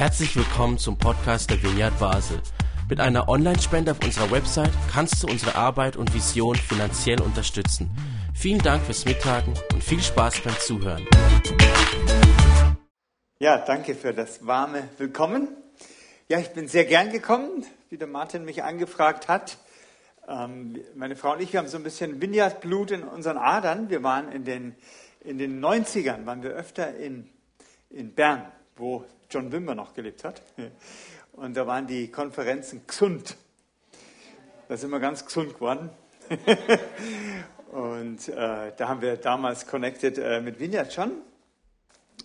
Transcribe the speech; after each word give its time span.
Herzlich 0.00 0.34
willkommen 0.34 0.78
zum 0.78 0.96
Podcast 0.96 1.50
der 1.50 1.62
Vineyard 1.62 1.98
Basel. 1.98 2.40
Mit 2.88 3.00
einer 3.00 3.28
Online-Spende 3.28 3.90
auf 3.90 4.02
unserer 4.02 4.30
Website 4.30 4.72
kannst 4.90 5.22
du 5.22 5.26
unsere 5.26 5.56
Arbeit 5.56 5.98
und 5.98 6.14
Vision 6.14 6.56
finanziell 6.56 7.20
unterstützen. 7.20 7.90
Vielen 8.34 8.60
Dank 8.60 8.82
fürs 8.82 9.04
Mittagen 9.04 9.52
und 9.74 9.84
viel 9.84 10.00
Spaß 10.00 10.40
beim 10.40 10.54
Zuhören. 10.58 11.06
Ja, 13.40 13.58
danke 13.58 13.94
für 13.94 14.14
das 14.14 14.46
warme 14.46 14.88
Willkommen. 14.96 15.48
Ja, 16.30 16.38
ich 16.38 16.48
bin 16.54 16.66
sehr 16.66 16.86
gern 16.86 17.12
gekommen, 17.12 17.66
wie 17.90 17.98
der 17.98 18.08
Martin 18.08 18.46
mich 18.46 18.62
angefragt 18.62 19.28
hat. 19.28 19.58
Ähm, 20.26 20.80
meine 20.94 21.14
Frau 21.14 21.34
und 21.34 21.42
ich, 21.42 21.52
wir 21.52 21.60
haben 21.60 21.68
so 21.68 21.76
ein 21.76 21.84
bisschen 21.84 22.22
Vineyard-Blut 22.22 22.92
in 22.92 23.02
unseren 23.02 23.36
Adern. 23.36 23.90
Wir 23.90 24.02
waren 24.02 24.32
in 24.32 24.44
den, 24.46 24.76
in 25.20 25.36
den 25.36 25.62
90ern, 25.62 26.24
waren 26.24 26.42
wir 26.42 26.52
öfter 26.52 26.96
in, 26.96 27.28
in 27.90 28.14
Bern, 28.14 28.50
wo 28.76 29.04
John 29.30 29.52
Wimber 29.52 29.76
noch 29.76 29.94
gelebt 29.94 30.24
hat. 30.24 30.42
Und 31.32 31.56
da 31.56 31.64
waren 31.64 31.86
die 31.86 32.10
Konferenzen 32.10 32.82
gesund. 32.84 33.36
Da 34.68 34.76
sind 34.76 34.90
wir 34.90 34.98
ganz 34.98 35.24
gesund 35.24 35.54
geworden. 35.54 35.90
und 37.70 38.28
äh, 38.28 38.72
da 38.76 38.88
haben 38.88 39.00
wir 39.00 39.16
damals 39.16 39.68
connected 39.68 40.18
äh, 40.18 40.40
mit 40.40 40.58
Vineyard 40.58 40.92
schon. 40.92 41.12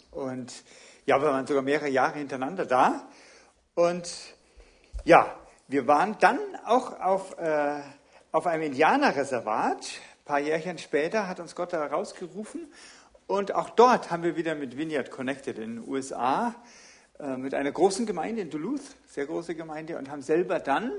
Und 0.10 0.52
ja, 1.06 1.22
wir 1.22 1.28
waren 1.28 1.46
sogar 1.46 1.62
mehrere 1.62 1.90
Jahre 1.90 2.18
hintereinander 2.18 2.66
da. 2.66 3.08
Und 3.76 4.12
ja, 5.04 5.38
wir 5.68 5.86
waren 5.86 6.18
dann 6.20 6.40
auch 6.66 7.00
auf, 7.00 7.38
äh, 7.38 7.82
auf 8.32 8.48
einem 8.48 8.64
Indianerreservat. 8.64 9.78
Ein 9.78 10.26
paar 10.26 10.40
Jährchen 10.40 10.80
später 10.80 11.28
hat 11.28 11.40
uns 11.40 11.54
Gott 11.54 11.72
da 11.72 11.86
rausgerufen. 11.86 12.74
Und 13.28 13.54
auch 13.54 13.70
dort 13.70 14.10
haben 14.10 14.24
wir 14.24 14.36
wieder 14.36 14.56
mit 14.56 14.76
Vineyard 14.76 15.12
connected 15.12 15.60
in 15.60 15.76
den 15.76 15.88
USA 15.88 16.56
äh, 17.20 17.38
mit 17.38 17.54
einer 17.54 17.72
großen 17.72 18.06
Gemeinde 18.06 18.42
in 18.42 18.50
Duluth, 18.50 18.82
sehr 19.08 19.26
große 19.26 19.56
Gemeinde, 19.56 19.98
und 19.98 20.10
haben 20.10 20.22
selber 20.22 20.60
dann 20.60 20.92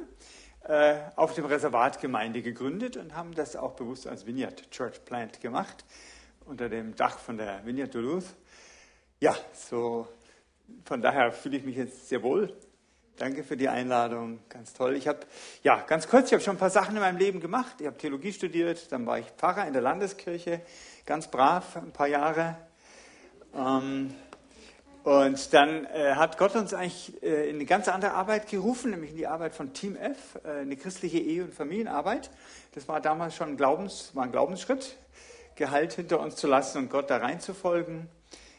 äh, 0.65 0.97
auf 1.15 1.35
dem 1.35 1.45
Reservat 1.45 2.01
Gemeinde 2.01 2.43
gegründet 2.43 2.97
und 2.97 3.15
haben 3.15 3.35
das 3.35 3.55
auch 3.55 3.73
bewusst 3.73 4.07
als 4.07 4.27
Vineyard 4.27 4.71
Church 4.71 5.05
Plant 5.05 5.41
gemacht, 5.41 5.85
unter 6.47 6.69
dem 6.69 6.97
Dach 6.97 7.19
von 7.19 7.37
der 7.37 7.65
Vineyard 7.67 7.95
Duluth. 7.95 8.25
Ja, 9.21 9.37
so 9.53 10.09
von 10.85 11.03
daher 11.03 11.33
fühle 11.33 11.59
ich 11.59 11.65
mich 11.65 11.77
jetzt 11.77 12.09
sehr 12.09 12.23
wohl. 12.23 12.57
Danke 13.17 13.45
für 13.45 13.57
die 13.57 13.69
Einladung, 13.69 14.41
ganz 14.49 14.75
toll. 14.75 14.95
Ich 14.95 15.09
habe, 15.09 15.21
ja, 15.63 15.81
ganz 15.87 16.07
kurz, 16.09 16.27
ich 16.27 16.33
habe 16.33 16.43
schon 16.43 16.57
ein 16.57 16.59
paar 16.59 16.71
Sachen 16.71 16.97
in 16.97 17.01
meinem 17.01 17.17
Leben 17.17 17.41
gemacht. 17.41 17.77
Ich 17.81 17.87
habe 17.87 17.97
Theologie 17.97 18.33
studiert, 18.33 18.91
dann 18.93 19.07
war 19.07 19.19
ich 19.19 19.27
Pfarrer 19.39 19.67
in 19.67 19.73
der 19.73 19.83
Landeskirche, 19.83 20.61
ganz 21.07 21.31
brav, 21.31 21.77
ein 21.77 21.93
paar 21.93 22.09
Jahre. 22.09 22.57
Ähm, 23.55 24.15
und 25.07 25.55
dann 25.55 25.85
äh, 25.85 26.17
hat 26.17 26.37
Gott 26.37 26.57
uns 26.57 26.75
eigentlich 26.75 27.23
äh, 27.23 27.49
in 27.49 27.55
eine 27.55 27.65
ganz 27.65 27.87
andere 27.87 28.15
Arbeit 28.15 28.49
gerufen, 28.49 28.91
nämlich 28.91 29.13
in 29.13 29.17
die 29.17 29.29
Arbeit 29.29 29.55
von 29.55 29.73
Team 29.73 29.95
F, 29.95 30.41
äh, 30.43 30.63
eine 30.63 30.77
christliche 30.77 31.19
Ehe- 31.19 31.45
und 31.45 31.55
Familienarbeit. 31.55 32.29
Das 32.75 32.89
war 32.89 33.01
damals 33.01 33.37
schon 33.37 33.51
ein, 33.51 33.57
Glaubens, 33.57 34.11
war 34.15 34.25
ein 34.25 34.33
Glaubensschritt, 34.33 34.97
Gehalt 35.55 35.93
hinter 35.93 36.19
uns 36.19 36.35
zu 36.35 36.49
lassen 36.49 36.79
und 36.79 36.91
Gott 36.91 37.09
da 37.09 37.19
reinzufolgen. 37.19 38.09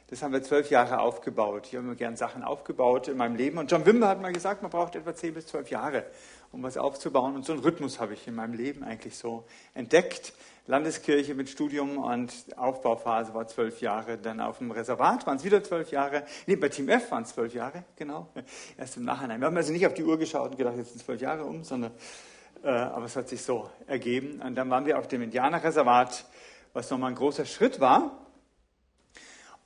Das 0.09 0.23
haben 0.23 0.31
wir 0.31 0.41
zwölf 0.41 0.69
Jahre 0.69 1.01
aufgebaut. 1.01 1.67
Ich 1.67 1.75
habe 1.75 1.85
immer 1.85 1.95
gern 1.95 2.15
Sachen 2.15 2.43
aufgebaut 2.43 3.09
in 3.09 3.17
meinem 3.17 3.35
Leben. 3.35 3.57
Und 3.57 3.69
John 3.69 3.85
Wimber 3.85 4.07
hat 4.07 4.21
mal 4.21 4.31
gesagt, 4.31 4.61
man 4.61 4.71
braucht 4.71 4.95
etwa 4.95 5.13
zehn 5.13 5.33
bis 5.33 5.47
zwölf 5.47 5.69
Jahre, 5.69 6.05
um 6.51 6.63
was 6.63 6.77
aufzubauen. 6.77 7.35
Und 7.35 7.45
so 7.45 7.53
einen 7.53 7.61
Rhythmus 7.61 7.99
habe 7.99 8.13
ich 8.13 8.27
in 8.27 8.35
meinem 8.35 8.53
Leben 8.53 8.83
eigentlich 8.83 9.17
so 9.17 9.45
entdeckt. 9.73 10.33
Landeskirche 10.67 11.33
mit 11.33 11.49
Studium 11.49 11.97
und 11.97 12.33
Aufbauphase 12.57 13.33
war 13.33 13.47
zwölf 13.47 13.79
Jahre. 13.79 14.17
Dann 14.17 14.41
auf 14.41 14.57
dem 14.57 14.71
Reservat 14.71 15.25
waren 15.25 15.37
es 15.37 15.45
wieder 15.45 15.63
zwölf 15.63 15.91
Jahre. 15.91 16.23
Nee, 16.45 16.57
bei 16.57 16.67
Team 16.67 16.89
F 16.89 17.09
waren 17.11 17.23
es 17.23 17.29
zwölf 17.29 17.53
Jahre, 17.53 17.85
genau. 17.95 18.27
Erst 18.77 18.97
im 18.97 19.05
Nachhinein. 19.05 19.39
Wir 19.39 19.47
haben 19.47 19.55
also 19.55 19.71
nicht 19.71 19.87
auf 19.87 19.93
die 19.93 20.03
Uhr 20.03 20.17
geschaut 20.17 20.51
und 20.51 20.57
gedacht, 20.57 20.75
jetzt 20.75 20.89
sind 20.89 21.03
zwölf 21.03 21.21
Jahre 21.21 21.45
um, 21.45 21.63
sondern, 21.63 21.91
äh, 22.63 22.69
aber 22.69 23.05
es 23.05 23.15
hat 23.15 23.29
sich 23.29 23.41
so 23.41 23.69
ergeben. 23.87 24.41
Und 24.41 24.55
dann 24.55 24.69
waren 24.69 24.85
wir 24.85 24.99
auf 24.99 25.07
dem 25.07 25.21
Indianerreservat, 25.21 26.25
was 26.73 26.89
nochmal 26.89 27.11
ein 27.11 27.15
großer 27.15 27.45
Schritt 27.45 27.79
war. 27.79 28.27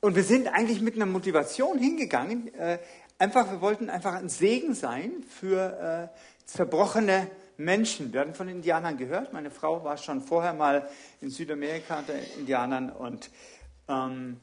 Und 0.02 0.16
wir 0.16 0.24
sind 0.24 0.47
eigentlich 0.47 0.81
mit 0.81 0.96
einer 0.96 1.08
Motivation 1.08 1.80
hingegangen. 1.80 2.53
Äh, 2.53 2.78
einfach, 3.18 3.50
wir 3.52 3.62
wollten 3.62 3.90
einfach 3.90 4.14
ein 4.14 4.30
Segen 4.30 4.74
sein 4.74 5.24
für 5.28 6.09
äh, 6.12 6.41
zerbrochene 6.51 7.29
Menschen. 7.57 8.13
Hatten 8.17 8.34
von 8.34 8.50
Indianern 8.50 8.97
gehört. 8.97 9.34
Meine 9.34 9.51
Frau 9.51 9.84
war 9.84 9.97
schon 9.97 10.22
vorher 10.22 10.53
mal 10.53 10.89
in 11.22 11.29
Südamerika 11.29 12.00
unter 12.00 12.13
Indianern 12.38 12.89
und 12.89 13.29
ähm, 13.88 14.39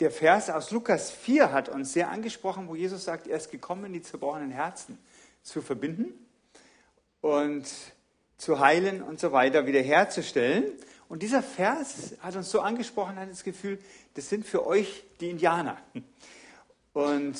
der 0.00 0.10
Vers 0.10 0.50
aus 0.50 0.72
Lukas 0.72 1.12
4 1.12 1.52
hat 1.52 1.68
uns 1.68 1.92
sehr 1.92 2.10
angesprochen, 2.10 2.66
wo 2.66 2.74
Jesus 2.74 3.04
sagt, 3.04 3.28
er 3.28 3.36
ist 3.36 3.52
gekommen, 3.52 3.92
die 3.92 4.02
zerbrochenen 4.02 4.50
Herzen 4.50 4.98
zu 5.44 5.62
verbinden 5.62 6.06
und 7.20 7.70
zu 8.36 8.58
heilen 8.58 9.02
und 9.02 9.20
so 9.20 9.30
weiter, 9.30 9.66
wiederherzustellen. 9.66 10.64
Und 11.08 11.22
dieser 11.22 11.42
Vers 11.42 12.16
hat 12.20 12.34
uns 12.34 12.50
so 12.50 12.60
angesprochen, 12.60 13.16
hat 13.16 13.30
das 13.30 13.44
Gefühl, 13.44 13.78
das 14.14 14.28
sind 14.28 14.44
für 14.44 14.66
euch 14.66 15.04
die 15.20 15.30
Indianer. 15.30 15.76
Und 16.94 17.38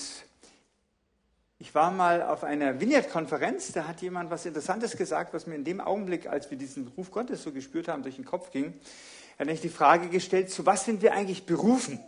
ich 1.63 1.77
war 1.77 1.93
mal 1.93 2.23
auf 2.23 2.43
einer 2.43 2.81
Vineyard-Konferenz, 2.81 3.71
da 3.71 3.87
hat 3.87 4.03
jemand 4.03 4.33
was 4.33 4.47
Interessantes 4.47 4.97
gesagt, 4.97 5.33
was 5.33 5.47
mir 5.47 5.55
in 5.55 5.63
dem 5.63 5.81
Augenblick, 5.81 6.27
als 6.27 6.51
wir 6.51 6.59
diesen 6.59 6.89
Ruf 6.89 7.13
Gottes 7.13 7.45
so 7.45 7.53
gespürt 7.53 7.87
haben, 7.87 8.03
durch 8.03 8.17
den 8.17 8.25
Kopf 8.25 8.51
ging. 8.51 8.65
Er 8.65 9.39
hat 9.39 9.47
nämlich 9.47 9.61
die 9.61 9.69
Frage 9.69 10.09
gestellt, 10.09 10.51
zu 10.51 10.67
was 10.67 10.85
sind 10.85 11.03
wir 11.03 11.13
eigentlich 11.13 11.47
berufen? 11.47 12.01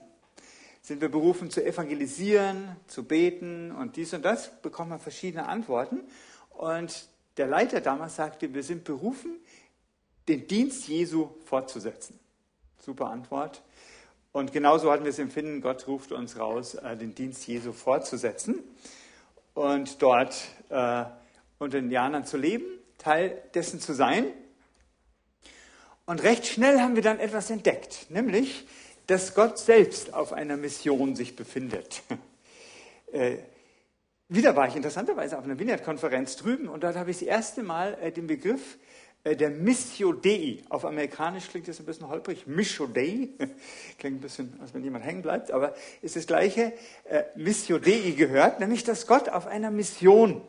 Sind 0.82 1.00
wir 1.00 1.08
berufen 1.08 1.50
zu 1.50 1.64
evangelisieren, 1.64 2.74
zu 2.88 3.04
beten 3.04 3.70
und 3.70 3.94
dies 3.94 4.12
und 4.12 4.24
das? 4.24 4.60
Bekommt 4.60 4.90
man 4.90 4.98
verschiedene 4.98 5.46
Antworten. 5.46 6.00
Und 6.50 7.06
der 7.36 7.46
Leiter 7.46 7.80
damals 7.80 8.16
sagte, 8.16 8.52
wir 8.54 8.64
sind 8.64 8.82
berufen, 8.82 9.36
den 10.26 10.48
Dienst 10.48 10.88
Jesu 10.88 11.28
fortzusetzen. 11.44 12.18
Super 12.80 13.06
Antwort. 13.06 13.62
Und 14.32 14.52
genauso 14.52 14.90
hatten 14.90 15.04
wir 15.04 15.10
es 15.10 15.20
empfinden, 15.20 15.60
Gott 15.60 15.86
ruft 15.86 16.10
uns 16.10 16.40
raus, 16.40 16.74
äh, 16.74 16.96
den 16.96 17.14
Dienst 17.14 17.46
Jesu 17.46 17.72
fortzusetzen 17.72 18.64
und 19.54 20.02
dort 20.02 20.36
äh, 20.68 21.04
unter 21.58 21.78
Indianern 21.78 22.26
zu 22.26 22.36
leben, 22.36 22.64
Teil 22.98 23.42
dessen 23.54 23.80
zu 23.80 23.94
sein. 23.94 24.26
Und 26.06 26.22
recht 26.22 26.46
schnell 26.46 26.80
haben 26.80 26.96
wir 26.96 27.02
dann 27.02 27.18
etwas 27.18 27.50
entdeckt, 27.50 28.06
nämlich, 28.10 28.66
dass 29.06 29.34
Gott 29.34 29.58
selbst 29.58 30.12
auf 30.12 30.32
einer 30.32 30.56
Mission 30.56 31.16
sich 31.16 31.36
befindet. 31.36 32.02
äh, 33.12 33.38
wieder 34.28 34.56
war 34.56 34.68
ich 34.68 34.76
interessanterweise 34.76 35.38
auf 35.38 35.44
einer 35.44 35.58
Vineyard-Konferenz 35.58 36.36
drüben 36.36 36.68
und 36.68 36.82
dort 36.82 36.96
habe 36.96 37.10
ich 37.10 37.18
das 37.18 37.28
erste 37.28 37.62
Mal 37.62 37.96
äh, 38.00 38.12
den 38.12 38.26
Begriff 38.26 38.78
der 39.24 39.48
Missio 39.48 40.12
Dei. 40.12 40.62
Auf 40.68 40.84
Amerikanisch 40.84 41.48
klingt 41.48 41.66
das 41.66 41.80
ein 41.80 41.86
bisschen 41.86 42.08
holprig. 42.08 42.46
Missio 42.46 42.86
Dei. 42.86 43.30
Klingt 43.98 44.18
ein 44.18 44.20
bisschen, 44.20 44.60
als 44.60 44.74
wenn 44.74 44.84
jemand 44.84 45.04
hängen 45.06 45.22
bleibt, 45.22 45.50
aber 45.50 45.74
ist 46.02 46.16
das 46.16 46.26
gleiche. 46.26 46.74
Äh, 47.04 47.24
Missio 47.34 47.78
Dei 47.78 48.12
gehört, 48.16 48.60
nämlich, 48.60 48.84
dass 48.84 49.06
Gott 49.06 49.30
auf 49.30 49.46
einer 49.46 49.70
Mission 49.70 50.42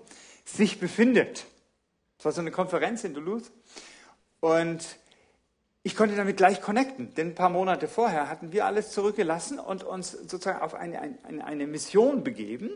sich 0.43 0.79
befindet. 0.81 1.45
Das 2.17 2.25
war 2.25 2.31
so 2.33 2.41
eine 2.41 2.51
Konferenz 2.51 3.05
in 3.05 3.13
Duluth. 3.13 3.49
Und 4.41 4.85
ich 5.83 5.95
konnte 5.95 6.17
damit 6.17 6.35
gleich 6.35 6.61
connecten, 6.61 7.13
denn 7.13 7.29
ein 7.29 7.35
paar 7.35 7.49
Monate 7.49 7.87
vorher 7.87 8.29
hatten 8.29 8.51
wir 8.51 8.65
alles 8.65 8.91
zurückgelassen 8.91 9.57
und 9.57 9.85
uns 9.85 10.11
sozusagen 10.11 10.59
auf 10.59 10.73
eine, 10.73 10.99
eine, 11.23 11.45
eine 11.45 11.65
Mission 11.65 12.25
begeben. 12.25 12.71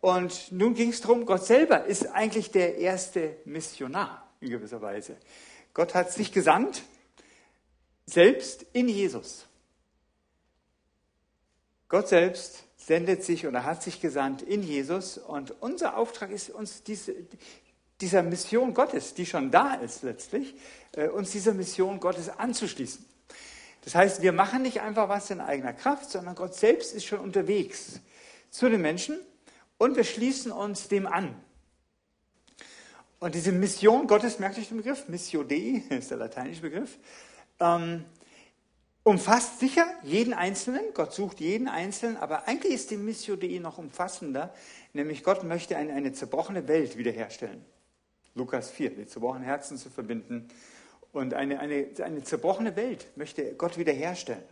Und 0.00 0.52
nun 0.52 0.74
ging 0.74 0.90
es 0.90 1.00
darum, 1.00 1.24
Gott 1.24 1.46
selber 1.46 1.86
ist 1.86 2.14
eigentlich 2.14 2.50
der 2.50 2.76
erste 2.76 3.38
Missionar 3.46 4.27
in 4.40 4.50
gewisser 4.50 4.80
Weise. 4.80 5.16
Gott 5.74 5.94
hat 5.94 6.12
sich 6.12 6.32
gesandt, 6.32 6.82
selbst 8.06 8.64
in 8.72 8.88
Jesus. 8.88 9.46
Gott 11.88 12.08
selbst 12.08 12.64
sendet 12.76 13.24
sich 13.24 13.46
oder 13.46 13.64
hat 13.64 13.82
sich 13.82 14.00
gesandt 14.00 14.42
in 14.42 14.62
Jesus 14.62 15.18
und 15.18 15.54
unser 15.60 15.96
Auftrag 15.96 16.30
ist, 16.30 16.50
uns 16.50 16.82
diese, 16.82 17.14
dieser 18.00 18.22
Mission 18.22 18.74
Gottes, 18.74 19.14
die 19.14 19.26
schon 19.26 19.50
da 19.50 19.74
ist 19.74 20.02
letztlich, 20.02 20.54
äh, 20.92 21.08
uns 21.08 21.30
dieser 21.30 21.54
Mission 21.54 22.00
Gottes 22.00 22.28
anzuschließen. 22.28 23.04
Das 23.84 23.94
heißt, 23.94 24.22
wir 24.22 24.32
machen 24.32 24.62
nicht 24.62 24.80
einfach 24.80 25.08
was 25.08 25.30
in 25.30 25.40
eigener 25.40 25.72
Kraft, 25.72 26.10
sondern 26.10 26.34
Gott 26.34 26.54
selbst 26.54 26.94
ist 26.94 27.06
schon 27.06 27.20
unterwegs 27.20 28.00
zu 28.50 28.68
den 28.68 28.80
Menschen 28.80 29.18
und 29.78 29.96
wir 29.96 30.04
schließen 30.04 30.52
uns 30.52 30.88
dem 30.88 31.06
an. 31.06 31.34
Und 33.20 33.34
diese 33.34 33.50
Mission 33.50 34.06
Gottes, 34.06 34.38
merkt 34.38 34.58
euch 34.58 34.68
den 34.68 34.76
Begriff, 34.76 35.08
Missio 35.08 35.42
Dei, 35.42 35.82
ist 35.90 36.10
der 36.10 36.18
lateinische 36.18 36.62
Begriff, 36.62 36.98
ähm, 37.58 38.04
umfasst 39.02 39.58
sicher 39.58 39.86
jeden 40.04 40.34
Einzelnen, 40.34 40.82
Gott 40.94 41.12
sucht 41.12 41.40
jeden 41.40 41.66
Einzelnen, 41.66 42.16
aber 42.16 42.46
eigentlich 42.46 42.74
ist 42.74 42.92
die 42.92 42.96
Missio 42.96 43.34
Dei 43.34 43.58
noch 43.58 43.78
umfassender, 43.78 44.54
nämlich 44.92 45.24
Gott 45.24 45.42
möchte 45.42 45.76
eine, 45.76 45.94
eine 45.94 46.12
zerbrochene 46.12 46.68
Welt 46.68 46.96
wiederherstellen. 46.96 47.64
Lukas 48.36 48.70
4, 48.70 48.90
die 48.90 49.06
zerbrochenen 49.06 49.44
Herzen 49.44 49.78
zu 49.78 49.90
verbinden. 49.90 50.46
Und 51.12 51.34
eine, 51.34 51.58
eine, 51.58 51.88
eine 52.04 52.22
zerbrochene 52.22 52.76
Welt 52.76 53.06
möchte 53.16 53.54
Gott 53.54 53.78
wiederherstellen. 53.78 54.44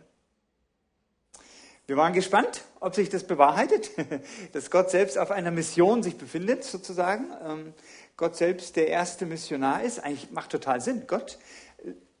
wir 1.85 1.95
waren 1.95 2.11
gespannt, 2.11 2.63
ob 2.81 2.95
sich 2.95 3.07
das 3.07 3.23
bewahrheitet, 3.23 3.91
dass 4.51 4.69
Gott 4.71 4.89
selbst 4.89 5.17
auf 5.17 5.31
einer 5.31 5.51
Mission 5.51 6.03
sich 6.03 6.17
befindet, 6.17 6.65
sozusagen. 6.65 7.31
Gott 8.17 8.35
selbst 8.35 8.75
der 8.75 8.87
erste 8.87 9.27
Missionar 9.27 9.83
ist. 9.83 9.99
Eigentlich 9.99 10.31
macht 10.31 10.51
total 10.51 10.81
Sinn. 10.81 11.03
Gott, 11.05 11.37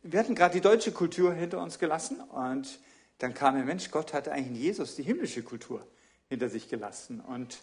wir 0.03 0.19
hatten 0.19 0.35
gerade 0.35 0.53
die 0.53 0.61
deutsche 0.61 0.91
Kultur 0.91 1.33
hinter 1.33 1.61
uns 1.61 1.79
gelassen 1.79 2.21
und 2.21 2.79
dann 3.17 3.33
kam 3.33 3.55
ein 3.55 3.65
Mensch, 3.65 3.89
Gott 3.89 4.13
hatte 4.13 4.31
eigentlich 4.31 4.49
in 4.49 4.55
Jesus 4.55 4.95
die 4.95 5.01
himmlische 5.01 5.41
Kultur 5.41 5.85
hinter 6.29 6.49
sich 6.49 6.69
gelassen 6.69 7.19
und 7.19 7.57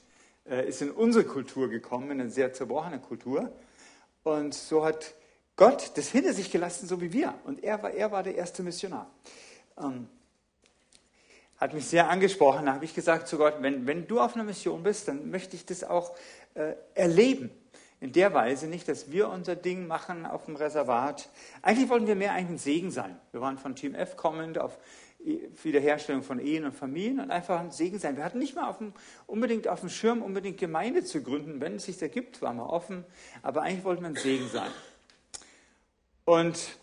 äh, 0.51 0.69
ist 0.69 0.83
in 0.83 0.91
unsere 0.91 1.25
Kultur 1.25 1.69
gekommen, 1.69 2.11
in 2.11 2.21
eine 2.21 2.31
sehr 2.31 2.53
zerbrochene 2.53 2.99
Kultur. 2.99 3.53
Und 4.25 4.53
so 4.53 4.85
hat 4.85 5.15
Gott 5.55 5.93
das 5.95 6.09
hinter 6.09 6.33
sich 6.33 6.51
gelassen, 6.51 6.89
so 6.89 7.01
wie 7.01 7.13
wir. 7.13 7.35
Und 7.45 7.63
er 7.63 7.85
war, 7.85 7.93
er 7.93 8.11
war 8.11 8.25
der 8.25 8.35
erste 8.35 8.65
Missionar. 8.65 9.09
Ähm, 9.79 10.09
hat 11.59 11.73
mich 11.73 11.87
sehr 11.87 12.09
angesprochen. 12.11 12.67
Da 12.67 12.75
habe 12.75 12.85
ich 12.85 12.95
gesagt 12.95 13.29
zu 13.29 13.39
Gott, 13.39 13.55
wenn, 13.61 13.87
wenn 13.87 14.09
du 14.09 14.21
auf 14.21 14.35
einer 14.35 14.43
Mission 14.43 14.83
bist, 14.83 15.07
dann 15.07 15.31
möchte 15.31 15.55
ich 15.55 15.65
das 15.67 15.85
auch 15.85 16.17
äh, 16.55 16.75
erleben. 16.95 17.53
In 18.05 18.13
der 18.13 18.35
Weise 18.35 18.67
nicht, 18.67 18.87
dass 18.87 19.11
wir 19.11 19.31
unser 19.31 19.57
Ding 19.57 19.87
machen 19.87 20.27
auf 20.27 20.45
dem 20.45 20.57
Reservat. 20.57 21.31
Eigentlich 21.63 21.89
wollten 21.89 22.07
wir 22.07 22.17
mehr 22.17 22.33
ein 22.33 22.59
Segen 22.59 22.91
sein. 22.91 23.19
Wir 23.33 23.41
waren 23.41 23.57
von 23.57 23.77
Team 23.77 23.95
F 23.95 24.19
kommend 24.19 24.59
auf 24.59 24.77
Wiederherstellung 25.63 26.23
von 26.23 26.39
Ehen 26.39 26.67
und 26.67 26.75
Familien 26.75 27.19
und 27.19 27.31
einfach 27.31 27.59
ein 27.59 27.71
Segen 27.71 27.99
sein. 27.99 28.19
Wir 28.19 28.25
hatten 28.25 28.39
nicht 28.39 28.57
mal 28.57 28.69
auf 28.69 28.77
dem, 28.77 28.93
unbedingt 29.27 29.69
auf 29.69 29.81
dem 29.81 29.89
Schirm, 29.89 30.21
unbedingt 30.21 30.59
Gemeinde 30.59 31.03
zu 31.03 31.23
gründen. 31.23 31.63
Wenn 31.63 31.77
es 31.77 31.87
sich 31.87 32.03
ergibt, 32.03 32.43
waren 32.43 32.59
wir 32.59 32.69
offen. 32.69 33.07
Aber 33.41 33.63
eigentlich 33.63 33.85
wollten 33.85 34.03
wir 34.03 34.11
ein 34.11 34.17
Segen 34.17 34.51
sein. 34.51 34.71
Und 36.27 36.77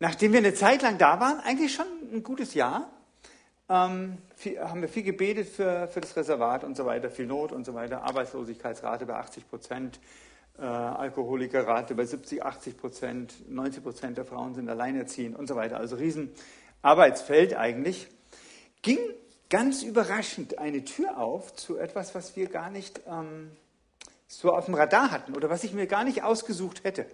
Nachdem 0.00 0.32
wir 0.32 0.38
eine 0.38 0.54
Zeit 0.54 0.80
lang 0.82 0.96
da 0.96 1.18
waren, 1.18 1.40
eigentlich 1.40 1.74
schon 1.74 1.86
ein 2.12 2.22
gutes 2.22 2.54
Jahr, 2.54 2.88
ähm, 3.68 4.18
viel, 4.34 4.60
haben 4.60 4.80
wir 4.80 4.88
viel 4.88 5.02
gebetet 5.02 5.48
für, 5.48 5.88
für 5.88 6.00
das 6.00 6.16
Reservat 6.16 6.64
und 6.64 6.76
so 6.76 6.86
weiter, 6.86 7.10
viel 7.10 7.26
Not 7.26 7.52
und 7.52 7.64
so 7.64 7.74
weiter, 7.74 8.02
Arbeitslosigkeitsrate 8.02 9.06
bei 9.06 9.14
80 9.14 9.48
Prozent, 9.48 10.00
äh, 10.58 10.62
Alkoholikerrate 10.62 11.94
bei 11.94 12.04
70, 12.04 12.42
80 12.42 12.76
Prozent, 12.78 13.50
90 13.50 13.82
Prozent 13.82 14.18
der 14.18 14.24
Frauen 14.24 14.54
sind 14.54 14.68
alleinerziehend 14.68 15.36
und 15.36 15.46
so 15.46 15.56
weiter. 15.56 15.78
Also 15.78 15.96
riesen 15.96 16.32
Arbeitsfeld 16.82 17.54
eigentlich. 17.54 18.08
Ging 18.82 18.98
ganz 19.50 19.82
überraschend 19.82 20.58
eine 20.58 20.84
Tür 20.84 21.18
auf 21.18 21.54
zu 21.54 21.78
etwas, 21.78 22.14
was 22.14 22.36
wir 22.36 22.48
gar 22.48 22.70
nicht 22.70 23.00
ähm, 23.06 23.50
so 24.26 24.52
auf 24.52 24.66
dem 24.66 24.74
Radar 24.74 25.10
hatten 25.10 25.34
oder 25.34 25.50
was 25.50 25.64
ich 25.64 25.72
mir 25.72 25.86
gar 25.86 26.04
nicht 26.04 26.22
ausgesucht 26.22 26.84
hätte. 26.84 27.06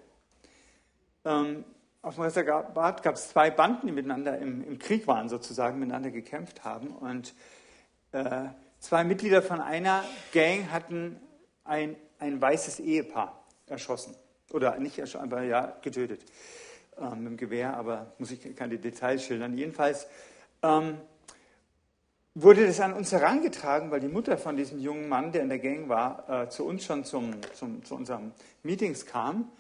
Ähm, 1.25 1.65
auf 2.05 2.19
Reservat 2.19 3.03
gab 3.03 3.15
es 3.15 3.31
zwei 3.31 3.51
Banden, 3.51 3.87
die 3.87 3.93
miteinander 3.93 4.39
im, 4.39 4.63
im, 4.63 4.79
Krieg 4.79 5.07
waren, 5.07 5.29
sozusagen, 5.29 5.79
miteinander 5.79 6.11
gekämpft 6.11 6.63
haben. 6.63 6.89
Und 6.89 7.35
äh, 8.13 8.49
zwei 8.79 9.05
Mitglieder 9.05 9.41
von 9.41 9.61
einer 9.61 10.05
Gang 10.33 10.71
hatten 10.71 11.19
ein, 11.65 11.97
ein 12.19 12.41
weißes 12.41 12.81
Ehepaar 12.81 13.43
erschossen. 13.67 14.15
Oder 14.53 14.79
nicht 14.79 14.99
erschossen, 14.99 15.25
aber 15.25 15.43
ja, 15.43 15.77
getötet. 15.81 16.25
Ähm, 16.99 17.25
mit 17.25 17.33
dem 17.33 17.37
Gewehr, 17.39 17.75
aber 17.75 18.13
muss 18.19 18.31
ich 18.31 18.55
keine 18.55 18.79
Details 18.79 19.25
schildern. 19.25 19.57
Jedenfalls 19.57 20.07
ähm, 20.63 20.99
wurde 22.35 22.67
das 22.67 22.81
an 22.81 22.93
uns 22.93 23.13
herangetragen, 23.13 23.91
weil 23.91 24.01
die 24.01 24.09
Mutter 24.09 24.37
von 24.37 24.57
diesem 24.57 24.79
jungen 24.79 25.09
Mann, 25.09 25.33
der 25.33 25.43
in 25.43 25.49
der 25.49 25.59
Gang 25.59 25.89
war, 25.89 26.29
äh, 26.29 26.49
zu 26.51 26.67
uns 26.67 26.85
schon 26.85 27.05
zum, 27.05 27.37
zum, 27.55 27.83
zu 27.83 27.95
unseren 27.95 28.33
Meetings 28.63 29.07
kam 29.07 29.51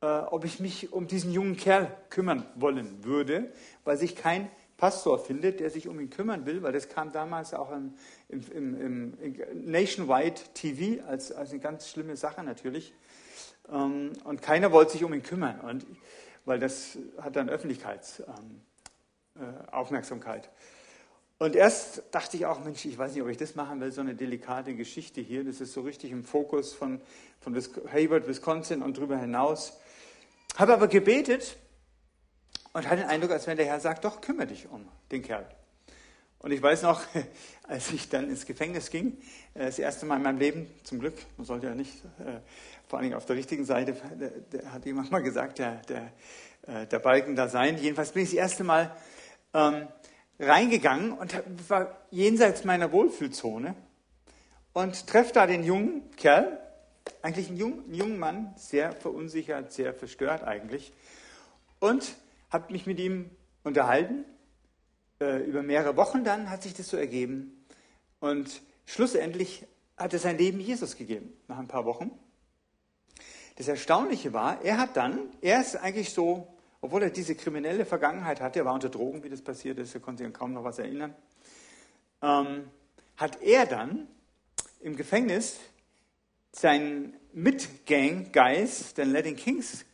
äh, 0.00 0.06
ob 0.06 0.44
ich 0.44 0.60
mich 0.60 0.92
um 0.92 1.06
diesen 1.06 1.32
jungen 1.32 1.56
Kerl 1.56 1.96
kümmern 2.10 2.44
wollen 2.54 3.04
würde, 3.04 3.50
weil 3.84 3.96
sich 3.96 4.14
kein 4.16 4.50
Pastor 4.76 5.18
findet, 5.18 5.60
der 5.60 5.70
sich 5.70 5.88
um 5.88 5.98
ihn 6.00 6.10
kümmern 6.10 6.44
will, 6.44 6.62
weil 6.62 6.72
das 6.72 6.90
kam 6.90 7.12
damals 7.12 7.54
auch 7.54 7.72
im, 7.72 7.94
im, 8.28 8.42
im, 8.52 9.14
im 9.20 9.70
Nationwide 9.70 10.38
TV 10.52 11.02
als, 11.06 11.32
als 11.32 11.48
eine 11.50 11.60
ganz 11.60 11.88
schlimme 11.88 12.16
Sache 12.16 12.42
natürlich. 12.42 12.92
Ähm, 13.72 14.12
und 14.24 14.42
keiner 14.42 14.72
wollte 14.72 14.92
sich 14.92 15.04
um 15.04 15.14
ihn 15.14 15.22
kümmern, 15.22 15.60
und, 15.60 15.86
weil 16.44 16.58
das 16.58 16.98
hat 17.18 17.36
dann 17.36 17.48
Öffentlichkeitsaufmerksamkeit. 17.48 20.44
Ähm, 20.44 20.50
äh, 20.50 20.56
und 21.38 21.54
erst 21.54 22.02
dachte 22.12 22.38
ich 22.38 22.46
auch, 22.46 22.64
Mensch, 22.64 22.86
ich 22.86 22.96
weiß 22.96 23.12
nicht, 23.12 23.22
ob 23.22 23.28
ich 23.28 23.36
das 23.36 23.56
machen 23.56 23.78
will, 23.80 23.92
so 23.92 24.00
eine 24.00 24.14
delikate 24.14 24.74
Geschichte 24.74 25.20
hier. 25.20 25.44
Das 25.44 25.60
ist 25.60 25.74
so 25.74 25.82
richtig 25.82 26.10
im 26.10 26.24
Fokus 26.24 26.72
von, 26.72 26.98
von 27.40 27.54
Hayward, 27.92 28.26
Wisconsin 28.26 28.82
und 28.82 28.96
darüber 28.96 29.18
hinaus. 29.18 29.78
Habe 30.56 30.72
aber 30.72 30.88
gebetet 30.88 31.56
und 32.72 32.86
hatte 32.86 33.02
den 33.02 33.10
Eindruck, 33.10 33.30
als 33.30 33.46
wenn 33.46 33.56
der 33.56 33.66
Herr 33.66 33.78
sagt, 33.78 34.04
doch, 34.04 34.20
kümmere 34.20 34.46
dich 34.46 34.68
um 34.68 34.88
den 35.10 35.22
Kerl. 35.22 35.46
Und 36.38 36.50
ich 36.50 36.62
weiß 36.62 36.82
noch, 36.82 37.02
als 37.68 37.92
ich 37.92 38.08
dann 38.08 38.28
ins 38.30 38.46
Gefängnis 38.46 38.90
ging, 38.90 39.18
äh, 39.54 39.66
das 39.66 39.78
erste 39.78 40.06
Mal 40.06 40.16
in 40.16 40.22
meinem 40.22 40.38
Leben, 40.38 40.70
zum 40.84 40.98
Glück, 40.98 41.14
man 41.36 41.46
sollte 41.46 41.66
ja 41.66 41.74
nicht, 41.74 41.92
äh, 42.20 42.40
vor 42.88 42.98
allem 42.98 43.12
auf 43.12 43.26
der 43.26 43.36
richtigen 43.36 43.64
Seite, 43.64 43.96
der, 44.52 44.72
hat 44.72 44.86
jemand 44.86 45.10
mal 45.10 45.22
gesagt, 45.22 45.58
der, 45.58 45.82
der, 45.88 46.12
äh, 46.66 46.86
der 46.86 46.98
Balken 47.00 47.36
da 47.36 47.48
sein. 47.48 47.76
Jedenfalls 47.78 48.12
bin 48.12 48.22
ich 48.22 48.30
das 48.30 48.38
erste 48.38 48.64
Mal 48.64 48.96
ähm, 49.52 49.88
reingegangen 50.38 51.12
und 51.12 51.34
war 51.68 51.98
jenseits 52.10 52.64
meiner 52.64 52.92
Wohlfühlzone 52.92 53.74
und 54.72 55.06
treffe 55.06 55.32
da 55.32 55.46
den 55.46 55.64
jungen 55.64 56.10
Kerl, 56.16 56.60
eigentlich 57.26 57.50
ein, 57.50 57.56
jung, 57.56 57.82
ein 57.88 57.94
junger 57.94 58.18
Mann, 58.18 58.54
sehr 58.56 58.92
verunsichert, 58.92 59.72
sehr 59.72 59.92
verstört 59.92 60.44
eigentlich. 60.44 60.92
Und 61.80 62.14
habe 62.50 62.72
mich 62.72 62.86
mit 62.86 63.00
ihm 63.00 63.30
unterhalten. 63.64 64.24
Äh, 65.20 65.42
über 65.42 65.64
mehrere 65.64 65.96
Wochen 65.96 66.22
dann 66.22 66.50
hat 66.50 66.62
sich 66.62 66.74
das 66.74 66.88
so 66.88 66.96
ergeben. 66.96 67.66
Und 68.20 68.62
schlussendlich 68.84 69.66
hat 69.96 70.12
er 70.12 70.20
sein 70.20 70.38
Leben 70.38 70.60
Jesus 70.60 70.96
gegeben, 70.96 71.32
nach 71.48 71.58
ein 71.58 71.66
paar 71.66 71.84
Wochen. 71.84 72.12
Das 73.56 73.66
Erstaunliche 73.66 74.32
war, 74.32 74.62
er 74.62 74.78
hat 74.78 74.96
dann, 74.96 75.18
er 75.40 75.60
ist 75.60 75.74
eigentlich 75.74 76.12
so, 76.12 76.54
obwohl 76.80 77.02
er 77.02 77.10
diese 77.10 77.34
kriminelle 77.34 77.86
Vergangenheit 77.86 78.40
hatte, 78.40 78.60
er 78.60 78.66
war 78.66 78.74
unter 78.74 78.88
Drogen, 78.90 79.24
wie 79.24 79.30
das 79.30 79.42
passiert 79.42 79.78
ist, 79.78 79.94
er 79.96 80.00
konnte 80.00 80.22
sich 80.22 80.32
kaum 80.32 80.52
noch 80.52 80.62
was 80.62 80.78
erinnern, 80.78 81.12
ähm, 82.22 82.70
hat 83.16 83.42
er 83.42 83.66
dann 83.66 84.06
im 84.80 84.94
Gefängnis 84.94 85.58
sein 86.58 87.14
Mitgang-Guys, 87.32 88.94
den 88.94 89.10
Letting 89.10 89.36
Kings, 89.36 89.84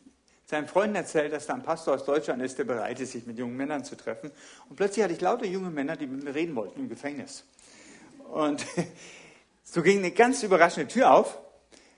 seinen 0.45 0.67
Freunden 0.67 0.95
erzählt, 0.95 1.33
dass 1.33 1.47
da 1.47 1.55
ein 1.55 1.63
Pastor 1.63 1.95
aus 1.95 2.05
Deutschland 2.05 2.41
ist, 2.41 2.57
der 2.57 2.63
bereit 2.63 2.99
ist, 2.99 3.11
sich 3.11 3.25
mit 3.25 3.37
jungen 3.37 3.57
Männern 3.57 3.83
zu 3.83 3.95
treffen. 3.95 4.31
Und 4.69 4.75
plötzlich 4.75 5.03
hatte 5.03 5.13
ich 5.13 5.21
lauter 5.21 5.45
junge 5.45 5.71
Männer, 5.71 5.97
die 5.97 6.07
mit 6.07 6.23
mir 6.23 6.33
reden 6.33 6.55
wollten 6.55 6.79
im 6.79 6.89
Gefängnis. 6.89 7.43
Und 8.31 8.65
so 9.63 9.81
ging 9.81 9.99
eine 9.99 10.11
ganz 10.11 10.43
überraschende 10.43 10.87
Tür 10.87 11.13
auf, 11.13 11.39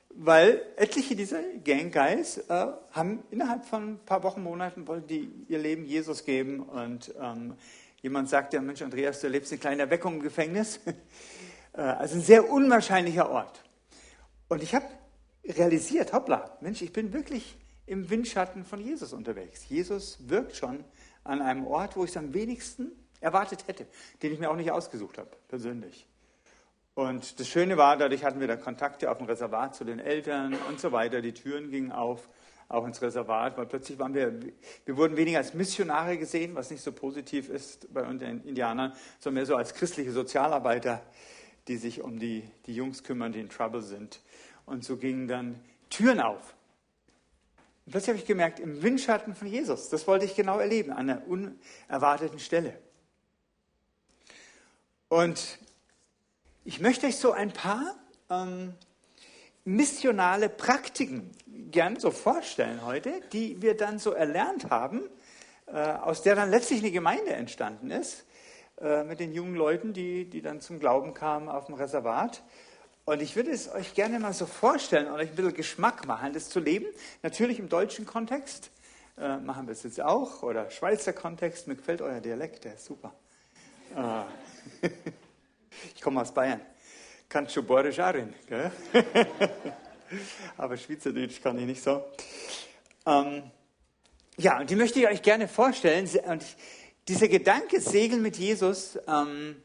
weil 0.09 0.61
etliche 0.77 1.15
dieser 1.15 1.43
Gang 1.63 1.93
Guys 1.93 2.37
äh, 2.37 2.67
haben 2.91 3.23
innerhalb 3.29 3.65
von 3.65 3.93
ein 3.93 3.99
paar 4.05 4.23
Wochen, 4.23 4.41
Monaten, 4.41 4.87
wollten 4.87 5.07
die 5.07 5.31
ihr 5.47 5.59
Leben 5.59 5.85
Jesus 5.85 6.23
geben. 6.23 6.61
Und 6.61 7.13
ähm, 7.21 7.55
jemand 8.01 8.29
sagte, 8.29 8.59
Mensch, 8.61 8.81
Andreas, 8.81 9.19
du 9.19 9.27
lebst 9.27 9.51
eine 9.51 9.59
kleine 9.59 9.81
Erweckung 9.83 10.15
im 10.15 10.21
Gefängnis. 10.21 10.79
äh, 11.73 11.81
also 11.81 12.15
ein 12.15 12.21
sehr 12.21 12.49
unwahrscheinlicher 12.49 13.29
Ort. 13.29 13.64
Und 14.47 14.63
ich 14.63 14.75
habe 14.75 14.85
realisiert, 15.43 16.13
hoppla, 16.13 16.57
Mensch, 16.61 16.81
ich 16.81 16.93
bin 16.93 17.13
wirklich 17.13 17.57
im 17.85 18.09
Windschatten 18.09 18.65
von 18.65 18.79
Jesus 18.79 19.13
unterwegs. 19.13 19.67
Jesus 19.69 20.29
wirkt 20.29 20.55
schon 20.55 20.83
an 21.23 21.41
einem 21.41 21.65
Ort, 21.67 21.95
wo 21.95 22.03
ich 22.03 22.11
es 22.11 22.17
am 22.17 22.33
wenigsten 22.33 22.91
erwartet 23.19 23.67
hätte, 23.67 23.87
den 24.21 24.33
ich 24.33 24.39
mir 24.39 24.49
auch 24.49 24.55
nicht 24.55 24.71
ausgesucht 24.71 25.17
habe, 25.17 25.29
persönlich. 25.47 26.07
Und 26.93 27.39
das 27.39 27.49
Schöne 27.49 27.75
war, 27.75 27.97
dadurch 27.97 28.23
hatten 28.23 28.39
wir 28.39 28.47
da 28.47 28.55
Kontakte 28.55 29.11
auf 29.11 29.17
dem 29.17 29.27
Reservat 29.27 29.75
zu 29.75 29.83
den 29.83 29.99
Eltern 29.99 30.55
und 30.69 30.79
so 30.79 30.91
weiter. 30.91 31.21
Die 31.21 31.33
Türen 31.33 31.69
gingen 31.69 31.91
auf, 31.91 32.29
auch 32.69 32.85
ins 32.85 33.01
Reservat, 33.01 33.57
weil 33.57 33.65
plötzlich 33.65 33.99
waren 33.99 34.13
wir, 34.13 34.39
wir 34.85 34.97
wurden 34.97 35.17
weniger 35.17 35.39
als 35.39 35.53
Missionare 35.53 36.17
gesehen, 36.17 36.55
was 36.55 36.71
nicht 36.71 36.81
so 36.81 36.93
positiv 36.93 37.49
ist 37.49 37.93
bei 37.93 38.03
uns 38.03 38.21
Indianern, 38.21 38.93
sondern 39.19 39.35
mehr 39.35 39.45
so 39.45 39.55
als 39.55 39.73
christliche 39.73 40.11
Sozialarbeiter, 40.11 41.01
die 41.67 41.77
sich 41.77 42.01
um 42.01 42.17
die, 42.17 42.49
die 42.65 42.75
Jungs 42.75 43.03
kümmern, 43.03 43.33
die 43.33 43.41
in 43.41 43.49
Trouble 43.49 43.81
sind. 43.81 44.21
Und 44.65 44.83
so 44.83 44.97
gingen 44.97 45.27
dann 45.27 45.59
Türen 45.89 46.19
auf. 46.19 46.55
Und 47.85 47.91
plötzlich 47.91 48.09
habe 48.09 48.19
ich 48.19 48.25
gemerkt, 48.25 48.59
im 48.59 48.81
Windschatten 48.81 49.35
von 49.35 49.47
Jesus, 49.47 49.89
das 49.89 50.07
wollte 50.07 50.25
ich 50.25 50.35
genau 50.35 50.59
erleben, 50.59 50.91
an 50.91 51.09
einer 51.09 51.27
unerwarteten 51.27 52.39
Stelle. 52.39 52.77
Und 55.07 55.59
ich 56.63 56.79
möchte 56.79 57.05
euch 57.05 57.17
so 57.17 57.31
ein 57.31 57.53
paar 57.53 57.95
ähm, 58.29 58.73
missionale 59.65 60.49
Praktiken 60.49 61.31
gern 61.71 61.99
so 61.99 62.09
vorstellen 62.09 62.83
heute, 62.85 63.21
die 63.33 63.61
wir 63.61 63.77
dann 63.77 63.99
so 63.99 64.11
erlernt 64.11 64.69
haben, 64.71 65.03
äh, 65.67 65.77
aus 65.77 66.23
der 66.23 66.35
dann 66.35 66.49
letztlich 66.49 66.79
eine 66.79 66.91
Gemeinde 66.91 67.31
entstanden 67.31 67.91
ist, 67.91 68.25
äh, 68.81 69.03
mit 69.03 69.19
den 69.19 69.31
jungen 69.31 69.55
Leuten, 69.55 69.93
die, 69.93 70.29
die 70.29 70.41
dann 70.41 70.59
zum 70.59 70.79
Glauben 70.79 71.13
kamen 71.13 71.49
auf 71.49 71.65
dem 71.65 71.75
Reservat. 71.75 72.43
Und 73.05 73.21
ich 73.21 73.35
würde 73.35 73.51
es 73.51 73.71
euch 73.71 73.93
gerne 73.93 74.19
mal 74.19 74.33
so 74.33 74.47
vorstellen 74.47 75.05
und 75.05 75.13
euch 75.13 75.29
ein 75.29 75.35
bisschen 75.35 75.53
Geschmack 75.53 76.07
machen, 76.07 76.33
das 76.33 76.49
zu 76.49 76.59
leben. 76.59 76.87
Natürlich 77.21 77.59
im 77.59 77.69
deutschen 77.69 78.07
Kontext 78.07 78.71
äh, 79.19 79.37
machen 79.37 79.67
wir 79.67 79.73
es 79.73 79.83
jetzt 79.83 80.01
auch 80.01 80.41
oder 80.41 80.71
Schweizer 80.71 81.13
Kontext. 81.13 81.67
Mir 81.67 81.75
gefällt 81.75 82.01
euer 82.01 82.19
Dialekt, 82.19 82.63
der 82.63 82.73
ist 82.73 82.85
super. 82.85 83.13
Ah. 83.95 84.25
Ich 85.93 86.01
komme 86.01 86.21
aus 86.21 86.33
Bayern. 86.33 86.61
Kannst 87.27 87.53
du 87.57 87.61
Borisch 87.61 87.99
auch 87.99 88.13
reden, 88.13 88.33
gell? 88.47 88.71
Aber 90.57 90.77
Schweizerdeutsch 90.77 91.41
kann 91.41 91.59
ich 91.59 91.65
nicht 91.65 91.83
so. 91.83 92.01
Ähm, 93.05 93.51
ja, 94.37 94.57
und 94.61 94.69
die 94.69 94.77
möchte 94.77 95.01
ich 95.01 95.07
euch 95.07 95.21
gerne 95.21 95.49
vorstellen. 95.49 96.09
Und 96.27 96.45
dieser 97.09 97.27
Gedanke, 97.27 97.81
Segeln 97.81 98.21
mit 98.21 98.37
Jesus, 98.37 98.97
ähm, 99.05 99.61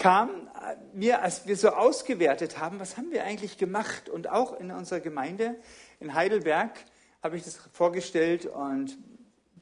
kam 0.00 0.48
mir, 0.94 1.22
als 1.22 1.46
wir 1.46 1.56
so 1.56 1.68
ausgewertet 1.68 2.58
haben, 2.58 2.80
was 2.80 2.96
haben 2.96 3.12
wir 3.12 3.22
eigentlich 3.22 3.58
gemacht? 3.58 4.08
Und 4.08 4.28
auch 4.28 4.58
in 4.58 4.70
unserer 4.70 5.00
Gemeinde 5.00 5.56
in 6.00 6.14
Heidelberg 6.14 6.72
habe 7.22 7.36
ich 7.36 7.44
das 7.44 7.56
vorgestellt 7.72 8.46
und 8.46 8.96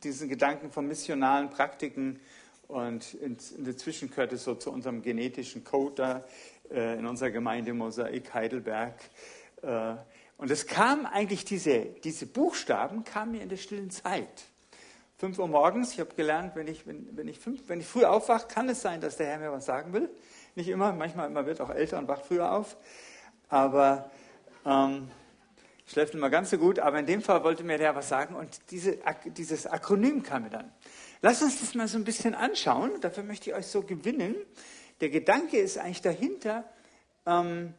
diesen 0.05 0.29
Gedanken 0.29 0.71
von 0.71 0.87
missionalen 0.87 1.51
Praktiken 1.51 2.21
und 2.69 3.15
inzwischen 3.15 4.11
gehört 4.11 4.33
es 4.33 4.45
so 4.45 4.55
zu 4.55 4.71
unserem 4.71 5.03
genetischen 5.03 5.65
Code 5.65 5.95
da 5.97 6.25
äh, 6.71 6.99
in 6.99 7.07
unserer 7.07 7.31
Gemeinde 7.31 7.75
Mosaik 7.75 8.33
Heidelberg. 8.33 8.95
Äh, 9.63 9.97
und 10.37 10.51
es 10.53 10.69
kam 10.69 11.05
eigentlich, 11.05 11.47
diese, 11.47 11.81
diese 12.05 12.27
Buchstaben 12.27 13.03
kamen 13.03 13.33
mir 13.33 13.43
in 13.43 13.49
der 13.49 13.57
stillen 13.57 13.91
Zeit. 13.91 14.45
5 15.19 15.37
Uhr 15.41 15.49
morgens, 15.49 15.95
ich 15.95 16.01
habe 16.01 16.15
gelernt, 16.15 16.55
wenn 16.55 16.69
ich, 16.69 16.87
wenn, 16.87 17.17
wenn, 17.17 17.27
ich 17.27 17.41
fünf, 17.41 17.69
wenn 17.69 17.81
ich 17.81 17.87
früh 17.87 18.05
aufwache, 18.05 18.47
kann 18.47 18.69
es 18.69 18.83
sein, 18.83 19.01
dass 19.01 19.17
der 19.17 19.27
Herr 19.27 19.39
mir 19.39 19.51
was 19.51 19.67
sagen 19.67 19.93
will. 19.93 20.09
Nicht 20.55 20.69
immer, 20.69 20.93
manchmal 20.93 21.29
man 21.29 21.45
wird 21.45 21.61
auch 21.61 21.71
älter 21.71 21.99
und 21.99 22.07
wacht 22.07 22.25
früher 22.25 22.53
auf. 22.53 22.77
Aber 23.49 24.13
ähm, 24.65 25.11
schläft 25.87 26.15
immer 26.15 26.31
ganz 26.31 26.51
so 26.51 26.59
gut. 26.59 26.79
Aber 26.79 27.01
in 27.01 27.07
dem 27.07 27.21
Fall 27.21 27.43
wollte 27.43 27.65
mir 27.65 27.79
der 27.79 27.97
was 27.97 28.09
sagen 28.09 28.37
und 28.37 28.61
diese, 28.71 28.99
dieses 29.37 29.67
Akronym 29.67 30.23
kam 30.23 30.45
mir 30.45 30.51
dann. 30.51 30.73
Lass 31.21 31.43
uns 31.43 31.59
das 31.59 31.75
mal 31.75 31.89
so 31.89 31.99
ein 31.99 32.05
bisschen 32.05 32.37
anschauen. 32.37 32.93
Dafür 33.01 33.25
möchte 33.25 33.51
ich 33.51 33.57
euch 33.57 33.67
so 33.67 33.83
gewinnen. 33.83 34.37
Der 35.01 35.11
Gedanke 35.11 35.59
ist 35.59 35.79
eigentlich 35.79 36.03
dahinter, 36.03 36.63
ähm, 37.27 37.75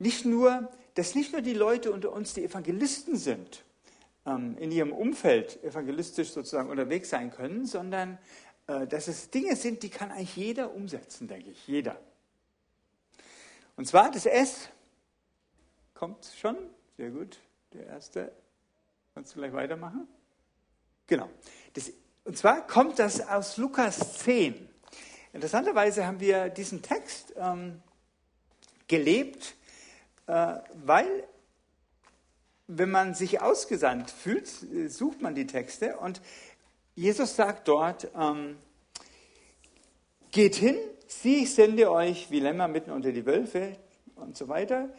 nicht 0.00 0.24
nur, 0.24 0.72
dass 0.94 1.14
nicht 1.14 1.32
nur 1.32 1.42
die 1.42 1.54
Leute 1.54 1.92
unter 1.92 2.12
uns, 2.12 2.34
die 2.34 2.42
Evangelisten 2.42 3.16
sind, 3.16 3.62
in 4.36 4.70
ihrem 4.70 4.92
Umfeld 4.92 5.62
evangelistisch 5.62 6.30
sozusagen 6.30 6.70
unterwegs 6.70 7.10
sein 7.10 7.30
können, 7.30 7.66
sondern 7.66 8.18
äh, 8.66 8.86
dass 8.86 9.08
es 9.08 9.30
Dinge 9.30 9.56
sind, 9.56 9.82
die 9.82 9.88
kann 9.88 10.10
eigentlich 10.10 10.36
jeder 10.36 10.74
umsetzen, 10.74 11.28
denke 11.28 11.50
ich. 11.50 11.66
Jeder. 11.66 11.98
Und 13.76 13.86
zwar 13.86 14.10
das 14.10 14.26
S 14.26 14.68
kommt 15.94 16.24
schon. 16.38 16.56
Sehr 16.96 17.10
gut. 17.10 17.38
Der 17.72 17.86
erste. 17.86 18.32
Kannst 19.14 19.34
du 19.34 19.38
gleich 19.38 19.52
weitermachen? 19.52 20.08
Genau. 21.06 21.28
Das 21.74 21.92
und 22.28 22.36
zwar 22.36 22.66
kommt 22.66 22.98
das 22.98 23.26
aus 23.26 23.56
Lukas 23.56 24.18
10. 24.18 24.68
Interessanterweise 25.32 26.06
haben 26.06 26.20
wir 26.20 26.50
diesen 26.50 26.82
Text 26.82 27.32
ähm, 27.38 27.80
gelebt, 28.86 29.54
äh, 30.26 30.56
weil 30.84 31.24
wenn 32.68 32.90
man 32.90 33.14
sich 33.14 33.40
ausgesandt 33.40 34.10
fühlt, 34.10 34.46
sucht 34.88 35.22
man 35.22 35.34
die 35.34 35.46
Texte 35.46 35.96
und 35.96 36.20
Jesus 36.94 37.34
sagt 37.34 37.66
dort, 37.66 38.08
ähm, 38.18 38.58
geht 40.30 40.54
hin, 40.56 40.76
sieh, 41.06 41.44
ich 41.44 41.54
sende 41.54 41.90
euch 41.90 42.30
wie 42.30 42.40
Lämmer 42.40 42.68
mitten 42.68 42.90
unter 42.90 43.12
die 43.12 43.24
Wölfe 43.24 43.76
und 44.16 44.36
so 44.36 44.48
weiter. 44.48 44.90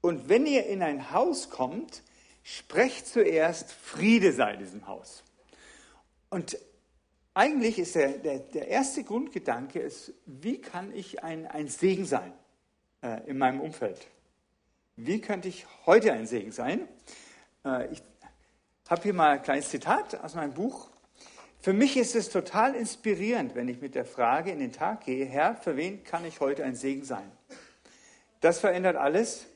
Und 0.00 0.28
wenn 0.28 0.46
ihr 0.46 0.66
in 0.66 0.82
ein 0.82 1.10
Haus 1.12 1.50
kommt, 1.50 2.02
sprecht 2.42 3.06
zuerst, 3.06 3.72
Friede 3.72 4.32
sei 4.32 4.56
diesem 4.56 4.86
Haus. 4.86 5.24
Und 6.30 6.58
eigentlich 7.34 7.78
ist 7.78 7.94
der, 7.94 8.10
der, 8.18 8.38
der 8.38 8.68
erste 8.68 9.04
Grundgedanke, 9.04 9.80
ist, 9.80 10.12
wie 10.26 10.60
kann 10.60 10.94
ich 10.94 11.24
ein, 11.24 11.46
ein 11.46 11.68
Segen 11.68 12.04
sein 12.04 12.32
äh, 13.02 13.26
in 13.26 13.38
meinem 13.38 13.60
Umfeld? 13.60 14.06
Wie 14.96 15.20
könnte 15.20 15.48
ich 15.48 15.66
heute 15.86 16.12
ein 16.12 16.26
Segen 16.26 16.52
sein? 16.52 16.86
Äh, 17.64 17.90
ich 17.92 18.02
habe 18.88 19.02
hier 19.02 19.14
mal 19.14 19.30
ein 19.30 19.42
kleines 19.42 19.70
Zitat 19.70 20.22
aus 20.22 20.34
meinem 20.34 20.52
Buch. 20.52 20.90
Für 21.60 21.72
mich 21.72 21.96
ist 21.96 22.14
es 22.14 22.28
total 22.28 22.74
inspirierend, 22.74 23.54
wenn 23.54 23.68
ich 23.68 23.80
mit 23.80 23.94
der 23.94 24.04
Frage 24.04 24.50
in 24.50 24.58
den 24.58 24.72
Tag 24.72 25.04
gehe, 25.04 25.24
Herr, 25.24 25.56
für 25.56 25.76
wen 25.76 26.04
kann 26.04 26.26
ich 26.26 26.40
heute 26.40 26.64
ein 26.64 26.74
Segen 26.74 27.04
sein? 27.04 27.30
Das 28.40 28.58
verändert 28.58 28.96
alles, 28.96 29.46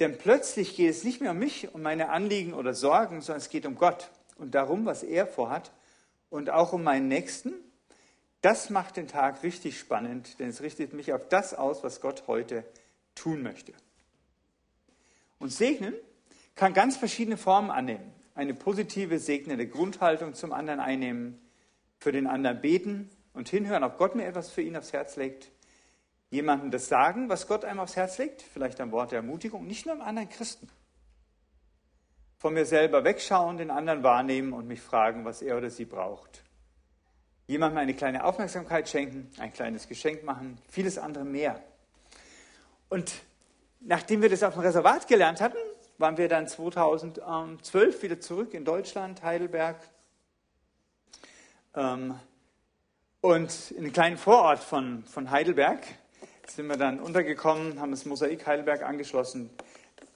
denn 0.00 0.16
plötzlich 0.16 0.74
geht 0.74 0.90
es 0.90 1.04
nicht 1.04 1.20
mehr 1.20 1.32
um 1.32 1.38
mich, 1.38 1.74
um 1.74 1.82
meine 1.82 2.08
Anliegen 2.08 2.54
oder 2.54 2.72
Sorgen, 2.72 3.20
sondern 3.20 3.42
es 3.42 3.50
geht 3.50 3.66
um 3.66 3.74
Gott 3.74 4.10
und 4.36 4.54
darum, 4.54 4.86
was 4.86 5.02
er 5.02 5.26
vorhat 5.26 5.70
und 6.30 6.48
auch 6.48 6.72
um 6.72 6.82
meinen 6.82 7.08
Nächsten. 7.08 7.52
Das 8.40 8.70
macht 8.70 8.96
den 8.96 9.08
Tag 9.08 9.42
richtig 9.42 9.78
spannend, 9.78 10.38
denn 10.38 10.48
es 10.48 10.62
richtet 10.62 10.94
mich 10.94 11.12
auf 11.12 11.28
das 11.28 11.52
aus, 11.52 11.82
was 11.82 12.00
Gott 12.00 12.24
heute 12.26 12.64
tun 13.14 13.42
möchte. 13.42 13.74
Und 15.38 15.52
segnen 15.52 15.94
kann 16.54 16.74
ganz 16.74 16.96
verschiedene 16.96 17.36
Formen 17.36 17.70
annehmen. 17.70 18.12
Eine 18.34 18.54
positive, 18.54 19.18
segnende 19.18 19.66
Grundhaltung 19.66 20.34
zum 20.34 20.52
anderen 20.52 20.80
einnehmen, 20.80 21.40
für 21.98 22.12
den 22.12 22.26
anderen 22.26 22.60
beten 22.60 23.10
und 23.32 23.48
hinhören, 23.48 23.84
ob 23.84 23.98
Gott 23.98 24.14
mir 24.14 24.26
etwas 24.26 24.50
für 24.50 24.62
ihn 24.62 24.76
aufs 24.76 24.92
Herz 24.92 25.16
legt. 25.16 25.50
Jemandem 26.30 26.70
das 26.70 26.88
sagen, 26.88 27.28
was 27.28 27.46
Gott 27.46 27.64
einem 27.64 27.80
aufs 27.80 27.96
Herz 27.96 28.18
legt, 28.18 28.42
vielleicht 28.42 28.80
ein 28.80 28.92
Wort 28.92 29.12
der 29.12 29.18
Ermutigung, 29.18 29.66
nicht 29.66 29.86
nur 29.86 29.94
im 29.94 30.00
anderen 30.02 30.28
Christen 30.28 30.68
von 32.38 32.54
mir 32.54 32.66
selber 32.66 33.04
wegschauen, 33.04 33.56
den 33.56 33.70
anderen 33.70 34.02
wahrnehmen 34.02 34.52
und 34.52 34.68
mich 34.68 34.80
fragen, 34.80 35.24
was 35.24 35.42
er 35.42 35.56
oder 35.56 35.70
sie 35.70 35.84
braucht. 35.84 36.42
Jemandem 37.46 37.78
eine 37.78 37.94
kleine 37.94 38.24
Aufmerksamkeit 38.24 38.88
schenken, 38.88 39.30
ein 39.38 39.52
kleines 39.52 39.88
Geschenk 39.88 40.24
machen, 40.24 40.58
vieles 40.68 40.98
andere 40.98 41.24
mehr. 41.24 41.62
Und 42.88 43.12
nachdem 43.86 44.20
wir 44.20 44.28
das 44.28 44.42
auf 44.42 44.54
dem 44.54 44.62
Reservat 44.62 45.06
gelernt 45.06 45.40
hatten, 45.40 45.58
waren 45.98 46.16
wir 46.16 46.28
dann 46.28 46.46
2012 46.46 48.02
wieder 48.02 48.20
zurück 48.20 48.52
in 48.52 48.64
Deutschland, 48.64 49.22
Heidelberg. 49.22 49.76
Ähm, 51.74 52.18
und 53.20 53.70
in 53.70 53.78
einem 53.78 53.92
kleinen 53.92 54.18
Vorort 54.18 54.62
von, 54.62 55.04
von 55.04 55.30
Heidelberg 55.30 55.84
sind 56.48 56.66
wir 56.66 56.76
dann 56.76 57.00
untergekommen, 57.00 57.80
haben 57.80 57.90
das 57.90 58.04
Mosaik 58.04 58.46
Heidelberg 58.46 58.82
angeschlossen. 58.82 59.50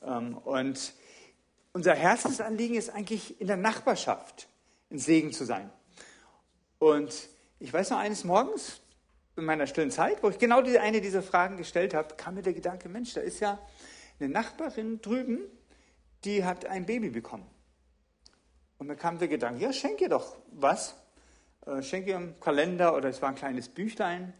Ähm, 0.05 0.37
und 0.39 0.93
unser 1.73 1.95
Herzensanliegen 1.95 2.77
ist 2.77 2.91
eigentlich 2.91 3.41
in 3.41 3.47
der 3.47 3.57
Nachbarschaft 3.57 4.49
ein 4.91 4.99
Segen 4.99 5.33
zu 5.33 5.45
sein. 5.45 5.71
Und 6.79 7.29
ich 7.59 7.73
weiß 7.73 7.91
noch 7.91 7.99
eines 7.99 8.25
Morgens 8.25 8.81
in 9.41 9.47
meiner 9.47 9.67
stillen 9.67 9.91
Zeit, 9.91 10.23
wo 10.23 10.29
ich 10.29 10.39
genau 10.39 10.63
die, 10.63 10.79
eine 10.79 11.01
dieser 11.01 11.23
Fragen 11.23 11.57
gestellt 11.57 11.95
habe, 11.95 12.15
kam 12.15 12.35
mir 12.35 12.43
der 12.43 12.53
Gedanke, 12.53 12.89
Mensch, 12.89 13.15
da 13.15 13.21
ist 13.21 13.41
ja 13.41 13.59
eine 14.21 14.29
Nachbarin 14.29 15.01
drüben, 15.01 15.41
die 16.25 16.45
hat 16.45 16.67
ein 16.67 16.87
Baby 16.87 17.11
bekommen. 17.11 17.47
Und 18.79 18.87
mir 18.87 18.97
kam 18.97 19.19
der 19.19 19.29
Gedanke, 19.29 19.63
ja, 19.63 19.73
schenke 19.73 20.05
ihr 20.05 20.11
doch 20.11 20.37
was. 20.53 20.95
Äh, 21.67 21.83
schenke 21.83 22.11
ihr 22.11 22.17
einen 22.17 22.39
Kalender 22.39 22.95
oder 22.95 23.09
es 23.09 23.21
war 23.21 23.31
ein 23.31 23.35
kleines 23.35 23.69
Büchlein 23.69 24.33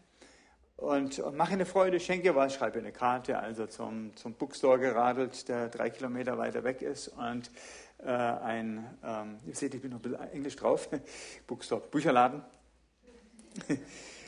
und 0.77 1.23
mache 1.35 1.53
eine 1.53 1.65
Freude, 1.65 1.99
schenke 1.99 2.35
was, 2.35 2.55
schreibe 2.55 2.79
eine 2.79 2.91
Karte, 2.91 3.37
also 3.37 3.67
zum, 3.67 4.15
zum 4.15 4.33
Bookstore 4.33 4.79
geradelt, 4.79 5.47
der 5.47 5.69
drei 5.69 5.89
Kilometer 5.89 6.37
weiter 6.37 6.63
weg 6.63 6.81
ist 6.81 7.09
und 7.09 7.51
äh, 7.99 8.09
ein, 8.09 8.97
ähm, 9.03 9.37
ihr 9.45 9.55
seht, 9.55 9.75
ich 9.75 9.81
bin 9.81 9.91
noch 9.91 9.99
ein 9.99 10.01
bisschen 10.01 10.31
englisch 10.31 10.55
drauf, 10.55 10.89
Bookstore, 11.47 11.81
Bücherladen. 11.89 12.43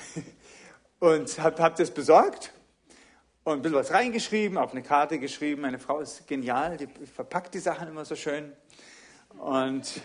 und 1.00 1.38
habe 1.38 1.62
hab 1.62 1.76
das 1.76 1.90
besorgt 1.90 2.52
und 3.44 3.54
ein 3.54 3.62
bisschen 3.62 3.78
was 3.78 3.92
reingeschrieben, 3.92 4.58
auf 4.58 4.72
eine 4.72 4.82
Karte 4.82 5.18
geschrieben. 5.18 5.62
Meine 5.62 5.78
Frau 5.78 6.00
ist 6.00 6.26
genial, 6.26 6.76
die 6.76 6.86
verpackt 7.06 7.54
die 7.54 7.58
Sachen 7.58 7.88
immer 7.88 8.04
so 8.04 8.16
schön. 8.16 8.52
Und 9.38 10.00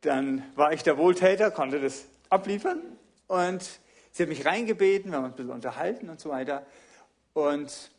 dann 0.00 0.44
war 0.54 0.72
ich 0.72 0.82
der 0.82 0.98
Wohltäter, 0.98 1.50
konnte 1.50 1.80
das 1.80 2.04
abliefern 2.28 2.80
und 3.26 3.80
Sie 4.16 4.22
hat 4.22 4.28
mich 4.28 4.46
reingebeten, 4.46 5.10
wir 5.10 5.16
haben 5.16 5.24
uns 5.24 5.32
ein 5.32 5.36
bisschen 5.38 5.52
unterhalten 5.52 6.08
und 6.08 6.20
so 6.20 6.30
weiter. 6.30 6.64
Und 7.32 7.90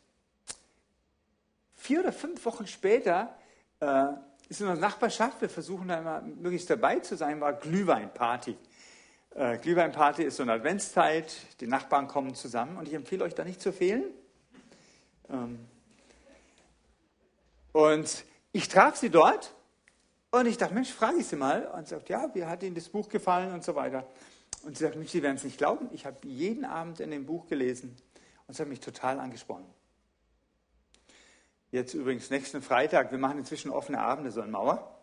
vier 1.74 2.00
oder 2.00 2.10
fünf 2.10 2.42
Wochen 2.46 2.66
später 2.66 3.36
äh, 3.80 4.06
ist 4.48 4.62
in 4.62 4.66
unserer 4.66 4.88
Nachbarschaft, 4.88 5.42
wir 5.42 5.50
versuchen 5.50 5.88
da 5.88 5.98
immer 5.98 6.22
möglichst 6.22 6.70
dabei 6.70 7.00
zu 7.00 7.18
sein, 7.18 7.38
war 7.42 7.52
Glühweinparty. 7.52 8.56
Äh, 9.36 9.58
Glühweinparty 9.58 10.22
ist 10.22 10.38
so 10.38 10.44
eine 10.44 10.52
Adventszeit, 10.52 11.36
die 11.60 11.66
Nachbarn 11.66 12.08
kommen 12.08 12.34
zusammen 12.34 12.78
und 12.78 12.88
ich 12.88 12.94
empfehle 12.94 13.22
euch 13.22 13.34
da 13.34 13.44
nicht 13.44 13.60
zu 13.60 13.70
fehlen. 13.70 14.04
Ähm, 15.28 15.58
und 17.72 18.24
ich 18.52 18.68
traf 18.68 18.96
sie 18.96 19.10
dort 19.10 19.52
und 20.30 20.46
ich 20.46 20.56
dachte, 20.56 20.72
Mensch, 20.72 20.90
frage 20.90 21.18
ich 21.18 21.26
sie 21.26 21.36
mal. 21.36 21.66
Und 21.66 21.86
sie 21.86 21.94
sagt, 21.94 22.08
ja, 22.08 22.34
wie 22.34 22.46
hat 22.46 22.62
Ihnen 22.62 22.74
das 22.74 22.88
Buch 22.88 23.10
gefallen 23.10 23.52
und 23.52 23.62
so 23.62 23.74
weiter. 23.74 24.06
Und 24.62 24.78
sie 24.78 24.84
sagt, 24.84 24.96
Sie 25.06 25.22
werden 25.22 25.36
es 25.36 25.44
nicht 25.44 25.58
glauben, 25.58 25.90
ich 25.92 26.06
habe 26.06 26.16
jeden 26.26 26.64
Abend 26.64 27.00
in 27.00 27.10
dem 27.10 27.26
Buch 27.26 27.46
gelesen 27.46 27.94
und 28.46 28.54
es 28.54 28.60
hat 28.60 28.68
mich 28.68 28.80
total 28.80 29.20
angesprochen. 29.20 29.66
Jetzt 31.72 31.92
übrigens 31.92 32.30
nächsten 32.30 32.62
Freitag, 32.62 33.10
wir 33.10 33.18
machen 33.18 33.36
inzwischen 33.36 33.70
offene 33.70 34.00
Abende 34.00 34.30
so 34.30 34.40
in 34.40 34.50
Mauer, 34.50 34.98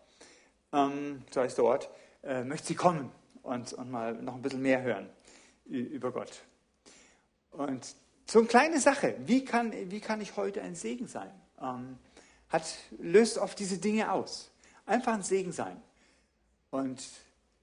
ähm, 0.71 1.21
so 1.29 1.41
heißt 1.41 1.59
der 1.59 1.65
Ort, 1.65 1.91
äh, 2.23 2.43
möchte 2.43 2.69
sie 2.69 2.75
kommen. 2.75 3.11
Und, 3.43 3.73
und 3.73 3.91
mal 3.91 4.13
noch 4.15 4.35
ein 4.35 4.41
bisschen 4.41 4.61
mehr 4.61 4.81
hören 4.81 5.09
über 5.65 6.11
Gott. 6.11 6.43
Und 7.51 7.95
so 8.25 8.39
eine 8.39 8.47
kleine 8.47 8.79
Sache, 8.79 9.15
wie 9.25 9.45
kann, 9.45 9.71
wie 9.91 9.99
kann 9.99 10.21
ich 10.21 10.35
heute 10.35 10.61
ein 10.61 10.75
Segen 10.75 11.07
sein? 11.07 11.31
Ähm, 11.61 11.97
hat, 12.49 12.65
löst 12.99 13.37
oft 13.37 13.59
diese 13.59 13.77
Dinge 13.77 14.11
aus. 14.11 14.51
Einfach 14.85 15.13
ein 15.13 15.23
Segen 15.23 15.51
sein. 15.51 15.81
Und 16.71 17.03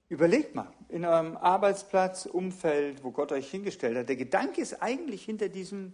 überlegt 0.09 0.55
mal, 0.55 0.71
in 0.89 1.05
eurem 1.05 1.37
Arbeitsplatz, 1.37 2.25
Umfeld, 2.25 3.03
wo 3.03 3.11
Gott 3.11 3.31
euch 3.31 3.49
hingestellt 3.49 3.97
hat, 3.97 4.09
der 4.09 4.15
Gedanke 4.15 4.61
ist 4.61 4.81
eigentlich 4.81 5.23
hinter 5.23 5.49
diesem 5.49 5.93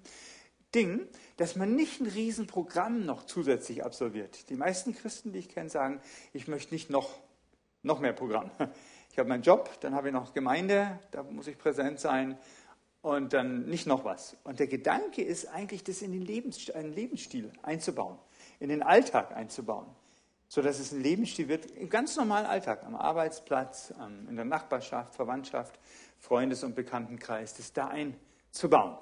Ding, 0.75 1.07
dass 1.37 1.55
man 1.55 1.75
nicht 1.75 2.01
ein 2.01 2.07
Riesenprogramm 2.07 3.05
noch 3.05 3.25
zusätzlich 3.25 3.85
absolviert. 3.85 4.49
Die 4.49 4.55
meisten 4.55 4.93
Christen, 4.93 5.31
die 5.31 5.39
ich 5.39 5.49
kenne, 5.49 5.69
sagen, 5.69 6.01
ich 6.33 6.47
möchte 6.47 6.73
nicht 6.73 6.89
noch, 6.89 7.19
noch 7.83 7.99
mehr 7.99 8.13
Programm. 8.13 8.51
Ich 9.17 9.19
habe 9.19 9.29
meinen 9.29 9.41
Job, 9.41 9.71
dann 9.79 9.95
habe 9.95 10.09
ich 10.09 10.13
noch 10.13 10.31
Gemeinde, 10.31 10.99
da 11.09 11.23
muss 11.23 11.47
ich 11.47 11.57
präsent 11.57 11.99
sein 11.99 12.37
und 13.01 13.33
dann 13.33 13.65
nicht 13.65 13.87
noch 13.87 14.05
was. 14.05 14.37
Und 14.43 14.59
der 14.59 14.67
Gedanke 14.67 15.23
ist 15.23 15.47
eigentlich, 15.47 15.83
das 15.83 16.03
in 16.03 16.11
den 16.11 16.21
Lebens, 16.21 16.69
einen 16.69 16.93
Lebensstil 16.93 17.51
einzubauen, 17.63 18.19
in 18.59 18.69
den 18.69 18.83
Alltag 18.83 19.35
einzubauen, 19.35 19.87
sodass 20.49 20.77
es 20.77 20.91
ein 20.91 21.01
Lebensstil 21.01 21.47
wird, 21.47 21.65
im 21.65 21.89
ganz 21.89 22.15
normalen 22.15 22.45
Alltag, 22.45 22.83
am 22.85 22.95
Arbeitsplatz, 22.95 23.91
in 24.29 24.35
der 24.35 24.45
Nachbarschaft, 24.45 25.15
Verwandtschaft, 25.15 25.79
Freundes- 26.19 26.63
und 26.63 26.75
Bekanntenkreis, 26.75 27.55
das 27.55 27.73
da 27.73 27.87
einzubauen. 27.87 28.97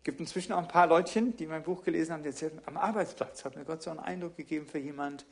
Es 0.00 0.04
gibt 0.04 0.20
inzwischen 0.20 0.52
auch 0.52 0.58
ein 0.58 0.68
paar 0.68 0.86
Leutchen, 0.86 1.34
die 1.38 1.46
mein 1.46 1.62
Buch 1.62 1.82
gelesen 1.82 2.12
haben, 2.12 2.22
die 2.22 2.28
erzählen, 2.28 2.60
am 2.66 2.76
Arbeitsplatz 2.76 3.42
hat 3.46 3.56
mir 3.56 3.64
Gott 3.64 3.82
so 3.82 3.88
einen 3.88 4.00
Eindruck 4.00 4.36
gegeben 4.36 4.66
für 4.66 4.80
jemand. 4.80 5.24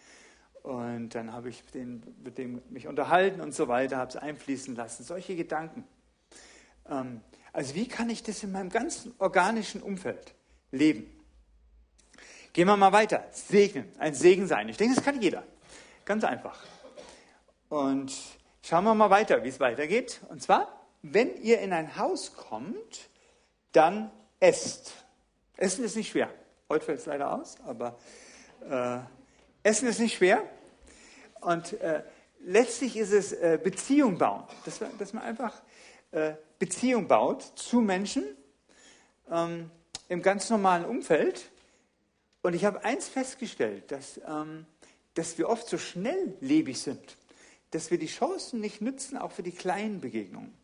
Und 0.62 1.14
dann 1.14 1.32
habe 1.32 1.48
ich 1.48 1.64
den, 1.66 2.02
mit 2.22 2.38
dem 2.38 2.62
mich 2.68 2.86
unterhalten 2.86 3.40
und 3.40 3.54
so 3.54 3.68
weiter, 3.68 3.96
habe 3.96 4.10
es 4.10 4.16
einfließen 4.16 4.74
lassen. 4.74 5.04
Solche 5.04 5.36
Gedanken. 5.36 5.84
Ähm, 6.88 7.20
also 7.52 7.74
wie 7.74 7.88
kann 7.88 8.10
ich 8.10 8.22
das 8.22 8.42
in 8.42 8.52
meinem 8.52 8.70
ganzen 8.70 9.14
organischen 9.18 9.82
Umfeld 9.82 10.34
leben? 10.70 11.06
Gehen 12.52 12.66
wir 12.66 12.76
mal 12.76 12.92
weiter. 12.92 13.24
Segnen, 13.30 13.90
ein 13.98 14.14
Segen 14.14 14.46
sein. 14.46 14.68
Ich 14.68 14.76
denke, 14.76 14.96
das 14.96 15.04
kann 15.04 15.20
jeder. 15.20 15.44
Ganz 16.04 16.24
einfach. 16.24 16.58
Und 17.68 18.12
schauen 18.62 18.84
wir 18.84 18.94
mal 18.94 19.10
weiter, 19.10 19.44
wie 19.44 19.48
es 19.48 19.60
weitergeht. 19.60 20.20
Und 20.28 20.42
zwar, 20.42 20.86
wenn 21.02 21.36
ihr 21.42 21.60
in 21.60 21.72
ein 21.72 21.96
Haus 21.96 22.34
kommt, 22.34 23.10
dann 23.72 24.10
esst. 24.40 24.92
Essen 25.56 25.84
ist 25.84 25.96
nicht 25.96 26.10
schwer. 26.10 26.30
Heute 26.68 26.84
fällt 26.84 27.00
es 27.00 27.06
leider 27.06 27.32
aus, 27.32 27.56
aber 27.66 27.98
äh, 28.68 28.98
Essen 29.62 29.88
ist 29.88 30.00
nicht 30.00 30.16
schwer. 30.16 30.42
Und 31.40 31.74
äh, 31.80 32.02
letztlich 32.40 32.96
ist 32.96 33.12
es 33.12 33.32
äh, 33.32 33.58
Beziehung 33.62 34.18
bauen. 34.18 34.44
Dass, 34.64 34.80
dass 34.98 35.12
man 35.12 35.22
einfach 35.22 35.60
äh, 36.10 36.32
Beziehung 36.58 37.08
baut 37.08 37.42
zu 37.42 37.80
Menschen 37.80 38.24
ähm, 39.30 39.70
im 40.08 40.22
ganz 40.22 40.50
normalen 40.50 40.84
Umfeld. 40.84 41.50
Und 42.42 42.54
ich 42.54 42.64
habe 42.64 42.84
eins 42.84 43.08
festgestellt, 43.08 43.90
dass, 43.90 44.20
ähm, 44.26 44.66
dass 45.14 45.38
wir 45.38 45.48
oft 45.48 45.68
so 45.68 45.78
schnelllebig 45.78 46.80
sind, 46.80 47.16
dass 47.70 47.90
wir 47.90 47.98
die 47.98 48.06
Chancen 48.06 48.60
nicht 48.60 48.80
nützen, 48.80 49.18
auch 49.18 49.32
für 49.32 49.42
die 49.42 49.52
kleinen 49.52 50.00
Begegnungen. 50.00 50.54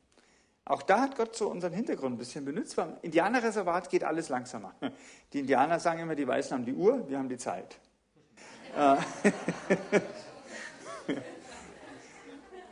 Auch 0.66 0.82
da 0.82 1.02
hat 1.02 1.16
Gott 1.16 1.36
so 1.36 1.48
unseren 1.50 1.74
Hintergrund 1.74 2.14
ein 2.14 2.18
bisschen 2.18 2.44
benutzt. 2.44 2.76
Beim 2.76 2.96
Indianerreservat 3.02 3.90
geht 3.90 4.02
alles 4.02 4.30
langsamer. 4.30 4.74
Die 5.32 5.40
Indianer 5.40 5.78
sagen 5.78 6.00
immer, 6.00 6.14
die 6.14 6.26
Weißen 6.26 6.56
haben 6.56 6.64
die 6.64 6.72
Uhr, 6.72 7.06
wir 7.08 7.18
haben 7.18 7.28
die 7.28 7.36
Zeit. 7.36 7.76
Äh. 8.76 8.96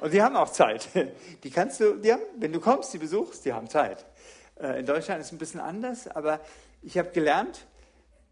Und 0.00 0.12
die 0.12 0.20
haben 0.20 0.34
auch 0.34 0.50
Zeit. 0.50 0.88
Die 1.44 1.50
kannst 1.50 1.78
du, 1.78 1.94
die 1.94 2.12
haben, 2.12 2.22
wenn 2.36 2.52
du 2.52 2.58
kommst, 2.58 2.92
die 2.92 2.98
besuchst, 2.98 3.44
die 3.44 3.52
haben 3.52 3.68
Zeit. 3.68 4.04
Äh, 4.60 4.80
in 4.80 4.86
Deutschland 4.86 5.20
ist 5.20 5.28
es 5.28 5.32
ein 5.32 5.38
bisschen 5.38 5.60
anders, 5.60 6.08
aber 6.08 6.40
ich 6.82 6.98
habe 6.98 7.10
gelernt, 7.10 7.68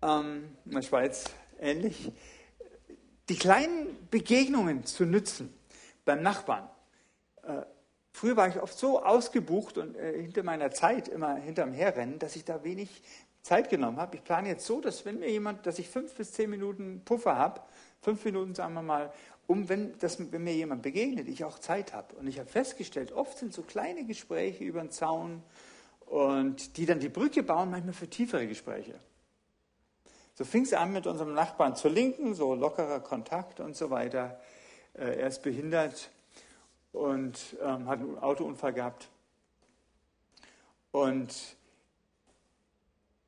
ähm, 0.03 0.57
in 0.65 0.73
der 0.73 0.83
Schweiz 0.83 1.27
ähnlich, 1.61 2.11
die 3.29 3.37
kleinen 3.37 4.09
Begegnungen 4.11 4.85
zu 4.85 5.05
nützen 5.05 5.55
beim 6.05 6.23
Nachbarn. 6.23 6.69
Äh, 7.45 7.63
früher 8.13 8.37
war 8.37 8.49
ich 8.49 8.61
oft 8.61 8.77
so 8.77 9.05
ausgebucht 9.05 9.79
und 9.79 9.95
hinter 9.95 10.43
meiner 10.43 10.73
Zeit 10.73 11.07
immer 11.07 11.37
hinterm 11.37 11.73
Herrennen, 11.73 12.19
dass 12.19 12.35
ich 12.35 12.45
da 12.45 12.65
wenig 12.65 13.01
Zeit 13.43 13.71
genommen 13.71 13.99
habe. 13.99 14.17
Ich 14.17 14.25
plane 14.25 14.49
jetzt 14.49 14.67
so, 14.67 14.81
dass 14.81 15.05
wenn 15.05 15.19
mir 15.19 15.31
jemand, 15.31 15.67
dass 15.67 15.79
ich 15.79 15.89
fünf 15.89 16.15
bis 16.15 16.33
zehn 16.33 16.51
Minuten 16.51 17.03
Puffer 17.05 17.37
habe, 17.37 17.61
fünf 18.03 18.25
Minuten 18.25 18.55
sagen 18.55 18.75
wir 18.75 18.83
mal, 18.83 19.13
um 19.47 19.69
wenn, 19.69 19.99
dass, 19.99 20.19
wenn 20.33 20.45
mir 20.45 20.55
jemand 20.55 20.83
begegnet, 20.83 21.27
ich 21.27 21.45
auch 21.45 21.59
Zeit 21.59 21.93
habe. 21.93 22.15
Und 22.17 22.29
ich 22.29 22.39
habe 22.39 22.49
festgestellt, 22.49 23.13
oft 23.13 23.37
sind 23.39 23.53
so 23.53 23.63
kleine 23.63 24.05
Gespräche 24.05 24.63
über 24.63 24.81
den 24.81 24.91
Zaun 24.91 25.43
und 26.07 26.77
die 26.77 26.87
dann 26.87 27.01
die 27.01 27.09
Brücke 27.09 27.43
bauen, 27.43 27.71
manchmal 27.71 27.95
für 27.95 28.09
tiefere 28.09 28.47
Gespräche. 28.47 28.95
So 30.35 30.45
fing 30.45 30.63
es 30.63 30.73
an 30.73 30.93
mit 30.93 31.07
unserem 31.07 31.35
Nachbarn 31.35 31.77
zur 31.77 31.91
Linken, 31.91 32.35
so 32.35 32.55
lockerer 32.55 33.01
Kontakt 33.01 33.61
und 33.61 33.77
so 33.77 33.91
weiter. 33.91 34.41
Äh, 34.95 35.21
er 35.21 35.27
ist 35.27 35.43
behindert 35.43 36.11
und 36.93 37.57
ähm, 37.61 37.89
hat 37.89 38.01
einen 38.01 38.19
Autounfall 38.19 38.73
gehabt. 38.73 39.09
Und 40.93 41.57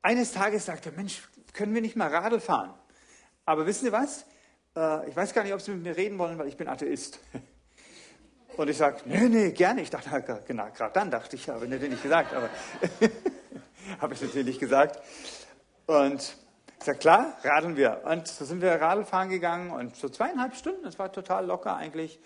eines 0.03 0.33
Tages 0.33 0.65
sagte 0.65 0.89
er, 0.89 0.95
Mensch, 0.95 1.27
können 1.53 1.73
wir 1.73 1.81
nicht 1.81 1.95
mal 1.95 2.13
Radl 2.13 2.39
fahren? 2.39 2.73
Aber 3.45 3.65
wissen 3.65 3.85
Sie 3.85 3.91
was? 3.91 4.25
Äh, 4.75 5.09
ich 5.09 5.15
weiß 5.15 5.33
gar 5.33 5.43
nicht, 5.43 5.53
ob 5.53 5.61
Sie 5.61 5.71
mit 5.71 5.83
mir 5.83 5.97
reden 5.97 6.19
wollen, 6.19 6.37
weil 6.37 6.47
ich 6.47 6.57
bin 6.57 6.67
Atheist. 6.67 7.19
Und 8.57 8.69
ich 8.69 8.77
sage, 8.77 8.97
nee, 9.05 9.29
nee, 9.29 9.51
gerne. 9.51 9.81
Ich 9.81 9.89
dachte, 9.89 10.43
genau, 10.45 10.67
gerade 10.75 10.93
dann 10.93 11.09
dachte 11.09 11.35
ich, 11.35 11.49
habe 11.49 11.65
ich 11.65 11.71
natürlich 11.71 11.93
nicht 11.93 12.03
gesagt, 12.03 12.33
aber 12.33 12.49
habe 13.99 14.13
ich 14.13 14.21
natürlich 14.21 14.59
gesagt. 14.59 15.01
Und 15.87 16.35
ich 16.77 16.85
sage, 16.85 16.99
klar, 16.99 17.37
radeln 17.43 17.77
wir. 17.77 18.01
Und 18.05 18.27
so 18.27 18.45
sind 18.45 18.61
wir 18.61 18.73
Radl 18.73 19.05
fahren 19.05 19.29
gegangen 19.29 19.71
und 19.71 19.95
so 19.95 20.07
zweieinhalb 20.09 20.55
Stunden, 20.55 20.83
das 20.83 20.99
war 20.99 21.11
total 21.11 21.45
locker 21.45 21.75
eigentlich, 21.75 22.19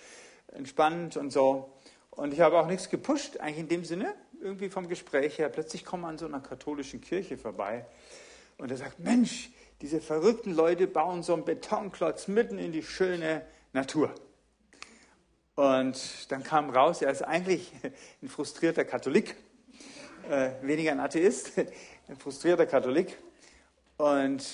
entspannt 0.52 1.16
und 1.16 1.32
so. 1.32 1.74
Und 2.10 2.34
ich 2.34 2.42
habe 2.42 2.58
auch 2.60 2.68
nichts 2.68 2.90
gepusht, 2.90 3.40
eigentlich 3.40 3.60
in 3.60 3.68
dem 3.70 3.86
Sinne, 3.86 4.14
irgendwie 4.42 4.70
vom 4.70 4.88
Gespräch 4.88 5.38
her. 5.38 5.50
Plötzlich 5.50 5.86
kommen 5.86 6.04
wir 6.04 6.10
an 6.10 6.18
so 6.18 6.26
einer 6.26 6.40
katholischen 6.40 7.02
Kirche 7.02 7.38
vorbei 7.38 7.86
und 8.58 8.72
er 8.72 8.78
sagt, 8.78 9.00
Mensch, 9.00 9.50
diese 9.82 10.02
verrückten 10.02 10.54
Leute 10.54 10.88
bauen 10.88 11.22
so 11.22 11.34
einen 11.34 11.46
Betonklotz 11.46 12.28
mitten 12.28 12.58
in 12.58 12.72
die 12.72 12.84
schöne 12.84 13.44
Natur. 13.74 14.14
Und 15.56 16.32
dann 16.32 16.44
kam 16.44 16.70
raus, 16.70 17.02
er 17.02 17.12
ist 17.12 17.22
eigentlich 17.22 17.72
ein 18.22 18.30
frustrierter 18.30 18.86
Katholik, 18.86 19.36
äh, 20.30 20.52
weniger 20.62 20.92
ein 20.92 21.00
Atheist, 21.00 21.58
ein 22.08 22.18
frustrierter 22.18 22.66
Katholik. 22.66 23.18
Und 23.98 24.46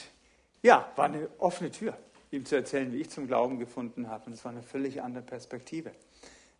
ja, 0.61 0.91
war 0.95 1.05
eine 1.05 1.29
offene 1.39 1.71
Tür, 1.71 1.97
ihm 2.31 2.45
zu 2.45 2.55
erzählen, 2.55 2.91
wie 2.93 3.01
ich 3.01 3.09
zum 3.09 3.27
Glauben 3.27 3.59
gefunden 3.59 4.09
habe. 4.09 4.27
Und 4.27 4.33
es 4.33 4.43
war 4.43 4.51
eine 4.51 4.63
völlig 4.63 5.01
andere 5.01 5.23
Perspektive. 5.23 5.91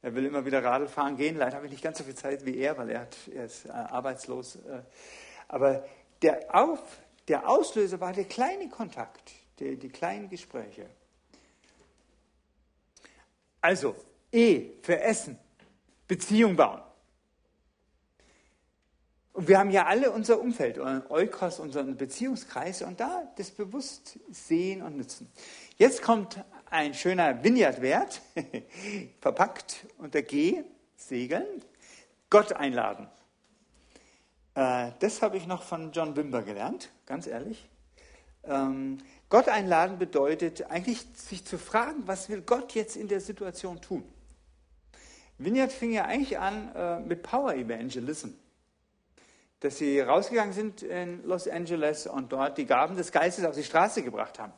Er 0.03 0.13
will 0.13 0.25
immer 0.25 0.45
wieder 0.45 0.61
Radl 0.61 0.89
fahren 0.89 1.15
gehen. 1.15 1.37
Leider 1.37 1.55
habe 1.55 1.65
ich 1.65 1.71
nicht 1.71 1.83
ganz 1.83 1.97
so 1.97 2.03
viel 2.03 2.13
Zeit 2.13 2.45
wie 2.45 2.57
er, 2.57 2.77
weil 2.77 2.89
er, 2.89 3.01
hat, 3.01 3.15
er 3.33 3.45
ist 3.45 3.65
äh, 3.65 3.69
arbeitslos. 3.69 4.57
Äh, 4.57 4.81
aber 5.47 5.85
der 6.21 6.53
Auf, 6.53 6.81
der 7.29 7.47
Auslöser 7.49 8.01
war 8.01 8.11
der 8.11 8.25
kleine 8.25 8.67
Kontakt, 8.67 9.31
die, 9.59 9.77
die 9.77 9.87
kleinen 9.87 10.29
Gespräche. 10.29 10.87
Also, 13.61 13.95
E 14.29 14.71
für 14.81 14.99
Essen, 14.99 15.39
Beziehung 16.05 16.57
bauen. 16.57 16.81
Und 19.31 19.47
wir 19.47 19.57
haben 19.57 19.71
ja 19.71 19.85
alle 19.85 20.11
unser 20.11 20.39
Umfeld, 20.39 20.79
Eukos, 20.79 21.59
unseren 21.59 21.95
Beziehungskreis 21.95 22.81
und 22.81 22.99
da 22.99 23.31
das 23.37 23.51
bewusst 23.51 24.19
sehen 24.29 24.81
und 24.81 24.97
nutzen. 24.97 25.31
Jetzt 25.77 26.01
kommt 26.01 26.43
ein 26.73 26.95
schöner 26.95 27.43
Vineyard-Wert, 27.43 28.19
verpackt 29.21 29.85
unter 29.99 30.23
G, 30.23 30.63
Segeln, 30.95 31.45
Gott 32.31 32.53
einladen. 32.53 33.07
Äh, 34.55 34.89
das 34.97 35.21
habe 35.21 35.37
ich 35.37 35.45
noch 35.45 35.61
von 35.61 35.91
John 35.91 36.15
Wimber 36.15 36.41
gelernt, 36.41 36.89
ganz 37.05 37.27
ehrlich. 37.27 37.69
Ähm, 38.43 38.97
Gott 39.29 39.49
einladen 39.49 39.99
bedeutet 39.99 40.71
eigentlich 40.71 41.05
sich 41.15 41.45
zu 41.45 41.59
fragen, 41.59 42.07
was 42.07 42.27
will 42.29 42.41
Gott 42.41 42.73
jetzt 42.73 42.95
in 42.95 43.07
der 43.07 43.21
Situation 43.21 43.79
tun? 43.79 44.03
Vineyard 45.37 45.71
fing 45.71 45.91
ja 45.91 46.05
eigentlich 46.05 46.39
an 46.39 46.73
äh, 46.75 46.99
mit 47.01 47.21
Power 47.21 47.53
Evangelism. 47.53 48.29
Dass 49.59 49.77
sie 49.77 49.99
rausgegangen 49.99 50.53
sind 50.53 50.81
in 50.81 51.23
Los 51.23 51.47
Angeles 51.47 52.07
und 52.07 52.31
dort 52.31 52.57
die 52.57 52.65
Gaben 52.65 52.97
des 52.97 53.11
Geistes 53.11 53.45
auf 53.45 53.55
die 53.55 53.63
Straße 53.63 54.01
gebracht 54.01 54.39
haben. 54.39 54.53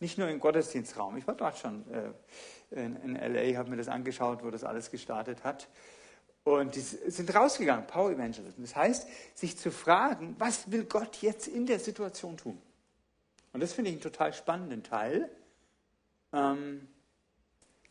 Nicht 0.00 0.18
nur 0.18 0.28
im 0.28 0.40
Gottesdienstraum. 0.40 1.16
Ich 1.16 1.26
war 1.26 1.34
dort 1.34 1.58
schon 1.58 1.84
äh, 1.90 2.80
in, 2.84 2.96
in 2.96 3.14
LA, 3.14 3.56
habe 3.58 3.70
mir 3.70 3.76
das 3.76 3.88
angeschaut, 3.88 4.44
wo 4.44 4.50
das 4.50 4.64
alles 4.64 4.90
gestartet 4.90 5.44
hat. 5.44 5.68
Und 6.44 6.76
die 6.76 6.80
sind 6.80 7.34
rausgegangen, 7.34 7.86
Power 7.86 8.12
Evangelism. 8.12 8.62
Das 8.62 8.76
heißt, 8.76 9.08
sich 9.34 9.58
zu 9.58 9.72
fragen, 9.72 10.36
was 10.38 10.70
will 10.70 10.84
Gott 10.84 11.16
jetzt 11.16 11.48
in 11.48 11.66
der 11.66 11.80
Situation 11.80 12.36
tun? 12.36 12.60
Und 13.52 13.60
das 13.60 13.72
finde 13.72 13.90
ich 13.90 13.96
einen 13.96 14.02
total 14.02 14.32
spannenden 14.32 14.82
Teil. 14.82 15.28
Ähm, 16.32 16.86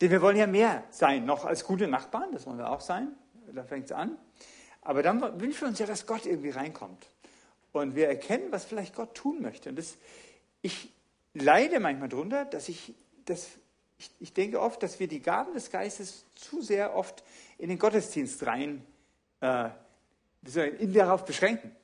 denn 0.00 0.10
wir 0.10 0.22
wollen 0.22 0.36
ja 0.36 0.46
mehr 0.46 0.84
sein, 0.90 1.26
noch 1.26 1.44
als 1.44 1.64
gute 1.64 1.88
Nachbarn, 1.88 2.32
das 2.32 2.46
wollen 2.46 2.58
wir 2.58 2.70
auch 2.70 2.80
sein. 2.80 3.14
da 3.52 3.64
fängt 3.64 3.86
es 3.86 3.92
an. 3.92 4.16
Aber 4.80 5.02
dann 5.02 5.20
wünschen 5.40 5.62
wir 5.62 5.68
uns 5.68 5.78
ja, 5.78 5.86
dass 5.86 6.06
Gott 6.06 6.24
irgendwie 6.24 6.50
reinkommt. 6.50 7.10
Und 7.72 7.94
wir 7.94 8.08
erkennen, 8.08 8.52
was 8.52 8.64
vielleicht 8.64 8.94
Gott 8.94 9.14
tun 9.14 9.42
möchte. 9.42 9.68
Und 9.68 9.76
das, 9.76 9.96
ich 10.62 10.95
leide 11.42 11.80
manchmal 11.80 12.08
darunter, 12.08 12.44
dass 12.44 12.68
ich, 12.68 12.94
das, 13.24 13.48
ich, 13.98 14.10
ich 14.20 14.32
denke 14.32 14.60
oft, 14.60 14.82
dass 14.82 15.00
wir 15.00 15.08
die 15.08 15.20
Gaben 15.20 15.54
des 15.54 15.70
Geistes 15.70 16.24
zu 16.34 16.62
sehr 16.62 16.94
oft 16.94 17.22
in 17.58 17.68
den 17.68 17.78
Gottesdienst 17.78 18.44
rein, 18.46 18.84
äh, 19.40 19.70
in 20.78 20.92
darauf 20.92 21.24
beschränken 21.24 21.74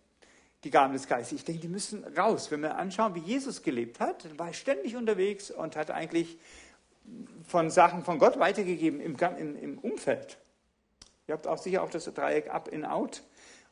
die 0.65 0.71
Gaben 0.71 0.93
des 0.93 1.09
Geistes. 1.09 1.39
Ich 1.39 1.45
denke, 1.45 1.61
die 1.61 1.69
müssen 1.69 2.05
raus. 2.17 2.51
Wenn 2.51 2.61
wir 2.61 2.77
anschauen, 2.77 3.15
wie 3.15 3.21
Jesus 3.21 3.63
gelebt 3.63 4.01
hat, 4.01 4.25
dann 4.25 4.39
war 4.39 4.49
er 4.49 4.53
ständig 4.53 4.95
unterwegs 4.97 5.51
und 5.51 5.77
hat 5.77 5.91
eigentlich 5.91 6.39
von 7.47 7.71
Sachen 7.71 8.05
von 8.05 8.19
Gott 8.19 8.39
weitergegeben 8.39 9.01
im, 9.01 9.17
im, 9.17 9.57
im 9.57 9.79
Umfeld. 9.79 10.39
Ihr 11.27 11.35
habt 11.35 11.47
auch 11.47 11.59
sicher 11.59 11.83
auch 11.83 11.91
das 11.91 12.05
Dreieck 12.05 12.53
Up 12.53 12.69
in 12.69 12.85
Out. 12.85 13.23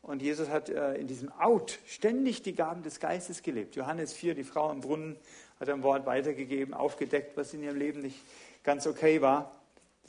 Und 0.03 0.23
Jesus 0.23 0.49
hat 0.49 0.69
äh, 0.69 0.95
in 0.95 1.07
diesem 1.07 1.31
Out 1.33 1.79
ständig 1.87 2.43
die 2.43 2.55
Gaben 2.55 2.83
des 2.83 3.01
Geistes 3.01 3.43
gelebt. 3.43 3.77
Johannes 3.77 4.13
4, 4.13 4.35
die 4.35 4.45
Frau 4.45 4.71
im 4.71 4.81
Brunnen, 4.81 5.17
hat 5.59 5.69
ein 5.69 5.83
Wort 5.83 6.07
weitergegeben, 6.07 6.73
aufgedeckt, 6.73 7.37
was 7.37 7.53
in 7.53 7.63
ihrem 7.63 7.77
Leben 7.77 8.01
nicht 8.01 8.19
ganz 8.65 8.87
okay 8.87 9.21
war, 9.21 9.55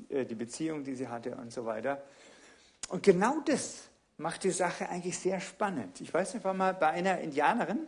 äh, 0.10 0.25
die 0.25 0.36
Beziehung, 0.36 0.84
die 0.84 0.95
sie 0.95 1.10
hatte 1.10 1.36
und 1.36 1.51
so 1.51 1.65
weiter. 1.65 2.01
Und 2.89 3.04
genau 3.04 3.41
das 3.45 3.89
macht 4.17 4.43
die 4.43 4.51
Sache 4.51 4.88
eigentlich 4.88 5.17
sehr 5.17 5.41
spannend. 5.41 5.99
Ich 5.99 6.13
weiß 6.13 6.34
nicht, 6.34 6.43
war 6.43 6.54
mal 6.54 6.73
bei 6.73 6.89
einer 6.89 7.19
Indianerin, 7.19 7.88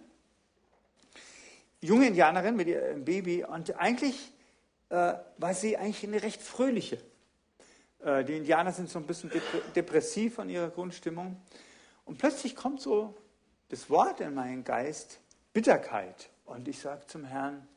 junge 1.80 2.08
Indianerin 2.08 2.56
mit 2.56 2.68
ihrem 2.68 3.06
Baby, 3.06 3.46
und 3.46 3.78
eigentlich 3.78 4.34
äh, 4.90 5.14
war 5.38 5.54
sie 5.54 5.78
eigentlich 5.78 6.04
eine 6.04 6.22
recht 6.22 6.42
fröhliche. 6.42 6.98
Äh, 8.04 8.24
die 8.24 8.38
Indianer 8.38 8.72
sind 8.72 8.90
so 8.90 9.00
ein 9.00 9.08
bisschen 9.08 9.32
depressiv 9.76 10.36
von 10.36 10.50
ihrer 10.50 10.70
Grundstimmung. 10.70 11.38
Und 12.06 12.18
plötzlich 12.18 12.56
kommt 12.56 12.82
so 12.82 13.16
das 13.70 13.90
Wort 13.90 14.20
in 14.20 14.34
meinen 14.34 14.64
Geist, 14.64 15.20
Bitterkeit. 15.54 16.30
Und 16.46 16.68
ich 16.68 16.80
sage 16.80 17.06
zum 17.08 17.24
Herrn, 17.24 17.68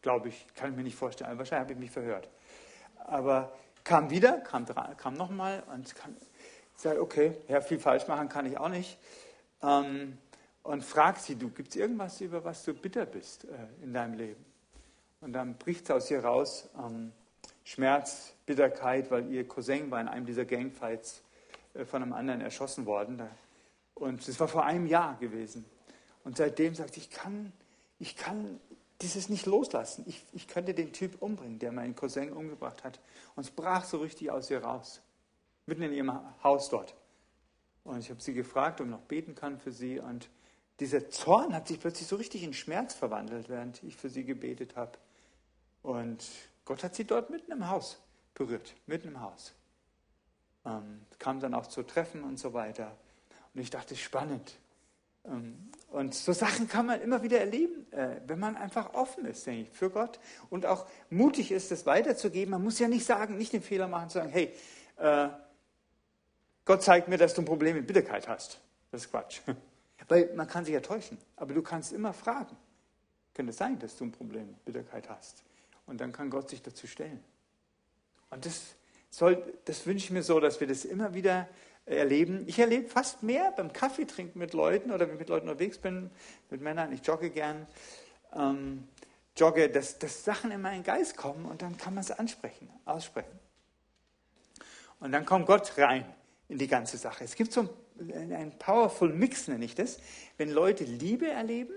glaube 0.00 0.28
ich, 0.28 0.46
kann 0.54 0.70
ich 0.70 0.76
mir 0.76 0.82
nicht 0.82 0.96
vorstellen, 0.96 1.36
wahrscheinlich 1.38 1.64
habe 1.64 1.72
ich 1.72 1.78
mich 1.78 1.90
verhört. 1.90 2.28
Aber 2.98 3.52
kam 3.84 4.10
wieder, 4.10 4.38
kam, 4.38 4.66
kam 4.96 5.14
nochmal 5.14 5.62
und 5.72 5.94
sage, 6.76 7.00
okay, 7.00 7.36
ja, 7.48 7.60
viel 7.60 7.78
falsch 7.78 8.06
machen 8.08 8.28
kann 8.28 8.46
ich 8.46 8.58
auch 8.58 8.68
nicht. 8.68 8.98
Ähm, 9.62 10.18
und 10.62 10.84
frag 10.84 11.18
sie, 11.18 11.34
du, 11.34 11.50
gibt 11.50 11.70
es 11.70 11.76
irgendwas, 11.76 12.20
über 12.20 12.44
was 12.44 12.64
du 12.64 12.74
bitter 12.74 13.06
bist 13.06 13.44
äh, 13.44 13.48
in 13.82 13.92
deinem 13.92 14.14
Leben? 14.14 14.44
Und 15.20 15.32
dann 15.32 15.56
bricht 15.56 15.84
es 15.84 15.90
aus 15.90 16.10
ihr 16.10 16.24
raus, 16.24 16.68
ähm, 16.78 17.12
Schmerz, 17.64 18.34
Bitterkeit, 18.46 19.10
weil 19.10 19.28
ihr 19.30 19.46
Cousin 19.46 19.90
war 19.90 20.00
in 20.00 20.08
einem 20.08 20.26
dieser 20.26 20.44
Gangfights 20.44 21.22
äh, 21.74 21.84
von 21.84 22.02
einem 22.02 22.12
anderen 22.12 22.40
erschossen 22.40 22.86
worden. 22.86 23.18
Da, 23.18 23.28
und 24.02 24.26
das 24.26 24.40
war 24.40 24.48
vor 24.48 24.64
einem 24.64 24.86
Jahr 24.86 25.16
gewesen. 25.18 25.64
Und 26.24 26.36
seitdem 26.36 26.74
sagt 26.74 26.96
ich 26.96 27.10
kann, 27.10 27.52
ich 28.00 28.16
kann 28.16 28.58
dieses 29.00 29.28
nicht 29.28 29.46
loslassen. 29.46 30.04
Ich, 30.08 30.24
ich 30.32 30.48
könnte 30.48 30.74
den 30.74 30.92
Typ 30.92 31.22
umbringen, 31.22 31.60
der 31.60 31.70
meinen 31.70 31.94
Cousin 31.94 32.32
umgebracht 32.32 32.82
hat. 32.82 32.98
Und 33.36 33.44
es 33.44 33.50
brach 33.52 33.84
so 33.84 33.98
richtig 33.98 34.30
aus 34.30 34.50
ihr 34.50 34.64
raus 34.64 35.02
mitten 35.66 35.82
in 35.82 35.92
ihrem 35.92 36.12
Haus 36.42 36.68
dort. 36.68 36.96
Und 37.84 38.00
ich 38.00 38.10
habe 38.10 38.20
sie 38.20 38.34
gefragt, 38.34 38.80
ob 38.80 38.86
ich 38.86 38.90
noch 38.90 39.02
beten 39.02 39.36
kann 39.36 39.58
für 39.60 39.70
sie. 39.70 40.00
Und 40.00 40.28
dieser 40.80 41.08
Zorn 41.10 41.54
hat 41.54 41.68
sich 41.68 41.78
plötzlich 41.78 42.08
so 42.08 42.16
richtig 42.16 42.42
in 42.42 42.54
Schmerz 42.54 42.94
verwandelt, 42.94 43.48
während 43.48 43.84
ich 43.84 43.96
für 43.96 44.08
sie 44.08 44.24
gebetet 44.24 44.74
habe. 44.74 44.98
Und 45.84 46.28
Gott 46.64 46.82
hat 46.82 46.96
sie 46.96 47.04
dort 47.04 47.30
mitten 47.30 47.52
im 47.52 47.68
Haus 47.68 47.98
berührt, 48.34 48.74
mitten 48.86 49.08
im 49.08 49.20
Haus. 49.20 49.52
Ähm, 50.64 51.02
kam 51.20 51.38
dann 51.38 51.54
auch 51.54 51.68
zu 51.68 51.84
Treffen 51.84 52.24
und 52.24 52.40
so 52.40 52.52
weiter. 52.52 52.96
Und 53.54 53.60
ich 53.60 53.70
dachte, 53.70 53.96
spannend. 53.96 54.56
Ähm, 55.24 55.70
und 55.90 56.14
so 56.14 56.32
Sachen 56.32 56.68
kann 56.68 56.86
man 56.86 57.00
immer 57.02 57.22
wieder 57.22 57.38
erleben, 57.38 57.90
äh, 57.92 58.20
wenn 58.26 58.38
man 58.38 58.56
einfach 58.56 58.94
offen 58.94 59.26
ist, 59.26 59.46
denke 59.46 59.62
ich, 59.62 59.76
für 59.76 59.90
Gott 59.90 60.18
und 60.48 60.64
auch 60.64 60.86
mutig 61.10 61.52
ist, 61.52 61.70
das 61.70 61.84
weiterzugeben. 61.84 62.52
Man 62.52 62.62
muss 62.62 62.78
ja 62.78 62.88
nicht 62.88 63.04
sagen, 63.04 63.36
nicht 63.36 63.52
den 63.52 63.62
Fehler 63.62 63.88
machen, 63.88 64.08
zu 64.08 64.18
sagen, 64.18 64.30
hey, 64.30 64.54
äh, 64.96 65.28
Gott 66.64 66.82
zeigt 66.82 67.08
mir, 67.08 67.18
dass 67.18 67.34
du 67.34 67.42
ein 67.42 67.44
Problem 67.44 67.76
mit 67.76 67.86
Bitterkeit 67.86 68.28
hast. 68.28 68.60
Das 68.90 69.02
ist 69.02 69.10
Quatsch. 69.10 69.40
Weil 70.08 70.30
man 70.34 70.48
kann 70.48 70.64
sich 70.64 70.74
ja 70.74 70.80
täuschen, 70.80 71.18
aber 71.36 71.54
du 71.54 71.62
kannst 71.62 71.92
immer 71.92 72.12
fragen. 72.12 72.56
Könnte 73.34 73.50
es 73.50 73.56
sein, 73.56 73.78
dass 73.78 73.96
du 73.96 74.04
ein 74.04 74.12
Problem 74.12 74.46
mit 74.48 74.64
Bitterkeit 74.64 75.08
hast? 75.08 75.42
Und 75.86 76.00
dann 76.00 76.12
kann 76.12 76.30
Gott 76.30 76.50
sich 76.50 76.62
dazu 76.62 76.86
stellen. 76.86 77.22
Und 78.30 78.46
das, 78.46 78.62
soll, 79.10 79.42
das 79.64 79.86
wünsche 79.86 80.06
ich 80.06 80.10
mir 80.10 80.22
so, 80.22 80.40
dass 80.40 80.60
wir 80.60 80.66
das 80.66 80.84
immer 80.84 81.14
wieder 81.14 81.48
erleben. 81.86 82.44
Ich 82.46 82.58
erlebe 82.58 82.88
fast 82.88 83.22
mehr 83.22 83.52
beim 83.52 83.72
Kaffee 83.72 84.04
trinken 84.04 84.38
mit 84.38 84.52
Leuten 84.52 84.90
oder 84.90 85.06
wenn 85.06 85.14
ich 85.14 85.20
mit 85.20 85.28
Leuten 85.28 85.48
unterwegs 85.48 85.78
bin, 85.78 86.10
mit 86.50 86.60
Männern, 86.60 86.92
ich 86.92 87.04
jogge 87.06 87.30
gern, 87.30 87.66
ähm, 88.34 88.86
jogge, 89.36 89.68
dass, 89.68 89.98
dass 89.98 90.24
Sachen 90.24 90.50
in 90.50 90.60
meinen 90.60 90.84
Geist 90.84 91.16
kommen 91.16 91.46
und 91.46 91.62
dann 91.62 91.76
kann 91.76 91.94
man 91.94 92.02
es 92.02 92.10
ansprechen, 92.10 92.68
aussprechen. 92.84 93.38
Und 95.00 95.12
dann 95.12 95.26
kommt 95.26 95.46
Gott 95.46 95.76
rein 95.78 96.04
in 96.48 96.58
die 96.58 96.68
ganze 96.68 96.96
Sache. 96.96 97.24
Es 97.24 97.34
gibt 97.34 97.52
so 97.52 97.68
einen 97.98 98.56
powerful 98.58 99.12
Mix, 99.12 99.48
nenne 99.48 99.64
ich 99.64 99.74
das. 99.74 99.98
Wenn 100.36 100.50
Leute 100.50 100.84
Liebe 100.84 101.28
erleben, 101.28 101.74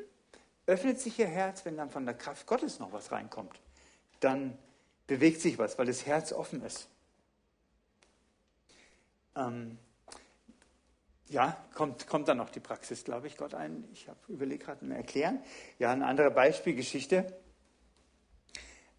öffnet 0.68 1.00
sich 1.00 1.18
ihr 1.18 1.28
Herz, 1.28 1.66
wenn 1.66 1.78
dann 1.78 1.90
von 1.90 2.06
der 2.06 2.16
Kraft 2.16 2.46
Gottes 2.46 2.80
noch 2.80 2.92
was 2.92 3.12
reinkommt. 3.12 3.60
Dann 4.20 4.58
bewegt 5.08 5.42
sich 5.42 5.58
was, 5.58 5.78
weil 5.78 5.86
das 5.86 6.06
Herz 6.06 6.34
offen 6.34 6.62
ist. 6.64 6.88
Ähm, 9.36 9.78
ja, 11.30 11.58
kommt, 11.74 12.08
kommt 12.08 12.28
dann 12.28 12.38
noch 12.38 12.50
die 12.50 12.60
Praxis, 12.60 13.04
glaube 13.04 13.28
ich, 13.28 13.38
Gott 13.38 13.54
ein. 13.56 13.84
Ich 13.94 14.08
habe 14.08 14.20
überlegt 14.28 14.66
gerade 14.66 14.86
mir 14.86 14.96
erklären. 14.96 15.40
Ja, 15.80 15.92
eine 15.92 16.06
andere 16.06 16.30
Beispielgeschichte. 16.32 17.34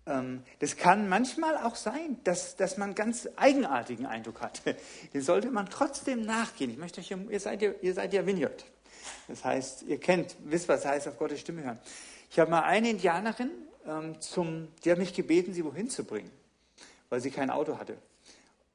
Ähm, 0.06 0.42
das 0.60 0.76
kann 0.76 1.08
manchmal 1.08 1.56
auch 1.56 1.76
sein, 1.76 2.18
dass, 2.24 2.56
dass 2.56 2.76
man 2.78 2.94
ganz 2.94 3.28
eigenartigen 3.36 4.06
Eindruck 4.06 4.40
hat. 4.40 4.62
Den 5.14 5.22
sollte 5.22 5.50
man 5.50 5.68
trotzdem 5.68 6.22
nachgehen. 6.22 6.70
Ich 6.70 6.78
möchte 6.78 7.00
euch, 7.00 7.10
ihr 7.10 7.40
seid 7.40 7.62
ja, 7.62 7.72
ihr 7.80 7.94
seid 7.94 8.12
ja 8.12 8.26
Vineyard. 8.26 8.64
Das 9.28 9.44
heißt, 9.44 9.82
ihr 9.84 10.00
kennt, 10.00 10.36
wisst, 10.44 10.68
was 10.68 10.84
heißt, 10.84 11.06
auf 11.08 11.18
Gottes 11.18 11.40
Stimme 11.40 11.62
hören. 11.62 11.78
Ich 12.30 12.38
habe 12.38 12.50
mal 12.50 12.62
eine 12.62 12.90
Indianerin, 12.90 13.50
ähm, 13.86 14.20
zum, 14.20 14.68
die 14.84 14.90
hat 14.90 14.98
mich 14.98 15.14
gebeten, 15.14 15.52
sie 15.52 15.64
wohin 15.64 15.90
zu 15.90 16.04
bringen, 16.04 16.30
weil 17.08 17.20
sie 17.20 17.30
kein 17.30 17.50
Auto 17.50 17.78
hatte. 17.78 17.96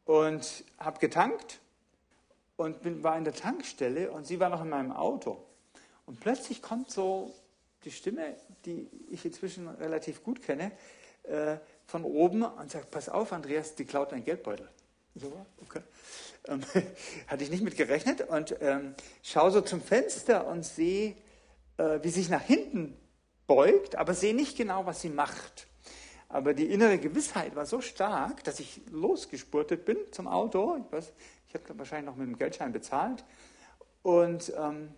Und 0.05 0.63
habe 0.79 0.99
getankt 0.99 1.60
und 2.61 2.81
bin, 2.81 3.03
war 3.03 3.17
in 3.17 3.23
der 3.23 3.33
Tankstelle 3.33 4.11
und 4.11 4.25
sie 4.25 4.39
war 4.39 4.49
noch 4.49 4.61
in 4.61 4.69
meinem 4.69 4.91
Auto. 4.91 5.43
Und 6.05 6.19
plötzlich 6.19 6.61
kommt 6.61 6.91
so 6.91 7.33
die 7.83 7.91
Stimme, 7.91 8.35
die 8.65 8.89
ich 9.09 9.25
inzwischen 9.25 9.67
relativ 9.67 10.23
gut 10.23 10.41
kenne, 10.41 10.71
äh, 11.23 11.57
von 11.85 12.03
oben 12.03 12.43
und 12.43 12.71
sagt, 12.71 12.91
pass 12.91 13.09
auf, 13.09 13.33
Andreas, 13.33 13.75
die 13.75 13.85
klaut 13.85 14.11
deinen 14.11 14.23
Geldbeutel. 14.23 14.69
So, 15.15 15.45
okay. 15.61 15.81
Ähm, 16.47 16.61
hatte 17.27 17.43
ich 17.43 17.49
nicht 17.49 17.63
mit 17.63 17.75
gerechnet 17.75 18.21
und 18.29 18.55
ähm, 18.61 18.95
schaue 19.23 19.51
so 19.51 19.61
zum 19.61 19.81
Fenster 19.81 20.47
und 20.47 20.65
sehe, 20.65 21.15
äh, 21.77 21.99
wie 22.01 22.09
sich 22.09 22.29
nach 22.29 22.41
hinten 22.41 22.97
beugt, 23.47 23.95
aber 23.95 24.13
sehe 24.13 24.33
nicht 24.33 24.57
genau, 24.57 24.85
was 24.85 25.01
sie 25.01 25.09
macht. 25.09 25.67
Aber 26.29 26.53
die 26.53 26.67
innere 26.71 26.97
Gewissheit 26.97 27.55
war 27.55 27.65
so 27.65 27.81
stark, 27.81 28.43
dass 28.45 28.61
ich 28.61 28.81
losgespurtet 28.89 29.83
bin 29.83 29.97
zum 30.11 30.27
Auto. 30.27 30.77
Ich, 30.77 30.91
weiß, 30.91 31.11
ich 31.53 31.69
habe 31.69 31.79
wahrscheinlich 31.79 32.05
noch 32.05 32.15
mit 32.15 32.27
dem 32.27 32.37
Geldschein 32.37 32.71
bezahlt. 32.71 33.23
Und 34.03 34.53
ähm, 34.57 34.93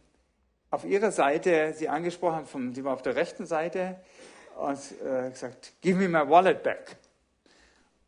auf 0.70 0.86
ihrer 0.86 1.12
Seite, 1.12 1.74
sie 1.76 1.90
angesprochen, 1.90 2.46
vom, 2.46 2.74
sie 2.74 2.84
war 2.84 2.94
auf 2.94 3.02
der 3.02 3.16
rechten 3.16 3.46
Seite, 3.46 4.00
und 4.56 4.80
äh, 5.04 5.32
gesagt, 5.32 5.74
give 5.82 5.98
me 5.98 6.08
my 6.08 6.30
wallet 6.30 6.62
back. 6.62 6.98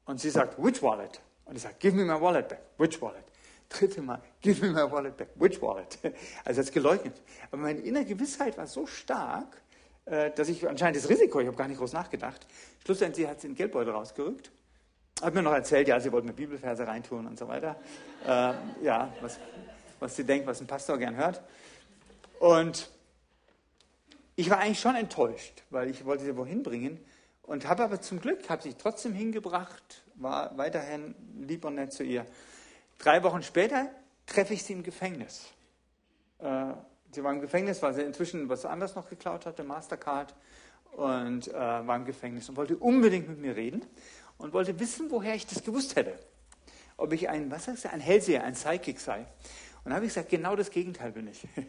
Und 0.06 0.20
sie 0.20 0.30
sagt, 0.30 0.62
which 0.64 0.82
wallet? 0.84 1.20
Und 1.46 1.56
ich 1.56 1.64
sage, 1.64 1.76
give 1.80 1.96
me 1.96 2.04
my 2.06 2.20
wallet 2.20 2.48
back. 2.48 2.62
Which 2.78 3.02
wallet? 3.02 3.24
Dritte 3.70 4.02
Mal, 4.02 4.22
give 4.42 4.64
me 4.64 4.72
my 4.72 4.90
wallet 4.92 5.18
back. 5.18 5.30
Which 5.36 5.60
wallet? 5.62 5.98
Also 6.46 6.60
hat 6.60 6.68
es 6.68 6.72
geleugnet. 6.72 7.20
Aber 7.52 7.62
meine 7.62 7.80
innere 7.80 8.06
Gewissheit 8.06 8.58
war 8.58 8.68
so 8.68 8.86
stark, 8.86 9.60
äh, 10.06 10.30
dass 10.32 10.50
ich 10.50 10.68
anscheinend 10.68 10.98
das 10.98 11.10
Risiko, 11.10 11.40
ich 11.40 11.48
habe 11.48 11.58
gar 11.58 11.68
nicht 11.68 11.80
groß 11.80 11.94
nachgedacht, 11.94 12.46
schlussendlich 12.86 13.28
hat 13.28 13.42
sie 13.42 13.48
den 13.48 13.56
Geldbeutel 13.56 13.92
rausgerückt. 13.92 14.52
Hat 15.22 15.34
mir 15.34 15.42
noch 15.42 15.54
erzählt, 15.54 15.88
ja, 15.88 15.98
sie 15.98 16.12
wollte 16.12 16.28
mir 16.28 16.34
Bibelverse 16.34 16.86
reintun 16.86 17.26
und 17.26 17.40
so 17.40 17.48
weiter. 17.48 17.78
Äh, 18.26 18.54
ja, 18.84 19.14
was, 19.22 19.40
was 20.02 20.14
sie 20.14 20.26
denkt, 20.26 20.46
was 20.46 20.60
ein 20.60 20.68
Pastor 20.68 20.98
gern 20.98 21.16
hört. 21.16 21.42
Und 22.40 22.90
ich 24.36 24.50
war 24.50 24.60
eigentlich 24.60 24.82
schon 24.82 24.96
enttäuscht, 24.96 25.64
weil 25.70 25.90
ich 25.90 26.04
wollte 26.04 26.26
sie 26.26 26.36
wohin 26.36 26.64
bringen 26.64 27.00
und 27.44 27.66
habe 27.66 27.86
aber 27.86 28.02
zum 28.02 28.20
Glück, 28.20 28.50
habe 28.50 28.62
sie 28.62 28.74
trotzdem 28.74 29.14
hingebracht, 29.14 30.04
war 30.16 30.58
weiterhin 30.58 31.16
lieb 31.40 31.64
und 31.64 31.76
nett 31.76 31.94
zu 31.94 32.04
ihr. 32.04 32.26
Drei 32.98 33.24
Wochen 33.24 33.42
später 33.42 33.90
treffe 34.26 34.54
ich 34.54 34.66
sie 34.66 34.74
im 34.74 34.84
Gefängnis. 34.84 35.46
Äh, 36.40 36.74
sie 37.12 37.24
war 37.24 37.32
im 37.32 37.40
Gefängnis, 37.40 37.82
weil 37.82 37.94
sie 37.94 38.02
inzwischen 38.02 38.50
was 38.50 38.66
anderes 38.66 38.96
noch 38.96 39.10
geklaut 39.10 39.46
hatte, 39.46 39.64
Mastercard, 39.64 40.36
und 40.92 41.48
äh, 41.48 41.54
war 41.54 41.96
im 41.96 42.06
Gefängnis 42.06 42.50
und 42.50 42.58
wollte 42.58 42.78
unbedingt 42.78 43.30
mit 43.30 43.40
mir 43.40 43.56
reden 43.56 43.86
und 44.38 44.54
wollte 44.54 44.80
wissen, 44.80 45.10
woher 45.12 45.36
ich 45.36 45.46
das 45.48 45.64
gewusst 45.64 45.96
hätte. 45.96 46.18
ob 46.98 47.12
ich 47.12 47.28
ein, 47.28 47.52
was 47.52 47.66
sagst 47.66 47.86
du, 47.86 47.90
ein 47.92 48.00
Hellseher, 48.00 48.44
ein 48.44 48.54
Psychic 48.54 49.00
sei. 49.00 49.20
Und 49.20 49.86
dann 49.86 49.96
habe 49.96 50.06
ich 50.06 50.12
gesagt, 50.12 50.30
genau 50.30 50.56
das 50.56 50.72
Gegenteil 50.72 51.12
bin 51.12 51.28
ich. 51.28 51.48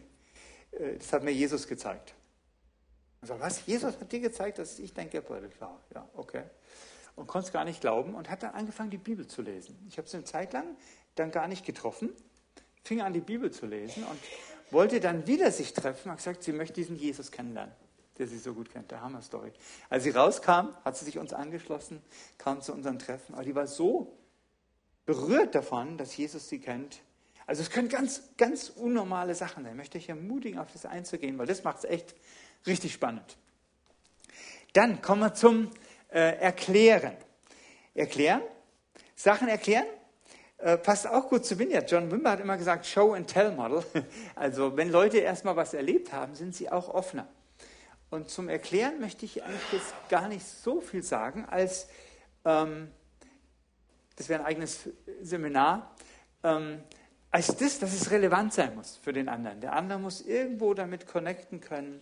Äh, 0.73 0.97
das 0.97 1.13
hat 1.13 1.23
mir 1.23 1.31
Jesus 1.31 1.65
gezeigt. 1.65 2.13
Und 3.21 3.29
so, 3.29 3.39
was? 3.39 3.65
Jesus 3.65 3.97
hat 3.97 4.11
dir 4.11 4.19
gezeigt, 4.19 4.59
dass 4.59 4.79
ich 4.79 4.93
denke, 4.93 5.23
war. 5.29 5.81
Ja, 5.95 6.09
okay. 6.13 6.43
Und 7.15 7.25
konnte 7.25 7.47
es 7.47 7.53
gar 7.53 7.63
nicht 7.63 7.79
glauben 7.79 8.13
und 8.15 8.29
hat 8.29 8.43
dann 8.43 8.53
angefangen, 8.53 8.89
die 8.89 8.97
Bibel 8.97 9.25
zu 9.25 9.41
lesen. 9.41 9.79
Ich 9.87 9.97
habe 9.97 10.07
es 10.07 10.13
eine 10.13 10.25
Zeit 10.25 10.51
lang 10.51 10.75
dann 11.15 11.31
gar 11.31 11.47
nicht 11.47 11.65
getroffen, 11.65 12.11
fing 12.83 13.01
an, 13.01 13.13
die 13.13 13.21
Bibel 13.21 13.49
zu 13.49 13.65
lesen 13.65 14.03
und 14.03 14.19
wollte 14.69 14.99
dann 14.99 15.25
wieder 15.25 15.51
sich 15.51 15.73
treffen, 15.73 16.11
hat 16.11 16.17
gesagt, 16.17 16.43
sie 16.43 16.51
möchte 16.51 16.73
diesen 16.73 16.97
Jesus 16.97 17.31
kennenlernen 17.31 17.73
der 18.17 18.27
sie 18.27 18.37
so 18.37 18.53
gut 18.53 18.71
kennt, 18.71 18.91
der 18.91 19.01
Hammer-Story. 19.01 19.51
Als 19.89 20.03
sie 20.03 20.11
rauskam, 20.11 20.69
hat 20.83 20.97
sie 20.97 21.05
sich 21.05 21.17
uns 21.17 21.33
angeschlossen, 21.33 22.01
kam 22.37 22.61
zu 22.61 22.73
unserem 22.73 22.99
Treffen, 22.99 23.33
aber 23.33 23.43
die 23.43 23.55
war 23.55 23.67
so 23.67 24.17
berührt 25.05 25.55
davon, 25.55 25.97
dass 25.97 26.15
Jesus 26.17 26.49
sie 26.49 26.59
kennt. 26.59 26.99
Also 27.45 27.61
es 27.61 27.69
können 27.69 27.87
ganz, 27.87 28.23
ganz 28.37 28.69
unnormale 28.69 29.33
Sachen 29.33 29.63
sein. 29.63 29.71
Ich 29.71 29.77
möchte 29.77 29.97
euch 29.97 30.09
ermutigen, 30.09 30.59
auf 30.59 30.71
das 30.73 30.85
einzugehen, 30.85 31.37
weil 31.37 31.47
das 31.47 31.63
macht 31.63 31.79
es 31.79 31.83
echt 31.85 32.15
richtig 32.65 32.93
spannend. 32.93 33.37
Dann 34.73 35.01
kommen 35.01 35.21
wir 35.21 35.33
zum 35.33 35.71
äh, 36.09 36.37
Erklären. 36.39 37.13
Erklären, 37.95 38.41
Sachen 39.15 39.47
erklären, 39.47 39.87
äh, 40.57 40.77
passt 40.77 41.07
auch 41.07 41.29
gut 41.29 41.45
zu 41.45 41.57
Vineyard. 41.57 41.89
John 41.89 42.11
Wimber 42.11 42.31
hat 42.31 42.39
immer 42.39 42.57
gesagt, 42.57 42.85
Show 42.85 43.13
and 43.13 43.27
Tell 43.27 43.51
Model. 43.51 43.83
Also 44.35 44.75
wenn 44.75 44.91
Leute 44.91 45.17
erstmal 45.17 45.55
was 45.55 45.73
erlebt 45.73 46.11
haben, 46.11 46.35
sind 46.35 46.55
sie 46.55 46.69
auch 46.69 46.89
offener. 46.89 47.27
Und 48.09 48.29
zum 48.29 48.47
Erklären 48.47 48.99
möchte 48.99 49.25
ich 49.25 49.43
eigentlich 49.43 49.73
jetzt 49.73 49.93
gar 50.09 50.27
nicht 50.29 50.45
so 50.45 50.79
viel 50.79 51.03
sagen, 51.03 51.45
als 51.45 51.87
ähm, 52.45 52.89
das 54.15 54.29
wäre 54.29 54.41
ein 54.41 54.45
eigenes 54.45 54.89
Seminar, 55.21 55.95
ähm, 56.43 56.81
als 57.29 57.55
das, 57.55 57.79
dass 57.79 57.93
es 57.93 58.09
relevant 58.09 58.53
sein 58.53 58.75
muss 58.75 58.97
für 58.97 59.13
den 59.13 59.29
anderen. 59.29 59.61
Der 59.61 59.73
andere 59.73 59.99
muss 59.99 60.21
irgendwo 60.21 60.73
damit 60.73 61.05
connecten 61.05 61.59
können, 61.59 61.99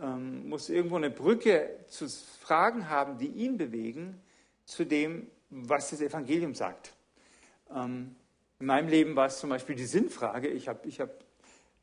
ähm, 0.00 0.48
muss 0.48 0.68
irgendwo 0.68 0.96
eine 0.96 1.10
Brücke 1.10 1.70
zu 1.88 2.08
Fragen 2.08 2.90
haben, 2.90 3.18
die 3.18 3.28
ihn 3.28 3.56
bewegen, 3.56 4.20
zu 4.64 4.84
dem, 4.84 5.30
was 5.48 5.90
das 5.90 6.00
Evangelium 6.00 6.54
sagt. 6.54 6.92
Ähm, 7.74 8.16
in 8.60 8.66
meinem 8.66 8.88
Leben 8.88 9.16
war 9.16 9.26
es 9.26 9.38
zum 9.38 9.50
Beispiel 9.50 9.76
die 9.76 9.86
Sinnfrage. 9.86 10.48
Ich 10.48 10.68
habe 10.68 10.86
ich 10.86 11.00
hab 11.00 11.10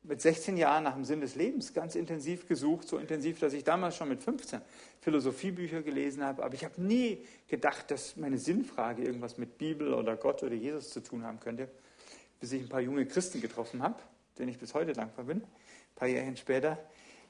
mit 0.08 0.22
16 0.22 0.58
Jahren 0.58 0.84
nach 0.84 0.94
dem 0.94 1.04
Sinn 1.04 1.22
des 1.22 1.36
Lebens 1.36 1.74
ganz 1.74 1.96
intensiv 1.96 2.48
gesucht, 2.48 2.88
so 2.88 2.98
intensiv, 2.98 3.40
dass 3.40 3.54
ich 3.54 3.64
damals 3.64 3.96
schon 3.96 4.10
mit 4.10 4.22
15 4.22 4.62
Philosophiebücher 5.02 5.82
gelesen 5.82 6.24
habe. 6.24 6.44
Aber 6.44 6.54
ich 6.54 6.64
habe 6.64 6.82
nie 6.82 7.26
gedacht, 7.48 7.90
dass 7.92 8.16
meine 8.16 8.38
Sinnfrage 8.38 9.04
irgendwas 9.04 9.38
mit 9.38 9.58
Bibel 9.58 9.94
oder 9.94 10.16
Gott 10.16 10.44
oder 10.44 10.54
Jesus 10.54 10.92
zu 10.92 11.02
tun 11.02 11.24
haben 11.24 11.40
könnte, 11.40 11.70
bis 12.40 12.52
ich 12.52 12.62
ein 12.62 12.70
paar 12.70 12.82
junge 12.82 13.06
Christen 13.06 13.42
getroffen 13.42 13.82
habe, 13.82 14.00
denen 14.38 14.50
ich 14.50 14.58
bis 14.58 14.74
heute 14.74 14.94
dankbar 14.94 15.26
bin, 15.26 15.38
ein 15.38 15.96
paar 15.96 16.08
Jahre 16.08 16.36
später, 16.38 16.78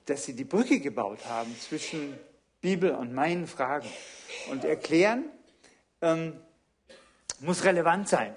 dass 0.05 0.25
sie 0.25 0.35
die 0.35 0.43
Brücke 0.43 0.79
gebaut 0.79 1.25
haben 1.25 1.55
zwischen 1.59 2.17
Bibel 2.61 2.91
und 2.91 3.13
meinen 3.13 3.47
Fragen. 3.47 3.87
Und 4.51 4.63
erklären 4.65 5.25
ähm, 6.01 6.33
muss 7.39 7.63
relevant 7.63 8.09
sein. 8.09 8.35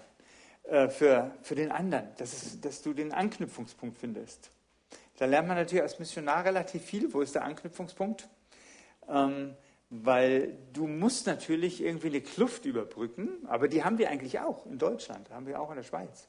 Äh, 0.68 0.90
für, 0.90 1.30
für 1.40 1.54
den 1.54 1.72
anderen, 1.72 2.08
dass, 2.18 2.34
es, 2.34 2.60
dass 2.60 2.82
du 2.82 2.92
den 2.92 3.12
Anknüpfungspunkt 3.12 3.96
findest. 3.96 4.50
Da 5.16 5.24
lernt 5.24 5.48
man 5.48 5.56
natürlich 5.56 5.82
als 5.82 5.98
Missionar 5.98 6.44
relativ 6.44 6.84
viel. 6.84 7.12
Wo 7.14 7.22
ist 7.22 7.34
der 7.34 7.44
Anknüpfungspunkt? 7.44 8.28
Ähm, 9.08 9.54
weil 9.88 10.58
du 10.74 10.86
musst 10.86 11.26
natürlich 11.26 11.82
irgendwie 11.82 12.08
eine 12.08 12.20
Kluft 12.20 12.66
überbrücken, 12.66 13.30
aber 13.46 13.68
die 13.68 13.82
haben 13.82 13.96
wir 13.96 14.10
eigentlich 14.10 14.40
auch 14.40 14.66
in 14.66 14.78
Deutschland, 14.78 15.30
haben 15.30 15.46
wir 15.46 15.58
auch 15.58 15.70
in 15.70 15.76
der 15.76 15.84
Schweiz, 15.84 16.28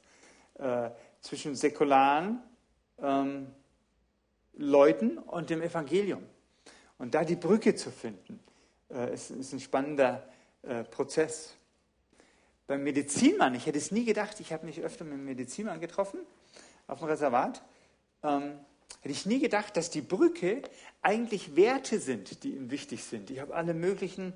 äh, 0.54 0.88
zwischen 1.20 1.54
säkularen 1.54 2.42
ähm, 3.02 3.48
Leuten 4.54 5.18
und 5.18 5.50
dem 5.50 5.60
Evangelium. 5.60 6.22
Und 6.96 7.14
da 7.14 7.24
die 7.24 7.36
Brücke 7.36 7.74
zu 7.74 7.90
finden, 7.90 8.40
äh, 8.90 9.12
ist, 9.12 9.30
ist, 9.30 9.52
ein 9.52 9.60
spannender 9.60 10.26
äh, 10.62 10.82
Prozess 10.84 11.54
beim 12.70 12.84
Medizinmann, 12.84 13.56
ich 13.56 13.66
hätte 13.66 13.78
es 13.78 13.90
nie 13.90 14.04
gedacht, 14.04 14.38
ich 14.38 14.52
habe 14.52 14.64
mich 14.64 14.80
öfter 14.80 15.02
mit 15.02 15.14
dem 15.14 15.24
Medizinmann 15.24 15.80
getroffen 15.80 16.20
auf 16.86 17.00
dem 17.00 17.08
Reservat, 17.08 17.64
ähm, 18.22 18.60
hätte 19.00 19.12
ich 19.12 19.26
nie 19.26 19.40
gedacht, 19.40 19.76
dass 19.76 19.90
die 19.90 20.02
Brücke 20.02 20.62
eigentlich 21.02 21.56
Werte 21.56 21.98
sind, 21.98 22.44
die 22.44 22.52
ihm 22.52 22.70
wichtig 22.70 23.02
sind. 23.02 23.28
Ich 23.30 23.40
habe 23.40 23.56
alle 23.56 23.74
möglichen 23.74 24.34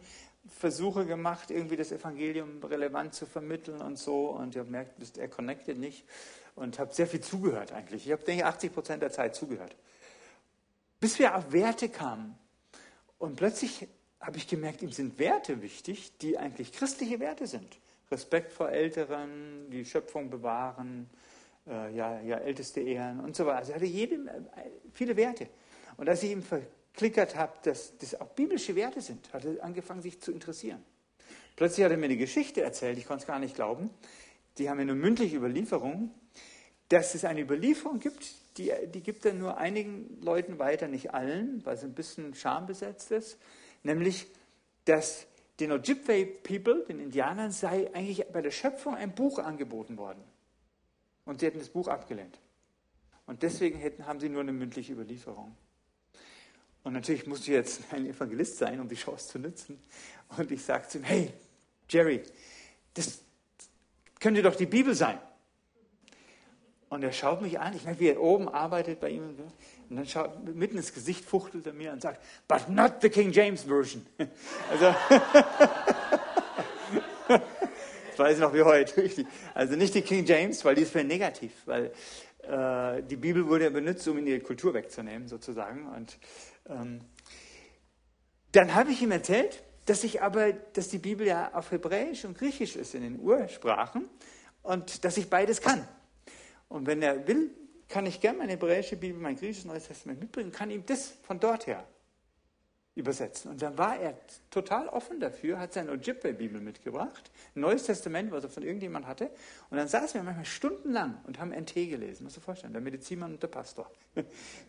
Versuche 0.59 1.07
gemacht, 1.07 1.53
irgendwie 1.53 1.77
das 1.77 1.93
Evangelium 1.93 2.61
relevant 2.65 3.15
zu 3.15 3.25
vermitteln 3.25 3.81
und 3.81 4.01
so. 4.01 4.31
Und 4.31 4.57
ich 4.57 4.59
habe 4.59 4.67
gemerkt, 4.67 5.17
er 5.17 5.29
connected 5.29 5.79
nicht. 5.79 6.05
Und 6.57 6.81
habe 6.81 6.93
sehr 6.93 7.07
viel 7.07 7.21
zugehört 7.21 7.71
eigentlich. 7.71 8.05
Ich 8.05 8.11
habe, 8.11 8.25
denke 8.25 8.41
ich, 8.41 8.47
80 8.47 8.75
Prozent 8.75 9.03
der 9.03 9.13
Zeit 9.13 9.37
zugehört. 9.37 9.77
Bis 10.99 11.21
wir 11.21 11.37
auf 11.37 11.53
Werte 11.53 11.89
kamen. 11.89 12.37
Und 13.19 13.37
plötzlich 13.37 13.87
habe 14.19 14.39
ich 14.39 14.49
gemerkt, 14.49 14.83
ihm 14.83 14.91
sind 14.91 15.21
Werte 15.21 15.63
wichtig, 15.63 16.19
die 16.19 16.37
eigentlich 16.37 16.73
christliche 16.73 17.21
Werte 17.21 17.47
sind. 17.47 17.79
Respekt 18.11 18.53
vor 18.53 18.71
Älteren, 18.71 19.71
die 19.71 19.85
Schöpfung 19.85 20.31
bewahren, 20.31 21.09
äh, 21.67 21.95
ja, 21.95 22.21
ja, 22.21 22.37
Älteste 22.39 22.81
ehren 22.81 23.21
und 23.21 23.35
so 23.35 23.47
weiter. 23.47 23.59
Also 23.59 23.73
er 23.73 23.77
hatte 23.77 23.87
jede, 23.87 24.17
äh, 24.17 24.71
viele 24.93 25.17
Werte. 25.17 25.49
Und 25.97 26.09
als 26.09 26.23
ich 26.23 26.31
ihm 26.31 26.43
verklickert 26.43 27.37
habe, 27.37 27.53
dass 27.63 27.97
das 27.99 28.21
auch 28.21 28.29
biblische 28.29 28.75
Werte 28.77 29.01
sind, 29.01 29.33
hat 29.33 29.45
er 29.45 29.63
angefangen, 29.65 30.03
sich 30.03 30.21
zu 30.21 30.33
interessieren. 30.33 30.83
Plötzlich 31.57 31.85
hat 31.85 31.93
er 31.93 31.99
mir 31.99 32.07
eine 32.07 32.17
Geschichte 32.17 32.63
erzählt, 32.63 32.99
ich 32.99 33.07
konnte 33.07 33.23
es 33.23 33.27
gar 33.27 33.39
nicht 33.39 33.55
glauben. 33.55 33.91
Die 34.59 34.69
haben 34.69 34.77
mir 34.77 34.83
eine 34.83 34.95
mündliche 34.95 35.37
Überlieferung, 35.37 36.13
dass 36.89 37.15
es 37.15 37.25
eine 37.25 37.41
Überlieferung 37.41 37.99
gibt, 37.99 38.35
die, 38.57 38.73
die 38.93 39.03
gibt 39.03 39.25
er 39.25 39.35
nur 39.35 39.57
einigen 39.57 40.21
Leuten 40.21 40.59
weiter, 40.59 40.87
nicht 40.87 41.13
allen, 41.13 41.65
weil 41.65 41.77
es 41.77 41.83
ein 41.83 41.95
bisschen 41.95 42.35
schambesetzt 42.35 43.11
ist, 43.11 43.39
nämlich, 43.83 44.27
dass 44.85 45.27
den 45.61 45.73
Ojibwe 45.73 46.27
People, 46.27 46.85
den 46.89 46.99
Indianern, 46.99 47.53
sei 47.53 47.93
eigentlich 47.95 48.27
bei 48.33 48.43
der 48.43 48.51
Schöpfung 48.51 48.95
ein 48.95 49.15
Buch 49.15 49.39
angeboten 49.39 49.97
worden. 49.97 50.23
Und 51.25 51.41
sie 51.41 51.47
hätten 51.47 51.59
das 51.59 51.69
Buch 51.69 51.89
abgelehnt. 51.89 52.39
Und 53.27 53.43
deswegen 53.43 53.79
hätten, 53.79 54.07
haben 54.07 54.21
sie 54.21 54.29
nur 54.29 54.43
eine 54.43 54.53
mündliche 54.53 54.93
Überlieferung. 54.93 55.57
Und 56.83 56.93
natürlich 56.93 57.27
musste 57.27 57.47
ich 57.47 57.57
jetzt 57.57 57.81
ein 57.93 58.07
Evangelist 58.07 58.59
sein, 58.59 58.81
um 58.81 58.89
die 58.89 58.95
Chance 58.95 59.29
zu 59.29 59.39
nutzen. 59.39 59.83
Und 60.37 60.51
ich 60.51 60.63
sagte 60.63 60.89
zu 60.89 60.99
ihm, 60.99 61.05
hey, 61.05 61.33
Jerry, 61.89 62.23
das 62.93 63.21
könnte 64.21 64.43
doch 64.43 64.55
die 64.55 64.67
Bibel 64.67 64.95
sein. 64.95 65.19
Und 66.95 67.03
er 67.03 67.13
schaut 67.13 67.43
mich 67.43 67.59
an, 67.59 67.75
ich 67.75 67.85
merke, 67.85 67.99
wie 67.99 68.11
er 68.11 68.21
oben 68.21 68.49
arbeitet 68.49 69.01
bei 69.01 69.11
ihm. 69.11 69.25
Und 69.25 69.97
dann 69.97 70.07
schaut 70.07 70.45
mitten 70.55 70.77
ins 70.77 70.95
Gesicht, 70.95 71.25
fuchtelt 71.25 71.67
er 71.67 71.73
mir 71.73 71.91
und 71.93 72.01
sagt, 72.01 72.23
but 72.47 72.69
not 72.69 72.99
the 73.03 73.09
King 73.09 73.33
James 73.33 73.65
Version. 73.65 74.07
Also, 74.71 74.95
das 78.09 78.19
weiß 78.19 78.35
ich 78.37 78.41
noch 78.41 78.55
wie 78.55 78.63
heute. 78.63 79.11
Also 79.55 79.75
nicht 79.75 79.93
die 79.97 80.03
King 80.03 80.25
James, 80.25 80.65
weil 80.65 80.77
die 80.77 80.83
ist 80.83 80.93
für 80.93 81.03
negativ, 81.03 81.51
weil 81.67 81.91
äh, 82.43 83.03
die 83.03 83.17
Bibel 83.17 83.45
wurde 83.49 83.65
ja 83.65 83.71
benutzt, 83.71 84.07
um 84.07 84.19
in 84.19 84.29
ihre 84.29 84.39
Kultur 84.39 84.73
wegzunehmen, 84.73 85.27
sozusagen. 85.27 85.89
Und 85.89 86.17
ähm, 86.69 87.01
dann 88.53 88.73
habe 88.73 88.93
ich 88.93 89.03
ihm 89.03 89.11
erzählt, 89.11 89.65
dass 89.87 90.05
ich 90.05 90.23
aber, 90.23 90.53
dass 90.53 90.91
die 90.91 90.99
Bibel 90.99 91.27
ja 91.27 91.53
auf 91.55 91.73
Hebräisch 91.73 92.25
und 92.25 92.39
Griechisch 92.39 92.77
ist 92.77 92.95
in 92.95 93.03
den 93.03 93.19
Ursprachen 93.19 94.09
und 94.63 95.05
dass 95.05 95.17
ich 95.17 95.29
beides 95.29 95.61
kann. 95.61 95.89
Und 96.69 96.87
wenn 96.87 97.03
er 97.03 97.27
will, 97.27 97.51
kann 97.89 98.07
ich 98.07 98.21
gerne 98.21 98.39
meine 98.39 98.53
hebräische 98.53 98.97
Bibel, 98.97 99.21
mein 99.21 99.37
griechisches 99.37 99.65
Neues 99.65 99.87
Testament 99.87 100.21
mitbringen, 100.21 100.53
kann 100.53 100.71
ihm 100.71 100.85
das 100.87 101.15
von 101.23 101.39
dort 101.39 101.67
her 101.67 101.87
übersetzen. 102.97 103.51
Und 103.51 103.61
dann 103.61 103.77
war 103.77 103.99
er 103.99 104.17
total 104.51 104.89
offen 104.89 105.19
dafür, 105.19 105.59
hat 105.59 105.73
seine 105.73 105.91
Ojibwe-Bibel 105.91 106.61
mitgebracht, 106.61 107.31
ein 107.57 107.61
Neues 107.61 107.85
Testament, 107.85 108.31
was 108.31 108.45
er 108.45 108.51
von 108.51 108.63
irgendjemand 108.63 109.07
hatte. 109.07 109.31
Und 109.71 109.79
dann 109.79 109.89
saßen 109.89 110.21
wir 110.21 110.23
manchmal 110.23 110.45
stundenlang 110.45 111.19
und 111.27 111.41
haben 111.41 111.51
NT 111.51 111.75
gelesen. 111.75 112.23
Musst 112.23 112.37
du 112.37 112.41
dir 112.41 112.45
vorstellen, 112.45 112.73
der 112.73 112.83
Medizinmann 112.83 113.33
und 113.33 113.43
der 113.43 113.49
Pastor. 113.49 113.91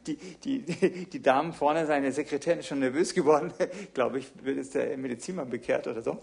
Die, 0.07 0.15
die, 0.15 0.61
die 1.05 1.21
Damen 1.21 1.53
vorne, 1.53 1.85
seine 1.85 2.11
Sekretärin 2.11 2.59
ist 2.59 2.67
schon 2.67 2.79
nervös 2.79 3.13
geworden. 3.13 3.53
Glaube 3.93 4.19
ich, 4.19 4.31
wird 4.43 4.57
jetzt 4.57 4.73
der 4.73 4.97
Medizinmann 4.97 5.49
bekehrt 5.49 5.87
oder 5.87 6.01
so. 6.01 6.17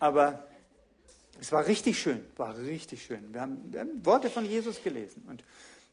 Aber 0.00 0.49
es 1.40 1.52
war 1.52 1.66
richtig 1.66 1.98
schön, 1.98 2.24
war 2.36 2.56
richtig 2.58 3.02
schön. 3.02 3.32
Wir 3.32 3.40
haben, 3.40 3.72
wir 3.72 3.80
haben 3.80 4.04
Worte 4.04 4.28
von 4.28 4.44
Jesus 4.44 4.82
gelesen. 4.82 5.24
Und 5.26 5.42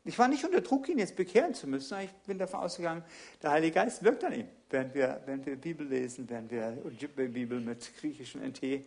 ich 0.04 0.18
war 0.20 0.28
nicht 0.28 0.44
unter 0.44 0.62
Druck, 0.62 0.90
ihn 0.90 1.00
jetzt 1.00 1.16
bekehren 1.16 1.54
zu 1.54 1.68
müssen. 1.68 2.00
Ich 2.00 2.12
bin 2.26 2.38
davon 2.38 2.62
ausgegangen, 2.62 3.04
der 3.42 3.52
Heilige 3.52 3.74
Geist 3.74 4.04
wirkt 4.04 4.24
an 4.24 4.34
ihm, 4.34 4.48
während 4.70 4.94
wir, 4.94 5.22
während 5.26 5.46
wir 5.46 5.56
Bibel 5.56 5.88
lesen, 5.88 6.30
während 6.30 6.52
wir 6.52 6.78
Ujibwe-Bibel 6.86 7.60
mit 7.60 7.90
griechischen 7.98 8.42
NT 8.42 8.64
äh, 8.64 8.82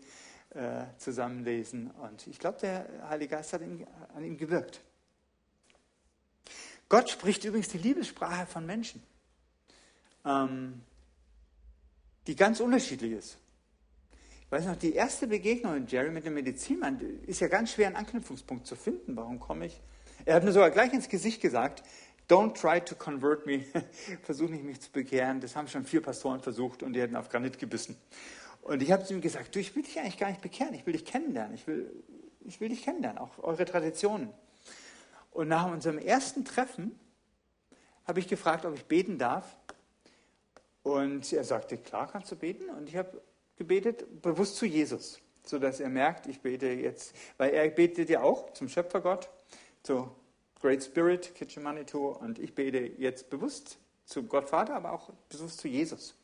zusammenlesen. 0.99 1.91
Und 1.91 2.27
ich 2.27 2.39
glaube, 2.39 2.59
der 2.61 2.87
Heilige 3.09 3.37
Geist 3.37 3.53
hat 3.53 3.63
ihn, 3.63 3.87
an 4.15 4.25
ihm 4.25 4.37
gewirkt. 4.37 4.81
Gott 6.89 7.09
spricht 7.09 7.45
übrigens 7.45 7.69
die 7.69 7.79
Liebessprache 7.79 8.47
von 8.47 8.67
Menschen, 8.67 9.03
ähm, 10.25 10.83
die 12.27 12.37
ganz 12.37 12.61
unterschiedlich 12.61 13.13
ist. 13.13 13.39
Weiß 14.51 14.67
noch, 14.67 14.77
die 14.77 14.95
erste 14.95 15.27
Begegnung 15.27 15.75
mit 15.75 15.93
Jerry, 15.93 16.11
mit 16.11 16.27
dem 16.27 16.35
Medizinmann, 16.35 17.01
ist 17.27 17.41
ja 17.41 17.49
ganz 17.49 17.73
schwer, 17.73 17.87
einen 17.87 17.97
Anknüpfungspunkt 17.97 18.67
zu 18.67 18.77
finden. 18.77 19.17
Warum 19.17 19.39
komme 19.39 19.67
ich? 19.67 19.81
Er 20.25 20.35
hat 20.35 20.45
mir 20.45 20.53
sogar 20.53 20.71
gleich 20.71 20.93
ins 20.93 21.09
Gesicht 21.09 21.41
gesagt, 21.41 21.83
don't 22.29 22.61
try 22.61 22.81
to 22.81 22.95
convert 22.95 23.47
me. 23.47 23.65
Versuch 24.23 24.51
nicht, 24.51 24.65
mich 24.65 24.81
zu 24.81 24.91
bekehren. 24.91 25.41
Das 25.41 25.57
haben 25.57 25.69
schon 25.69 25.85
vier 25.85 26.03
Pastoren 26.03 26.41
versucht 26.41 26.83
und 26.83 26.93
die 26.93 27.01
hätten 27.01 27.17
auf 27.17 27.29
Granit 27.29 27.59
gebissen. 27.59 27.97
Und 28.63 28.83
ich 28.83 28.93
habe 28.93 29.05
zu 29.05 29.15
ihm 29.15 29.21
gesagt, 29.21 29.55
du, 29.55 29.61
ich 29.61 29.75
will 29.75 29.85
dich 29.85 29.99
eigentlich 29.99 30.19
gar 30.19 30.29
nicht 30.29 30.43
bekehren. 30.43 30.75
Ich 30.75 30.85
will 30.85 30.93
dich 30.93 31.05
kennenlernen. 31.05 31.55
Ich 31.55 31.67
will, 31.67 31.91
ich 32.45 32.61
will 32.61 32.69
dich 32.69 32.83
kennenlernen, 32.83 33.19
auch 33.19 33.39
eure 33.39 33.65
Traditionen. 33.65 34.31
Und 35.31 35.49
nach 35.49 35.71
unserem 35.71 35.99
ersten 35.99 36.45
Treffen 36.45 36.99
habe 38.05 38.19
ich 38.19 38.29
gefragt, 38.29 38.67
ob 38.67 38.75
ich 38.75 38.85
beten 38.85 39.17
darf. 39.17 39.57
Und 40.83 41.33
er 41.33 41.45
sagte, 41.45 41.79
klar 41.79 42.11
kannst 42.11 42.33
du 42.33 42.37
beten. 42.37 42.69
Und 42.71 42.89
ich 42.89 42.97
habe 42.97 43.23
gebetet, 43.61 44.23
bewusst 44.23 44.57
zu 44.57 44.65
Jesus, 44.65 45.21
sodass 45.45 45.81
er 45.81 45.91
merkt, 45.91 46.27
ich 46.27 46.41
bete 46.41 46.67
jetzt, 46.67 47.15
weil 47.37 47.53
er 47.53 47.69
betet 47.69 48.09
ja 48.09 48.23
auch 48.23 48.55
zum 48.55 48.71
Schöpfergott, 48.71 49.29
zu 49.83 50.11
Great 50.63 50.83
Spirit, 50.83 51.35
Kitchen 51.35 51.63
Manitou, 51.63 52.09
und 52.09 52.39
ich 52.39 52.55
bete 52.55 52.79
jetzt 52.79 53.29
bewusst 53.29 53.77
zu 54.07 54.23
Gott 54.23 54.49
Vater, 54.49 54.75
aber 54.77 54.93
auch 54.93 55.11
bewusst 55.29 55.59
zu 55.59 55.69
Jesus. 55.69 56.15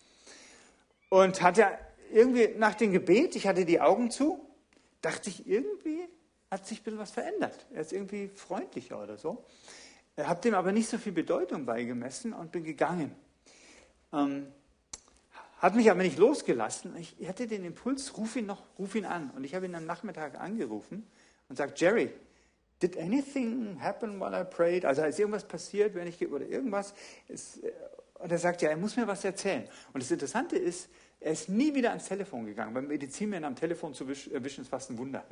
Und 1.10 1.42
hatte 1.42 1.66
irgendwie 2.10 2.48
nach 2.56 2.74
dem 2.74 2.92
Gebet, 2.92 3.36
ich 3.36 3.46
hatte 3.46 3.66
die 3.66 3.82
Augen 3.82 4.10
zu, 4.10 4.40
dachte 5.02 5.28
ich, 5.28 5.46
irgendwie 5.46 6.08
hat 6.50 6.66
sich 6.66 6.80
ein 6.80 6.84
bisschen 6.84 6.98
was 6.98 7.10
verändert. 7.10 7.66
Er 7.74 7.82
ist 7.82 7.92
irgendwie 7.92 8.28
freundlicher 8.28 9.02
oder 9.02 9.18
so. 9.18 9.44
Habe 10.16 10.40
dem 10.40 10.54
aber 10.54 10.72
nicht 10.72 10.88
so 10.88 10.96
viel 10.96 11.12
Bedeutung 11.12 11.66
beigemessen 11.66 12.32
und 12.32 12.50
bin 12.50 12.64
gegangen. 12.64 13.14
Ähm, 14.10 14.50
hat 15.58 15.74
mich 15.74 15.90
aber 15.90 16.02
nicht 16.02 16.18
losgelassen. 16.18 16.94
Ich 16.96 17.28
hatte 17.28 17.46
den 17.46 17.64
Impuls, 17.64 18.16
ruf 18.16 18.36
ihn 18.36 18.46
noch, 18.46 18.62
ruf 18.78 18.94
ihn 18.94 19.04
an. 19.04 19.30
Und 19.30 19.44
ich 19.44 19.54
habe 19.54 19.66
ihn 19.66 19.74
am 19.74 19.86
Nachmittag 19.86 20.38
angerufen 20.38 21.06
und 21.48 21.56
sagt, 21.56 21.80
Jerry, 21.80 22.10
did 22.80 22.98
anything 22.98 23.80
happen 23.80 24.20
while 24.20 24.38
I 24.38 24.44
prayed? 24.44 24.84
Also 24.84 25.02
ist 25.02 25.18
irgendwas 25.18 25.46
passiert, 25.46 25.94
wenn 25.94 26.06
ich 26.06 26.26
oder 26.30 26.46
irgendwas? 26.46 26.94
Ist, 27.28 27.64
äh, 27.64 27.72
und 28.14 28.32
er 28.32 28.38
sagt, 28.38 28.62
ja, 28.62 28.70
er 28.70 28.76
muss 28.76 28.96
mir 28.96 29.06
was 29.06 29.24
erzählen. 29.24 29.68
Und 29.92 30.02
das 30.02 30.10
Interessante 30.10 30.56
ist, 30.56 30.88
er 31.20 31.32
ist 31.32 31.48
nie 31.48 31.74
wieder 31.74 31.90
ans 31.90 32.06
Telefon 32.06 32.46
gegangen. 32.46 32.74
Beim 32.74 32.86
Medizinmänner 32.86 33.46
am 33.46 33.56
Telefon 33.56 33.94
zu 33.94 34.04
erwischen 34.04 34.62
ist 34.62 34.68
fast 34.68 34.90
ein 34.90 34.98
Wunder. 34.98 35.24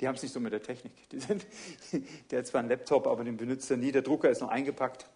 Die 0.00 0.06
haben 0.06 0.14
es 0.14 0.22
nicht 0.22 0.32
so 0.32 0.40
mit 0.40 0.52
der 0.52 0.62
Technik. 0.62 0.92
Sind, 1.10 1.46
der 2.30 2.40
hat 2.40 2.46
zwar 2.46 2.60
einen 2.60 2.68
Laptop, 2.68 3.06
aber 3.06 3.24
den 3.24 3.36
benutzt 3.36 3.70
er 3.70 3.76
nie. 3.76 3.92
Der 3.92 4.02
Drucker 4.02 4.30
ist 4.30 4.40
noch 4.40 4.50
eingepackt. 4.50 5.06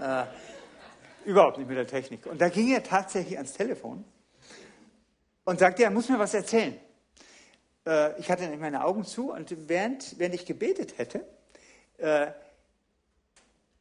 Äh, 0.00 0.24
überhaupt 1.24 1.58
nicht 1.58 1.68
mit 1.68 1.76
der 1.76 1.86
Technik. 1.86 2.26
Und 2.26 2.40
da 2.40 2.48
ging 2.48 2.72
er 2.72 2.82
tatsächlich 2.82 3.36
ans 3.36 3.52
Telefon 3.52 4.04
und 5.44 5.58
sagte, 5.58 5.84
er 5.84 5.90
muss 5.90 6.08
mir 6.08 6.18
was 6.18 6.34
erzählen. 6.34 6.78
Äh, 7.86 8.18
ich 8.20 8.30
hatte 8.30 8.42
nämlich 8.42 8.60
meine 8.60 8.84
Augen 8.84 9.04
zu 9.04 9.32
und 9.32 9.54
während, 9.68 10.18
während 10.18 10.34
ich 10.34 10.46
gebetet 10.46 10.98
hätte, 10.98 11.26
äh, 11.98 12.32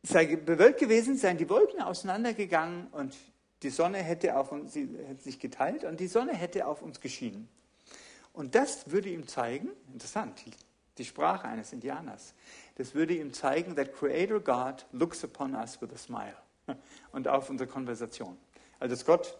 sei 0.04 0.36
bewölkt 0.36 0.80
gewesen, 0.80 1.18
seien 1.18 1.38
die 1.38 1.50
Wolken 1.50 1.82
auseinandergegangen 1.82 2.88
und 2.88 3.16
die 3.64 3.70
Sonne 3.70 3.98
hätte, 3.98 4.38
auf 4.38 4.52
uns, 4.52 4.74
sie 4.74 4.88
hätte 5.08 5.22
sich 5.22 5.40
geteilt 5.40 5.84
und 5.84 6.00
die 6.00 6.08
Sonne 6.08 6.34
hätte 6.34 6.66
auf 6.66 6.82
uns 6.82 7.02
geschienen. 7.02 7.50
Und 8.32 8.56
das 8.56 8.90
würde 8.90 9.10
ihm 9.10 9.28
zeigen, 9.28 9.70
interessant, 9.92 10.46
die 10.98 11.06
Sprache 11.06 11.48
eines 11.48 11.74
Indianers, 11.74 12.34
das 12.76 12.96
würde 12.96 13.14
ihm 13.16 13.34
zeigen, 13.34 13.76
that 13.76 13.94
Creator 13.94 14.40
God 14.40 14.86
looks 14.94 15.24
upon 15.26 15.56
us 15.56 15.82
with 15.82 15.90
a 15.94 15.98
smile 15.98 16.36
und 17.12 17.28
auf 17.28 17.50
unsere 17.50 17.70
Konversation. 17.70 18.38
Also 18.80 18.96
dass 18.96 19.06
Gott, 19.06 19.38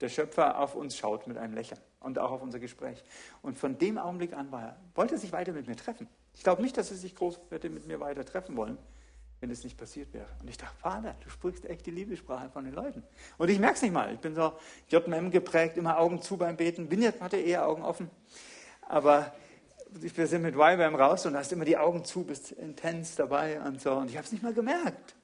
der 0.00 0.08
Schöpfer, 0.08 0.58
auf 0.58 0.74
uns 0.74 0.96
schaut 0.96 1.26
mit 1.26 1.36
einem 1.36 1.54
Lächeln 1.54 1.80
und 2.00 2.18
auch 2.18 2.30
auf 2.30 2.42
unser 2.42 2.58
Gespräch. 2.58 3.02
Und 3.42 3.58
von 3.58 3.78
dem 3.78 3.98
Augenblick 3.98 4.32
an 4.32 4.50
war 4.52 4.62
er, 4.62 4.76
wollte 4.94 5.14
er 5.14 5.18
sich 5.18 5.32
weiter 5.32 5.52
mit 5.52 5.66
mir 5.66 5.76
treffen. 5.76 6.08
Ich 6.34 6.42
glaube 6.42 6.62
nicht, 6.62 6.76
dass 6.76 6.90
er 6.90 6.96
sich 6.96 7.14
groß 7.14 7.40
hätte 7.50 7.68
mit 7.68 7.86
mir 7.86 8.00
weiter 8.00 8.24
treffen 8.24 8.56
wollen, 8.56 8.78
wenn 9.40 9.50
es 9.50 9.64
nicht 9.64 9.76
passiert 9.76 10.12
wäre. 10.12 10.26
Und 10.40 10.48
ich 10.48 10.56
dachte, 10.56 10.76
Vater, 10.78 11.14
du 11.22 11.30
sprichst 11.30 11.64
echt 11.66 11.86
die 11.86 11.90
Liebessprache 11.90 12.48
von 12.50 12.64
den 12.64 12.74
Leuten. 12.74 13.02
Und 13.38 13.48
ich 13.48 13.58
merke 13.58 13.74
es 13.74 13.82
nicht 13.82 13.92
mal. 13.92 14.12
Ich 14.12 14.20
bin 14.20 14.34
so 14.34 14.52
JMM 14.88 15.30
geprägt, 15.30 15.76
immer 15.76 15.98
Augen 15.98 16.22
zu 16.22 16.36
beim 16.36 16.56
Beten. 16.56 16.90
Vinyard 16.90 17.20
hatte 17.20 17.36
eher 17.36 17.66
Augen 17.66 17.82
offen. 17.82 18.10
Aber 18.88 19.32
wir 19.90 20.26
sind 20.26 20.42
mit 20.42 20.54
Y 20.54 20.94
raus 20.94 21.26
und 21.26 21.36
hast 21.36 21.52
immer 21.52 21.64
die 21.64 21.76
Augen 21.76 22.04
zu, 22.04 22.24
bist 22.24 22.52
intens 22.52 23.16
dabei 23.16 23.60
und 23.60 23.80
so. 23.80 23.92
Und 23.92 24.10
ich 24.10 24.16
habe 24.16 24.24
es 24.24 24.32
nicht 24.32 24.42
mal 24.42 24.54
gemerkt 24.54 25.16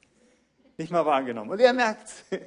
nicht 0.77 0.91
mal 0.91 1.05
wahrgenommen. 1.07 1.51
Und 1.51 1.61
er 1.61 1.73
merkt 1.73 2.09
es. 2.31 2.41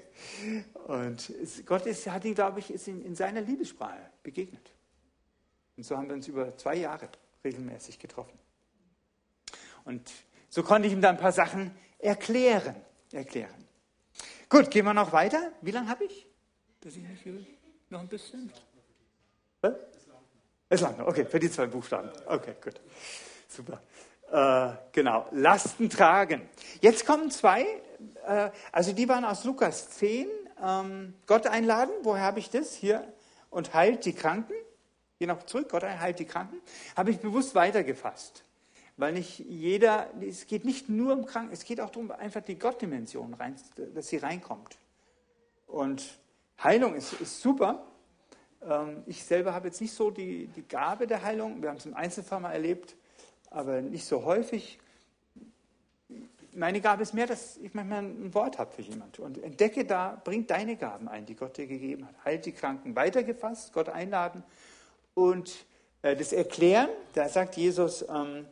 Und 0.85 1.65
Gott 1.65 1.85
ist, 1.85 2.07
hat 2.07 2.25
ihn, 2.25 2.35
glaube 2.35 2.59
ich, 2.59 2.71
ist 2.71 2.87
in, 2.87 3.03
in 3.03 3.15
seiner 3.15 3.41
Liebessprache 3.41 4.11
begegnet. 4.23 4.71
Und 5.75 5.83
so 5.83 5.95
haben 5.97 6.07
wir 6.07 6.15
uns 6.15 6.27
über 6.27 6.55
zwei 6.57 6.75
Jahre 6.75 7.07
regelmäßig 7.43 7.99
getroffen. 7.99 8.37
Und 9.85 10.11
so 10.49 10.63
konnte 10.63 10.87
ich 10.87 10.93
ihm 10.93 11.01
dann 11.01 11.15
ein 11.15 11.21
paar 11.21 11.31
Sachen 11.31 11.71
erklären. 11.99 12.75
erklären. 13.11 13.67
Gut, 14.49 14.71
gehen 14.71 14.85
wir 14.85 14.93
noch 14.93 15.11
weiter. 15.11 15.51
Wie 15.61 15.71
lange 15.71 15.89
habe 15.89 16.05
ich? 16.05 16.27
Dass 16.81 16.95
ich 16.95 17.03
nicht 17.03 17.25
will? 17.25 17.45
Noch 17.89 18.01
ein 18.01 18.07
bisschen? 18.07 18.51
Was? 19.61 19.73
Ist 20.69 20.81
lang, 20.81 20.99
okay, 21.01 21.25
für 21.25 21.39
die 21.39 21.49
zwei 21.49 21.67
Buchstaben. 21.67 22.09
Okay, 22.25 22.55
gut. 22.61 22.81
Super. 23.47 23.81
Äh, 24.29 24.75
genau, 24.91 25.27
Lasten 25.31 25.89
tragen. 25.89 26.49
Jetzt 26.81 27.05
kommen 27.05 27.31
zwei, 27.31 27.65
äh, 28.27 28.51
also 28.71 28.93
die 28.93 29.07
waren 29.09 29.25
aus 29.25 29.43
Lukas 29.43 29.89
10, 29.91 30.27
ähm, 30.63 31.13
Gott 31.25 31.47
einladen, 31.47 31.91
woher 32.03 32.23
habe 32.23 32.39
ich 32.39 32.49
das? 32.49 32.73
Hier, 32.73 33.07
und 33.49 33.73
heilt 33.73 34.05
die 34.05 34.13
Kranken. 34.13 34.53
Hier 35.17 35.27
noch 35.27 35.43
zurück, 35.43 35.69
Gott 35.69 35.83
heilt 35.83 36.19
die 36.19 36.25
Kranken. 36.25 36.57
Habe 36.95 37.11
ich 37.11 37.19
bewusst 37.19 37.55
weitergefasst. 37.55 38.43
Weil 38.97 39.13
nicht 39.13 39.39
jeder, 39.39 40.09
es 40.21 40.47
geht 40.47 40.65
nicht 40.65 40.89
nur 40.89 41.13
um 41.13 41.25
Kranken, 41.25 41.53
es 41.53 41.63
geht 41.63 41.81
auch 41.81 41.89
darum, 41.89 42.11
einfach 42.11 42.41
die 42.41 42.57
Gottdimension 42.57 43.33
rein, 43.33 43.55
dass 43.95 44.07
sie 44.07 44.17
reinkommt. 44.17 44.77
Und 45.67 46.19
Heilung 46.63 46.95
ist, 46.95 47.13
ist 47.13 47.41
super. 47.41 47.83
Ähm, 48.67 49.03
ich 49.05 49.23
selber 49.23 49.53
habe 49.53 49.67
jetzt 49.67 49.81
nicht 49.81 49.93
so 49.93 50.11
die, 50.11 50.47
die 50.47 50.67
Gabe 50.67 51.07
der 51.07 51.23
Heilung. 51.23 51.61
Wir 51.61 51.69
haben 51.69 51.77
es 51.77 51.85
im 51.85 51.95
Einzelfall 51.95 52.39
mal 52.39 52.53
erlebt 52.53 52.95
aber 53.49 53.81
nicht 53.81 54.05
so 54.05 54.23
häufig. 54.23 54.79
Meine 56.57 56.81
Gabe 56.81 57.03
ist 57.03 57.13
mehr, 57.13 57.27
dass 57.27 57.57
ich 57.57 57.75
manchmal 57.75 57.99
ein 57.99 58.33
Wort 58.33 58.57
habe 58.57 58.71
für 58.71 58.81
jemanden 58.81 59.21
und 59.21 59.37
entdecke 59.43 59.85
da, 59.85 60.19
bring 60.23 60.47
deine 60.47 60.75
Gaben 60.75 61.07
ein, 61.07 61.27
die 61.27 61.35
Gott 61.35 61.55
dir 61.57 61.67
gegeben 61.67 62.07
hat. 62.07 62.15
Halt 62.25 62.47
die 62.47 62.51
Kranken 62.51 62.95
weitergefasst, 62.95 63.73
Gott 63.73 63.89
einladen 63.89 64.43
und 65.13 65.67
äh, 66.01 66.15
das 66.15 66.33
Erklären, 66.33 66.89
da 67.13 67.29
sagt 67.29 67.57
Jesus, 67.57 68.03
ähm, 68.09 68.47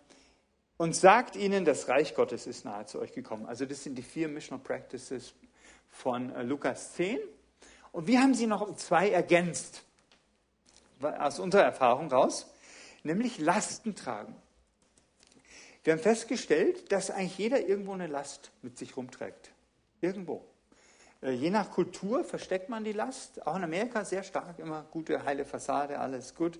und 0.77 0.95
sagt 0.95 1.35
ihnen, 1.35 1.65
das 1.65 1.87
Reich 1.87 2.13
Gottes 2.13 2.45
ist 2.45 2.63
nahe 2.63 2.85
zu 2.85 2.99
euch 2.99 3.11
gekommen. 3.11 3.47
Also 3.47 3.65
das 3.65 3.81
sind 3.81 3.95
die 3.95 4.03
vier 4.03 4.27
Missional 4.27 4.63
Practices 4.63 5.33
von 5.89 6.31
äh, 6.35 6.43
Lukas 6.43 6.93
10. 6.93 7.17
Und 7.91 8.05
wir 8.05 8.21
haben 8.21 8.35
sie 8.35 8.45
noch 8.45 8.61
um 8.61 8.77
zwei 8.77 9.09
ergänzt, 9.09 9.83
aus 11.01 11.39
unserer 11.39 11.63
Erfahrung 11.63 12.11
raus, 12.11 12.53
nämlich 13.01 13.39
Lasten 13.39 13.95
tragen. 13.95 14.35
Wir 15.85 15.93
haben 15.93 16.01
festgestellt, 16.01 16.91
dass 16.91 17.11
eigentlich 17.11 17.37
jeder 17.37 17.67
irgendwo 17.67 17.93
eine 17.93 18.07
Last 18.07 18.51
mit 18.63 18.75
sich 18.75 18.97
rumträgt. 18.97 19.51
Irgendwo. 20.01 20.43
Äh, 21.21 21.33
je 21.33 21.51
nach 21.51 21.69
Kultur 21.69 22.23
versteckt 22.23 22.69
man 22.69 22.83
die 22.83 22.91
Last. 22.91 23.45
Auch 23.45 23.55
in 23.55 23.63
Amerika 23.63 24.03
sehr 24.03 24.23
stark, 24.23 24.57
immer 24.57 24.81
gute, 24.89 25.23
heile 25.23 25.45
Fassade, 25.45 25.99
alles 25.99 26.33
gut. 26.33 26.59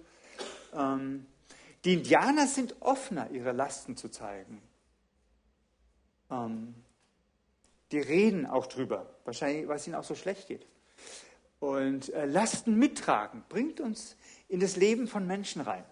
Ähm, 0.76 1.26
die 1.86 1.94
Indianer 1.94 2.46
sind 2.46 2.76
offener, 2.82 3.32
ihre 3.32 3.52
Lasten 3.52 3.98
zu 3.98 4.10
zeigen. 4.10 4.62
Ähm, 6.30 6.76
die 7.92 8.00
reden 8.00 8.46
auch 8.46 8.68
drüber, 8.68 9.10
wahrscheinlich, 9.24 9.68
weil 9.68 9.78
es 9.78 9.88
ihnen 9.88 9.96
auch 9.96 10.04
so 10.04 10.14
schlecht 10.14 10.48
geht. 10.48 10.68
Und 11.60 12.14
äh, 12.14 12.28
Lasten 12.28 12.78
mittragen 12.78 13.44
bringt 13.50 13.80
uns 13.80 14.18
in 14.50 14.60
das 14.60 14.76
Leben 14.76 15.08
von 15.08 15.26
Menschen 15.26 15.62
rein. 15.62 15.84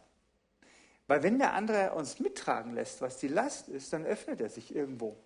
Weil 1.08 1.24
wenn 1.24 1.38
der 1.38 1.54
andere 1.54 1.94
uns 1.94 2.20
mittragen 2.20 2.74
lässt, 2.74 3.02
was 3.02 3.18
die 3.18 3.28
Last 3.28 3.68
ist, 3.68 3.92
dann 3.92 4.06
öffnet 4.06 4.40
er 4.40 4.50
sich 4.50 4.74
irgendwo. 4.74 5.18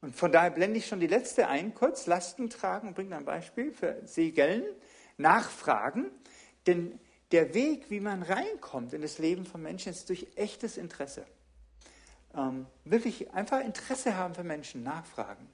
Und 0.00 0.14
von 0.14 0.30
daher 0.30 0.50
blende 0.50 0.78
ich 0.78 0.86
schon 0.86 1.00
die 1.00 1.06
letzte 1.06 1.48
ein, 1.48 1.74
kurz 1.74 2.06
Lasten 2.06 2.50
tragen 2.50 2.88
und 2.88 2.94
bringe 2.94 3.16
ein 3.16 3.24
Beispiel 3.24 3.72
für 3.72 4.00
Segeln, 4.04 4.62
nachfragen. 5.16 6.10
Denn 6.66 7.00
der 7.32 7.54
Weg, 7.54 7.90
wie 7.90 8.00
man 8.00 8.22
reinkommt 8.22 8.92
in 8.92 9.02
das 9.02 9.18
Leben 9.18 9.46
von 9.46 9.62
Menschen, 9.62 9.90
ist 9.90 10.08
durch 10.08 10.28
echtes 10.36 10.76
Interesse. 10.76 11.24
Ähm, 12.36 12.66
wirklich 12.84 13.32
einfach 13.32 13.60
Interesse 13.60 14.16
haben 14.16 14.34
für 14.34 14.44
Menschen, 14.44 14.82
nachfragen. 14.82 15.48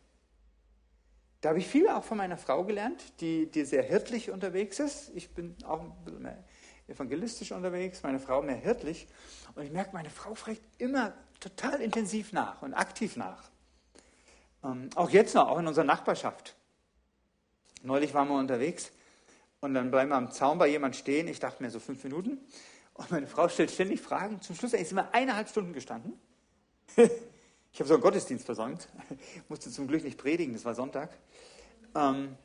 Da 1.41 1.51
habe 1.51 1.59
ich 1.59 1.67
viel 1.67 1.89
auch 1.89 2.05
von 2.05 2.19
meiner 2.19 2.37
Frau 2.37 2.65
gelernt, 2.65 3.03
die, 3.21 3.47
die 3.47 3.65
sehr 3.65 3.83
hirtlich 3.83 4.31
unterwegs 4.31 4.79
ist. 4.81 5.11
Ich 5.15 5.31
bin 5.31 5.57
auch 5.65 5.81
ein 5.81 5.93
bisschen 6.05 6.23
mehr 6.23 6.45
evangelistisch 6.91 7.53
unterwegs, 7.53 8.03
meine 8.03 8.18
Frau 8.18 8.43
mehr 8.43 8.57
hirtlich. 8.57 9.07
Und 9.55 9.64
ich 9.64 9.70
merke, 9.70 9.93
meine 9.93 10.11
Frau 10.11 10.34
fragt 10.34 10.61
immer 10.78 11.12
total 11.38 11.80
intensiv 11.80 12.32
nach 12.32 12.62
und 12.62 12.74
aktiv 12.74 13.16
nach. 13.16 13.51
Ähm, 14.62 14.91
auch 14.95 15.11
jetzt 15.11 15.34
noch, 15.34 15.49
auch 15.49 15.59
in 15.59 15.66
unserer 15.66 15.84
Nachbarschaft. 15.84 16.55
Neulich 17.82 18.12
waren 18.12 18.28
wir 18.28 18.38
unterwegs 18.38 18.93
Und 19.62 19.74
dann 19.74 19.91
bleiben 19.91 20.11
wir 20.11 20.16
am 20.16 20.30
Zaun 20.30 20.59
bei 20.59 20.68
jemand 20.68 20.97
stehen. 20.97 21.28
Ich 21.28 21.38
dachte 21.38 21.62
mir 21.62 21.70
so 21.70 21.80
fünf 21.80 22.03
Minuten. 22.05 22.38
Und 22.95 23.11
meine 23.11 23.26
Frau 23.26 23.49
stellt 23.49 23.70
ständig 23.70 24.01
Fragen. 24.01 24.41
Zum 24.43 24.57
Schluss 24.57 24.72
sind 24.72 24.95
wir 24.95 25.14
eineinhalb 25.14 25.49
Stunden 25.49 25.72
gestanden. 25.72 26.18
Ich 27.72 27.78
habe 27.78 27.86
so 27.86 27.95
einen 27.95 28.03
Gottesdienst 28.03 28.45
versäumt. 28.45 28.88
Musste 29.49 29.70
zum 29.70 29.86
Glück 29.86 30.03
nicht 30.03 30.18
predigen, 30.18 30.55
das 30.55 30.64
war 30.64 30.74
Sonntag. 30.74 31.11
Ähm, 31.95 32.36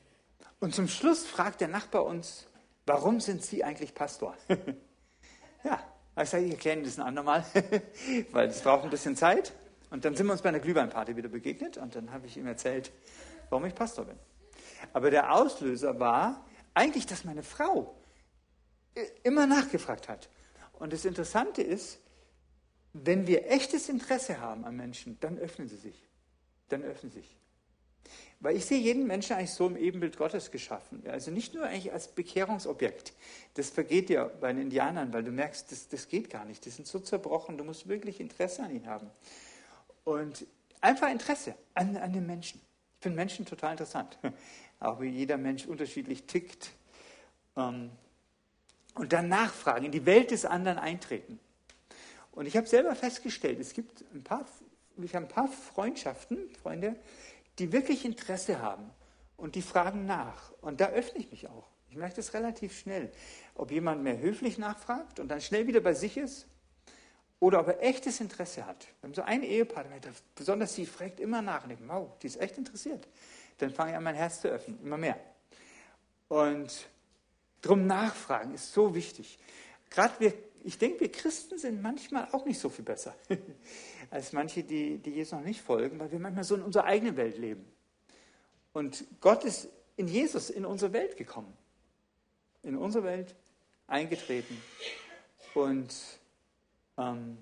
und 0.60 0.76
zum 0.76 0.88
Schluss 0.88 1.26
fragt 1.26 1.62
der 1.62 1.68
Nachbar 1.68 2.06
uns, 2.06 2.46
warum 2.86 3.20
sind 3.20 3.44
Sie 3.44 3.64
eigentlich 3.64 3.94
Pastor? 3.94 4.36
ja, 5.64 5.80
ich 6.22 6.30
sage, 6.30 6.46
ich 6.46 6.52
erkläre 6.52 6.78
Ihnen 6.78 6.86
das 6.86 6.98
ein 6.98 7.06
andermal, 7.06 7.46
weil 8.32 8.50
es 8.50 8.62
braucht 8.62 8.84
ein 8.84 8.90
bisschen 8.90 9.16
Zeit. 9.16 9.54
Und 9.90 10.04
dann 10.04 10.16
sind 10.16 10.26
wir 10.26 10.34
uns 10.34 10.42
bei 10.42 10.50
einer 10.50 10.60
Glühweinparty 10.60 11.16
wieder 11.16 11.30
begegnet 11.30 11.78
und 11.78 11.96
dann 11.96 12.12
habe 12.12 12.28
ich 12.28 12.36
ihm 12.38 12.48
erzählt, 12.48 12.92
warum 13.50 13.66
ich 13.66 13.76
Pastor 13.76 14.06
bin. 14.06 14.18
Aber 14.94 15.10
der 15.10 15.34
Auslöser 15.34 16.00
war 16.00 16.44
eigentlich, 16.74 17.06
dass 17.06 17.24
meine 17.24 17.44
Frau 17.44 17.96
immer 19.24 19.46
nachgefragt 19.48 20.10
hat. 20.10 20.30
Und 20.74 20.92
das 20.92 21.06
Interessante 21.06 21.62
ist, 21.62 22.00
wenn 22.94 23.28
wir 23.28 23.52
echtes 23.52 23.90
Interesse 23.90 24.40
haben 24.40 24.66
an 24.66 24.76
Menschen, 24.76 25.20
dann 25.20 25.38
öffnen 25.38 25.68
sie 25.68 25.78
sich. 25.78 26.08
Dann 26.70 26.84
öffnen 26.84 27.12
sie 27.12 27.20
sich. 27.20 27.38
Weil 28.46 28.58
ich 28.58 28.66
sehe 28.68 28.78
jeden 28.78 29.08
Menschen 29.08 29.36
eigentlich 29.36 29.54
so 29.54 29.66
im 29.66 29.76
Ebenbild 29.76 30.18
Gottes 30.18 30.52
geschaffen. 30.52 31.02
Also 31.08 31.32
nicht 31.32 31.56
nur 31.56 31.64
eigentlich 31.64 31.92
als 31.92 32.10
Bekehrungsobjekt. 32.10 33.14
Das 33.56 33.72
vergeht 33.72 34.10
dir 34.10 34.26
bei 34.40 34.54
den 34.54 34.62
Indianern, 34.62 35.12
weil 35.14 35.24
du 35.24 35.32
merkst, 35.32 35.72
das, 35.72 35.88
das 35.88 36.08
geht 36.10 36.30
gar 36.30 36.46
nicht. 36.46 36.64
Die 36.64 36.70
sind 36.70 36.86
so 36.86 37.00
zerbrochen, 37.00 37.58
du 37.58 37.64
musst 37.64 37.88
wirklich 37.88 38.20
Interesse 38.20 38.62
an 38.62 38.70
ihnen 38.70 38.86
haben. 38.86 39.10
Und 40.04 40.46
einfach 40.80 41.10
Interesse 41.10 41.56
an, 41.74 41.98
an 41.98 42.14
den 42.14 42.28
Menschen. 42.28 42.62
Ich 42.98 43.02
finde 43.02 43.16
Menschen 43.16 43.48
total 43.48 43.72
interessant. 43.72 44.20
Auch 44.80 45.02
wie 45.02 45.10
jeder 45.10 45.38
Mensch 45.38 45.66
unterschiedlich 45.66 46.26
tickt. 46.26 46.70
Ähm, 47.58 47.90
und 48.94 49.12
dann 49.12 49.28
nachfragen, 49.28 49.86
in 49.86 49.92
die 49.92 50.06
Welt 50.06 50.30
des 50.30 50.46
anderen 50.46 50.78
eintreten. 50.78 51.40
Und 52.32 52.46
ich 52.46 52.56
habe 52.56 52.68
selber 52.68 52.94
festgestellt, 52.94 53.60
es 53.60 53.74
gibt 53.74 54.06
ein 54.14 54.24
paar, 54.24 54.46
ich 55.02 55.16
habe 55.16 55.26
ein 55.26 55.30
paar 55.30 55.48
Freundschaften, 55.48 56.48
Freunde, 56.62 56.96
die 57.60 57.72
wirklich 57.72 58.06
Interesse 58.06 58.62
haben 58.62 58.90
und 59.38 59.56
die 59.56 59.62
fragen 59.62 60.06
nach. 60.06 60.52
Und 60.62 60.82
da 60.82 60.90
öffne 60.90 61.20
ich 61.20 61.32
mich 61.32 61.48
auch. 61.48 61.68
Ich 61.90 61.96
merke 61.96 62.16
das 62.16 62.34
relativ 62.34 62.78
schnell. 62.78 63.12
Ob 63.54 63.72
jemand 63.72 64.04
mehr 64.04 64.20
höflich 64.20 64.58
nachfragt 64.58 65.20
und 65.20 65.30
dann 65.30 65.42
schnell 65.42 65.68
wieder 65.68 65.80
bei 65.80 65.94
sich 65.94 66.18
ist 66.18 66.48
oder 67.40 67.60
ob 67.60 67.68
er 67.68 67.84
echtes 67.84 68.20
Interesse 68.20 68.66
hat. 68.66 68.88
Haben 69.02 69.14
so 69.14 69.22
ein 69.22 69.44
Ehepaar, 69.44 69.86
besonders 70.36 70.76
sie 70.76 70.86
fragt 70.86 71.20
immer 71.20 71.42
nach 71.42 71.64
und 71.64 71.70
denkt, 71.70 71.84
wow, 71.88 72.10
die 72.22 72.28
ist 72.28 72.40
echt 72.40 72.58
interessiert. 72.58 73.08
Dann 73.58 73.72
fange 73.72 73.92
ich 73.92 73.98
an, 73.98 74.04
mein 74.04 74.16
Herz 74.16 74.42
zu 74.42 74.50
öffnen, 74.50 74.80
immer 74.84 74.98
mehr. 74.98 75.20
Und 76.28 76.88
drum 77.62 77.88
nachfragen 77.88 78.54
ist 78.54 78.74
so 78.74 78.94
wichtig. 78.94 79.40
Gerade 79.90 80.20
wir 80.20 80.34
ich 80.66 80.80
denke, 80.80 81.02
wir 81.02 81.12
Christen 81.12 81.60
sind 81.60 81.82
manchmal 81.82 82.28
auch 82.32 82.44
nicht 82.46 82.60
so 82.60 82.70
viel 82.70 82.84
besser 82.84 83.16
als 84.10 84.34
manche, 84.34 84.64
die, 84.64 84.98
die 84.98 85.12
Jesus 85.12 85.34
noch 85.34 85.46
nicht 85.46 85.62
folgen, 85.62 86.00
weil 86.00 86.12
wir 86.12 86.20
manchmal 86.20 86.44
so 86.44 86.56
in 86.56 86.62
unserer 86.62 86.86
eigenen 86.86 87.18
Welt 87.18 87.38
leben. 87.38 87.66
Und 88.74 89.06
Gott 89.22 89.44
ist 89.44 89.70
in 89.98 90.08
Jesus 90.08 90.50
in 90.50 90.66
unsere 90.66 90.94
Welt 90.94 91.18
gekommen, 91.18 91.54
in 92.64 92.78
unsere 92.78 93.04
Welt 93.04 93.36
eingetreten 93.88 94.62
und 95.54 95.94
ähm, 96.98 97.38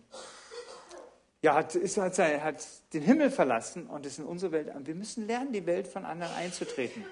ja, 1.41 1.55
hat, 1.55 1.75
ist, 1.75 1.97
hat, 1.97 2.17
hat 2.17 2.65
den 2.93 3.03
Himmel 3.03 3.29
verlassen 3.29 3.87
und 3.87 4.05
ist 4.05 4.19
in 4.19 4.25
unsere 4.25 4.53
Welt. 4.53 4.71
Wir 4.85 4.95
müssen 4.95 5.27
lernen, 5.27 5.51
die 5.51 5.65
Welt 5.65 5.87
von 5.87 6.05
anderen 6.05 6.33
einzutreten. 6.33 7.05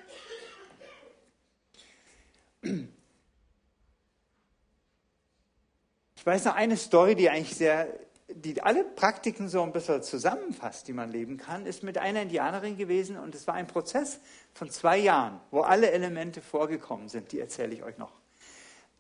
Ich 2.62 2.88
weiß 6.26 6.46
noch 6.46 6.56
eine 6.56 6.78
Story, 6.78 7.16
die 7.16 7.30
eigentlich 7.30 7.56
sehr, 7.56 7.88
die 8.36 8.62
alle 8.62 8.84
Praktiken 8.84 9.50
so 9.50 9.64
ein 9.64 9.72
bisschen 9.72 10.04
zusammenfasst, 10.04 10.88
die 10.88 10.94
man 10.94 11.12
leben 11.12 11.38
kann, 11.38 11.66
ist 11.66 11.84
mit 11.84 11.98
einer 11.98 12.22
Indianerin 12.22 12.78
gewesen 12.78 13.18
und 13.18 13.36
es 13.36 13.48
war 13.48 13.56
ein 13.56 13.68
Prozess 13.68 14.20
von 14.54 14.70
zwei 14.70 14.98
Jahren, 14.98 15.40
wo 15.52 15.62
alle 15.62 15.92
Elemente 15.92 16.42
vorgekommen 16.42 17.10
sind. 17.10 17.32
Die 17.32 17.40
erzähle 17.40 17.74
ich 17.74 17.84
euch 17.84 17.98
noch. 17.98 18.12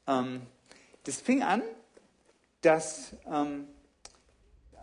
Ähm, 0.07 0.41
das 1.03 1.17
fing 1.17 1.43
an, 1.43 1.63
dass 2.61 3.15
ähm, 3.31 3.67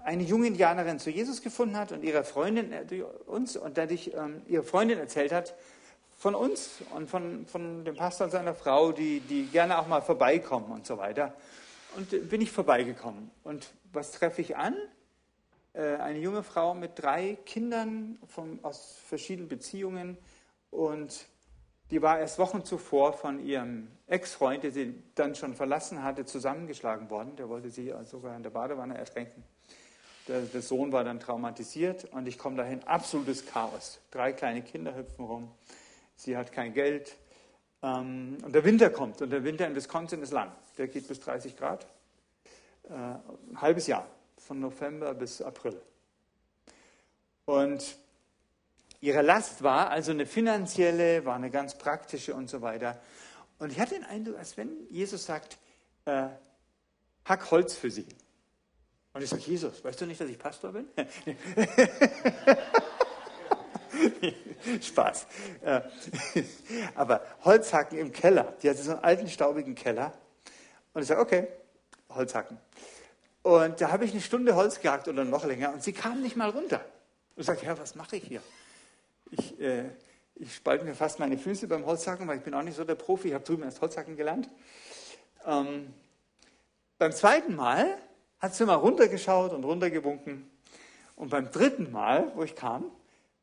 eine 0.04 0.22
junge 0.22 0.46
Indianerin 0.46 0.98
zu 0.98 1.10
Jesus 1.10 1.42
gefunden 1.42 1.76
hat 1.76 1.92
und 1.92 2.02
ihrer 2.02 2.24
Freundin 2.24 2.72
äh, 2.72 3.02
uns 3.26 3.56
und 3.56 3.78
dadurch 3.78 4.12
ähm, 4.16 4.42
ihre 4.46 4.64
Freundin 4.64 4.98
erzählt 4.98 5.32
hat 5.32 5.54
von 6.18 6.34
uns 6.34 6.80
und 6.94 7.08
von, 7.08 7.46
von 7.46 7.84
dem 7.84 7.94
Pastor 7.94 8.24
und 8.24 8.30
seiner 8.32 8.54
Frau, 8.54 8.90
die, 8.90 9.20
die 9.20 9.46
gerne 9.46 9.78
auch 9.78 9.86
mal 9.86 10.02
vorbeikommen 10.02 10.72
und 10.72 10.86
so 10.86 10.98
weiter. 10.98 11.32
Und 11.96 12.28
bin 12.28 12.40
ich 12.40 12.50
vorbeigekommen. 12.50 13.30
Und 13.44 13.70
was 13.92 14.12
treffe 14.12 14.40
ich 14.40 14.56
an? 14.56 14.74
Äh, 15.72 15.96
eine 15.96 16.18
junge 16.18 16.42
Frau 16.42 16.74
mit 16.74 16.92
drei 16.96 17.36
Kindern 17.44 18.18
von, 18.26 18.58
aus 18.62 18.98
verschiedenen 19.06 19.48
Beziehungen. 19.48 20.18
Und 20.70 21.26
die 21.90 22.02
war 22.02 22.18
erst 22.18 22.38
Wochen 22.38 22.64
zuvor 22.64 23.12
von 23.12 23.44
ihrem 23.44 23.88
Ex-Freund, 24.06 24.62
der 24.62 24.72
sie 24.72 25.02
dann 25.14 25.34
schon 25.34 25.54
verlassen 25.54 26.02
hatte, 26.02 26.24
zusammengeschlagen 26.24 27.08
worden. 27.10 27.36
Der 27.36 27.48
wollte 27.48 27.70
sie 27.70 27.94
sogar 28.04 28.36
in 28.36 28.42
der 28.42 28.50
Badewanne 28.50 28.96
ertränken. 28.96 29.42
Der, 30.28 30.42
der 30.42 30.60
Sohn 30.60 30.92
war 30.92 31.04
dann 31.04 31.20
traumatisiert 31.20 32.04
und 32.12 32.28
ich 32.28 32.36
komme 32.36 32.56
dahin, 32.56 32.84
absolutes 32.84 33.46
Chaos. 33.46 33.98
Drei 34.10 34.32
kleine 34.32 34.60
Kinder 34.62 34.94
hüpfen 34.94 35.24
rum. 35.24 35.50
Sie 36.16 36.36
hat 36.36 36.52
kein 36.52 36.74
Geld. 36.74 37.16
Ähm, 37.82 38.36
und 38.44 38.54
der 38.54 38.64
Winter 38.64 38.90
kommt 38.90 39.22
und 39.22 39.30
der 39.30 39.44
Winter 39.44 39.66
in 39.66 39.74
Wisconsin 39.74 40.20
ist 40.22 40.32
lang. 40.32 40.52
Der 40.76 40.88
geht 40.88 41.08
bis 41.08 41.20
30 41.20 41.56
Grad. 41.56 41.86
Äh, 42.88 42.92
ein 42.92 43.60
halbes 43.60 43.86
Jahr, 43.86 44.08
von 44.38 44.60
November 44.60 45.12
bis 45.12 45.42
April. 45.42 45.78
Und 47.44 47.98
ihre 49.00 49.20
Last 49.20 49.62
war 49.62 49.90
also 49.90 50.12
eine 50.12 50.24
finanzielle, 50.24 51.26
war 51.26 51.36
eine 51.36 51.50
ganz 51.50 51.76
praktische 51.76 52.34
und 52.34 52.48
so 52.48 52.62
weiter. 52.62 52.98
Und 53.58 53.72
ich 53.72 53.80
hatte 53.80 53.94
den 53.94 54.04
Eindruck, 54.04 54.38
als 54.38 54.56
wenn 54.56 54.70
Jesus 54.88 55.26
sagt, 55.26 55.58
äh, 56.06 56.28
hack 57.26 57.50
Holz 57.50 57.74
für 57.74 57.90
sie. 57.90 58.06
Und 59.12 59.22
ich 59.22 59.28
sage, 59.28 59.42
Jesus, 59.42 59.84
weißt 59.84 60.00
du 60.00 60.06
nicht, 60.06 60.20
dass 60.20 60.30
ich 60.30 60.38
Pastor 60.38 60.72
bin? 60.72 60.88
Spaß. 64.80 65.26
Äh, 65.62 65.80
aber 66.94 67.22
Holzhacken 67.44 67.98
im 67.98 68.12
Keller. 68.12 68.54
Die 68.62 68.70
hatte 68.70 68.82
so 68.82 68.92
einen 68.92 69.04
alten, 69.04 69.28
staubigen 69.28 69.74
Keller. 69.74 70.14
Und 70.94 71.02
ich 71.02 71.08
sage, 71.08 71.20
okay, 71.20 71.48
Holzhacken. 72.10 72.58
Und 73.42 73.80
da 73.80 73.90
habe 73.90 74.04
ich 74.04 74.12
eine 74.12 74.20
Stunde 74.20 74.54
Holz 74.54 74.80
gehackt 74.80 75.08
oder 75.08 75.24
noch 75.24 75.44
länger 75.44 75.72
und 75.72 75.82
sie 75.82 75.92
kam 75.92 76.22
nicht 76.22 76.36
mal 76.36 76.50
runter. 76.50 76.80
Und 77.34 77.40
ich 77.40 77.46
sage, 77.46 77.64
ja, 77.64 77.78
was 77.78 77.94
mache 77.94 78.16
ich 78.16 78.24
hier? 78.24 78.42
Ich, 79.30 79.60
äh, 79.60 79.84
ich 80.34 80.54
spalte 80.54 80.84
mir 80.84 80.94
fast 80.94 81.18
meine 81.18 81.38
Füße 81.38 81.66
beim 81.68 81.86
Holzhacken, 81.86 82.26
weil 82.28 82.38
ich 82.38 82.44
bin 82.44 82.54
auch 82.54 82.62
nicht 82.62 82.76
so 82.76 82.84
der 82.84 82.94
Profi. 82.94 83.28
Ich 83.28 83.34
habe 83.34 83.44
drüben 83.44 83.62
erst 83.62 83.80
Holzhacken 83.80 84.16
gelernt. 84.16 84.48
Ähm, 85.46 85.92
beim 86.98 87.12
zweiten 87.12 87.54
Mal 87.54 87.96
hat 88.38 88.54
sie 88.54 88.64
mal 88.64 88.74
runtergeschaut 88.74 89.52
und 89.52 89.64
runtergewunken. 89.64 90.50
Und 91.16 91.30
beim 91.30 91.50
dritten 91.50 91.90
Mal, 91.90 92.30
wo 92.34 92.42
ich 92.42 92.54
kam, 92.54 92.84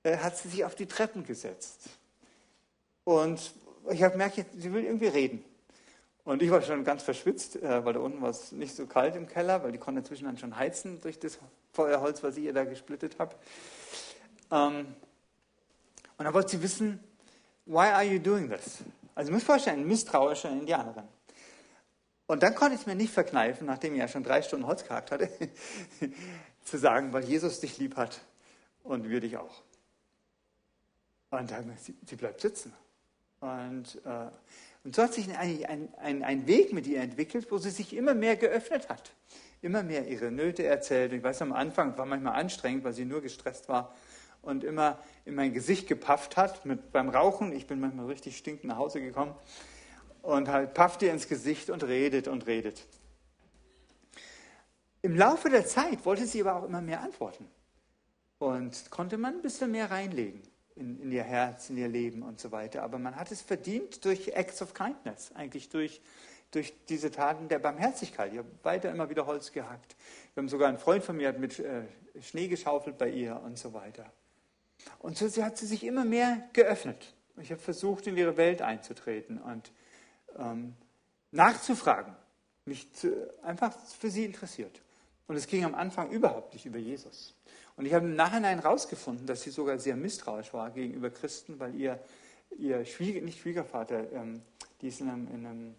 äh, 0.04 0.18
hat 0.18 0.38
sie 0.38 0.50
sich 0.50 0.66
auf 0.66 0.76
die 0.76 0.86
Treppen 0.86 1.26
gesetzt. 1.26 1.90
Und 3.04 3.54
ich 3.92 4.04
habe 4.04 4.14
gemerkt, 4.14 4.40
sie 4.58 4.74
will 4.74 4.84
irgendwie 4.84 5.08
reden. 5.08 5.44
Und 6.26 6.42
ich 6.42 6.50
war 6.50 6.62
schon 6.64 6.84
ganz 6.84 7.04
verschwitzt, 7.04 7.56
äh, 7.58 7.86
weil 7.86 7.94
da 7.94 8.00
unten 8.00 8.22
war 8.22 8.32
es 8.32 8.52
nicht 8.52 8.76
so 8.76 8.88
kalt 8.88 9.16
im 9.16 9.28
Keller, 9.28 9.64
weil 9.64 9.72
die 9.72 9.78
konnte 9.78 10.00
inzwischen 10.00 10.26
dann 10.26 10.40
schon 10.40 10.58
heizen 10.58 11.00
durch 11.02 11.20
das 11.20 11.38
Feuerholz, 11.72 12.24
was 12.24 12.36
ich 12.36 12.46
ihr 12.46 12.54
da 12.54 12.64
gesplittet 12.64 13.20
habe. 13.20 13.36
Ähm, 14.52 14.88
und 16.18 16.26
dann 16.26 16.34
wollte 16.34 16.50
sie 16.50 16.64
wissen, 16.64 17.00
why 17.68 17.92
are 17.92 18.04
you 18.04 18.18
doing 18.18 18.50
this? 18.50 18.80
Also, 19.14 19.30
ihr 19.30 19.36
müsst 19.36 19.46
vorstellen, 19.46 19.88
misstrauische 19.88 20.48
Indianerin. 20.48 21.08
Und 22.26 22.42
dann 22.42 22.56
konnte 22.56 22.74
ich 22.74 22.82
es 22.82 22.88
mir 22.88 22.96
nicht 22.96 23.14
verkneifen, 23.14 23.68
nachdem 23.68 23.94
ich 23.94 24.00
ja 24.00 24.08
schon 24.08 24.24
drei 24.24 24.42
Stunden 24.42 24.66
Holz 24.66 24.84
gehackt 24.84 25.12
hatte, 25.12 25.30
zu 26.64 26.78
sagen, 26.78 27.14
weil 27.14 27.24
Jesus 27.24 27.60
dich 27.60 27.78
lieb 27.78 27.98
hat 27.98 28.20
und 28.84 29.08
wir 29.08 29.20
dich 29.22 29.38
auch. 29.38 29.62
Und 31.30 31.52
dann, 31.52 31.78
sie, 31.78 31.96
sie 32.04 32.16
bleibt 32.16 32.42
sitzen. 32.42 32.74
Und, 33.42 34.02
äh, 34.06 34.32
und 34.86 34.96
so 34.96 35.02
hat 35.02 35.16
sich 35.16 35.36
ein, 35.36 35.66
ein, 35.66 35.90
ein, 35.98 36.24
ein 36.24 36.48
Weg 36.48 36.72
mit 36.72 36.86
ihr 36.86 37.02
entwickelt, 37.02 37.52
wo 37.52 37.58
sie 37.58 37.72
sich 37.72 37.96
immer 37.96 38.14
mehr 38.14 38.36
geöffnet 38.36 38.88
hat. 38.88 39.14
Immer 39.64 39.82
mehr 39.82 40.08
ihre 40.08 40.30
Nöte 40.30 40.64
erzählt. 40.64 41.12
Ich 41.12 41.24
weiß, 41.24 41.42
am 41.42 41.54
Anfang 41.54 41.98
war 41.98 42.06
manchmal 42.06 42.40
anstrengend, 42.40 42.84
weil 42.84 42.94
sie 42.94 43.04
nur 43.04 43.24
gestresst 43.24 43.68
war 43.68 43.96
und 44.44 44.64
immer 44.64 45.00
in 45.26 45.34
mein 45.34 45.54
Gesicht 45.54 45.88
gepafft 45.88 46.38
hat 46.38 46.68
mit, 46.68 46.92
beim 46.92 47.10
Rauchen. 47.10 47.52
Ich 47.52 47.66
bin 47.66 47.80
manchmal 47.80 48.06
richtig 48.06 48.38
stinkend 48.38 48.66
nach 48.66 48.78
Hause 48.78 49.02
gekommen 49.02 49.34
und 50.22 50.50
halt 50.50 50.76
pafft 50.76 51.02
ihr 51.02 51.12
ins 51.12 51.28
Gesicht 51.28 51.72
und 51.72 51.84
redet 51.84 52.28
und 52.28 52.46
redet. 52.46 52.86
Im 55.02 55.16
Laufe 55.16 55.50
der 55.50 55.66
Zeit 55.66 56.06
wollte 56.06 56.28
sie 56.28 56.42
aber 56.42 56.58
auch 56.58 56.64
immer 56.64 56.82
mehr 56.82 57.02
antworten 57.02 57.50
und 58.38 58.92
konnte 58.92 59.18
man 59.18 59.34
ein 59.34 59.42
bisschen 59.42 59.72
mehr 59.72 59.90
reinlegen. 59.90 60.44
In, 60.76 61.02
in 61.02 61.12
ihr 61.12 61.24
Herz, 61.24 61.70
in 61.70 61.78
ihr 61.78 61.88
Leben 61.88 62.24
und 62.24 62.40
so 62.40 62.52
weiter. 62.52 62.84
Aber 62.84 63.00
man 63.00 63.16
hat 63.16 63.32
es 63.32 63.42
verdient 63.42 64.04
durch 64.06 64.30
Acts 64.30 64.62
of 64.62 64.74
Kindness, 64.74 65.32
eigentlich 65.34 65.70
durch, 65.70 66.02
durch 66.52 66.74
diese 66.90 67.12
Taten 67.12 67.48
der 67.48 67.60
Barmherzigkeit. 67.60 68.34
Ich 68.34 68.40
habe 68.40 68.50
weiter 68.64 68.92
immer 68.92 69.10
wieder 69.10 69.26
Holz 69.26 69.52
gehackt. 69.52 69.96
Wir 70.34 70.42
haben 70.42 70.50
sogar 70.50 70.70
einen 70.70 70.78
Freund 70.78 71.04
von 71.04 71.18
mir 71.18 71.30
hat 71.30 71.40
mit 71.40 71.60
äh, 71.60 71.84
Schnee 72.22 72.48
geschaufelt 72.48 72.98
bei 72.98 73.10
ihr 73.10 73.42
und 73.42 73.58
so 73.58 73.74
weiter. 73.74 74.12
Und 75.00 75.18
so 75.18 75.44
hat 75.44 75.58
sie 75.58 75.66
sich 75.66 75.84
immer 75.84 76.06
mehr 76.06 76.48
geöffnet. 76.54 77.14
Ich 77.42 77.52
habe 77.52 77.62
versucht, 77.62 78.08
in 78.08 78.18
ihre 78.18 78.38
Welt 78.38 78.62
einzutreten 78.62 79.42
und 79.42 79.72
ähm, 80.38 80.74
nachzufragen, 81.32 82.16
mich 82.66 82.92
zu, 82.94 83.30
einfach 83.44 83.78
für 84.00 84.10
sie 84.10 84.26
interessiert. 84.26 84.82
Und 85.28 85.36
es 85.36 85.48
ging 85.48 85.66
am 85.66 85.76
Anfang 85.76 86.12
überhaupt 86.12 86.54
nicht 86.54 86.66
über 86.66 86.78
Jesus. 86.78 87.35
Und 87.78 87.86
ich 87.86 87.94
habe 87.94 88.06
im 88.06 88.16
Nachhinein 88.16 88.62
herausgefunden, 88.62 89.28
dass 89.28 89.42
sie 89.42 89.50
sogar 89.50 89.80
sehr 89.80 89.96
misstrauisch 89.96 90.54
war 90.54 90.72
gegenüber 90.72 91.10
Christen, 91.10 91.60
weil 91.60 91.76
ihr, 91.76 92.00
ihr 92.58 92.86
Schwieger, 92.86 93.22
nicht 93.22 93.40
Schwiegervater, 93.40 94.12
ähm, 94.14 94.42
die 94.82 94.88
ist 94.88 95.02
in, 95.02 95.10
einem, 95.10 95.28
in, 95.28 95.46
einem, 95.46 95.76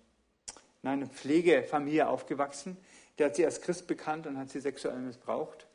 in 0.83 0.89
einer 0.89 1.07
Pflegefamilie 1.07 2.07
aufgewachsen, 2.07 2.77
der 3.19 3.27
hat 3.27 3.37
sie 3.37 3.45
als 3.47 3.63
Christ 3.63 3.87
bekannt 3.87 4.27
und 4.27 4.37
hat 4.37 4.51
sie 4.51 4.61
sexuell 4.61 4.99
missbraucht. 4.99 5.67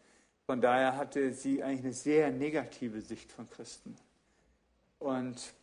Von 0.46 0.62
daher 0.62 0.96
hatte 0.96 1.34
sie 1.34 1.64
eigentlich 1.64 1.86
eine 1.86 1.94
sehr 1.94 2.32
negative 2.32 3.02
Sicht 3.02 3.32
von 3.32 3.50
Christen. 3.50 3.96
Und 5.00 5.54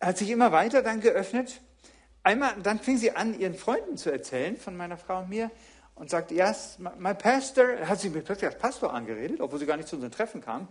hat 0.00 0.18
sich 0.18 0.30
immer 0.30 0.50
weiter 0.50 0.82
dann 0.82 1.00
geöffnet. 1.00 1.60
Einmal, 2.22 2.60
dann 2.62 2.80
fing 2.80 2.98
sie 2.98 3.12
an, 3.12 3.38
ihren 3.38 3.54
Freunden 3.54 3.96
zu 3.96 4.10
erzählen 4.10 4.56
von 4.56 4.76
meiner 4.76 4.96
Frau 4.96 5.20
und 5.20 5.28
mir 5.28 5.50
und 5.98 6.10
sagt, 6.10 6.30
yes, 6.30 6.78
my 6.78 7.14
pastor, 7.14 7.86
hat 7.88 8.00
sie 8.00 8.10
mich 8.10 8.24
plötzlich 8.24 8.50
als 8.50 8.58
Pastor 8.58 8.92
angeredet, 8.92 9.40
obwohl 9.40 9.58
sie 9.58 9.66
gar 9.66 9.76
nicht 9.76 9.88
zu 9.88 9.96
unseren 9.96 10.12
Treffen 10.12 10.40
kam. 10.40 10.68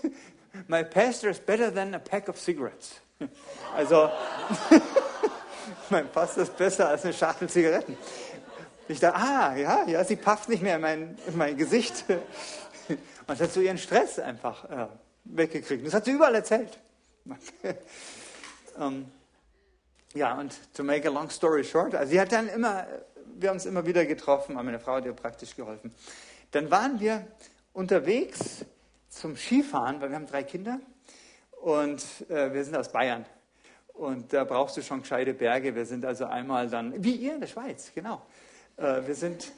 my 0.68 0.82
pastor 0.84 1.30
is 1.30 1.38
better 1.38 1.72
than 1.72 1.94
a 1.94 1.98
pack 1.98 2.28
of 2.28 2.38
cigarettes. 2.38 3.00
Also, 3.74 4.10
mein 5.90 6.08
Pastor 6.08 6.44
ist 6.44 6.56
besser 6.56 6.88
als 6.88 7.04
eine 7.04 7.12
Schachtel 7.12 7.48
Zigaretten. 7.48 7.96
Ich 8.88 9.00
dachte, 9.00 9.18
ah, 9.18 9.56
ja, 9.56 9.84
ja, 9.86 10.04
sie 10.04 10.16
pafft 10.16 10.48
nicht 10.48 10.62
mehr 10.62 10.76
in 10.76 10.80
mein, 10.80 11.18
in 11.26 11.36
mein 11.36 11.56
Gesicht. 11.56 12.04
Und 13.26 13.40
hat 13.40 13.52
so 13.52 13.60
ihren 13.60 13.78
Stress 13.78 14.18
einfach 14.18 14.64
äh, 14.70 14.86
weggekriegt. 15.24 15.86
Das 15.86 15.94
hat 15.94 16.04
sie 16.04 16.12
überall 16.12 16.34
erzählt. 16.34 16.78
um, 17.24 17.34
ähm, 18.80 19.12
ja, 20.14 20.34
und 20.38 20.54
to 20.74 20.84
make 20.84 21.06
a 21.06 21.10
long 21.10 21.28
story 21.28 21.64
short, 21.64 21.94
also 21.94 22.10
sie 22.10 22.20
hat 22.20 22.32
dann 22.32 22.48
immer 22.48 22.86
wir 23.38 23.50
haben 23.50 23.56
uns 23.56 23.66
immer 23.66 23.86
wieder 23.86 24.04
getroffen, 24.06 24.54
meine 24.54 24.78
Frau 24.78 24.96
hat 24.96 25.04
ihr 25.04 25.12
praktisch 25.12 25.56
geholfen. 25.56 25.92
Dann 26.52 26.70
waren 26.70 27.00
wir 27.00 27.26
unterwegs 27.72 28.64
zum 29.08 29.36
Skifahren, 29.36 30.00
weil 30.00 30.10
wir 30.10 30.16
haben 30.16 30.26
drei 30.26 30.42
Kinder 30.42 30.80
und 31.60 32.02
äh, 32.28 32.52
wir 32.52 32.64
sind 32.64 32.76
aus 32.76 32.90
Bayern. 32.90 33.26
Und 33.92 34.32
da 34.32 34.44
brauchst 34.44 34.76
du 34.76 34.82
schon 34.82 35.00
gescheite 35.00 35.32
Berge. 35.32 35.74
Wir 35.74 35.86
sind 35.86 36.04
also 36.04 36.26
einmal 36.26 36.68
dann, 36.68 37.02
wie 37.02 37.14
ihr 37.14 37.34
in 37.34 37.40
der 37.40 37.46
Schweiz, 37.46 37.92
genau. 37.94 38.22
Äh, 38.76 39.06
wir, 39.06 39.14
sind, 39.14 39.52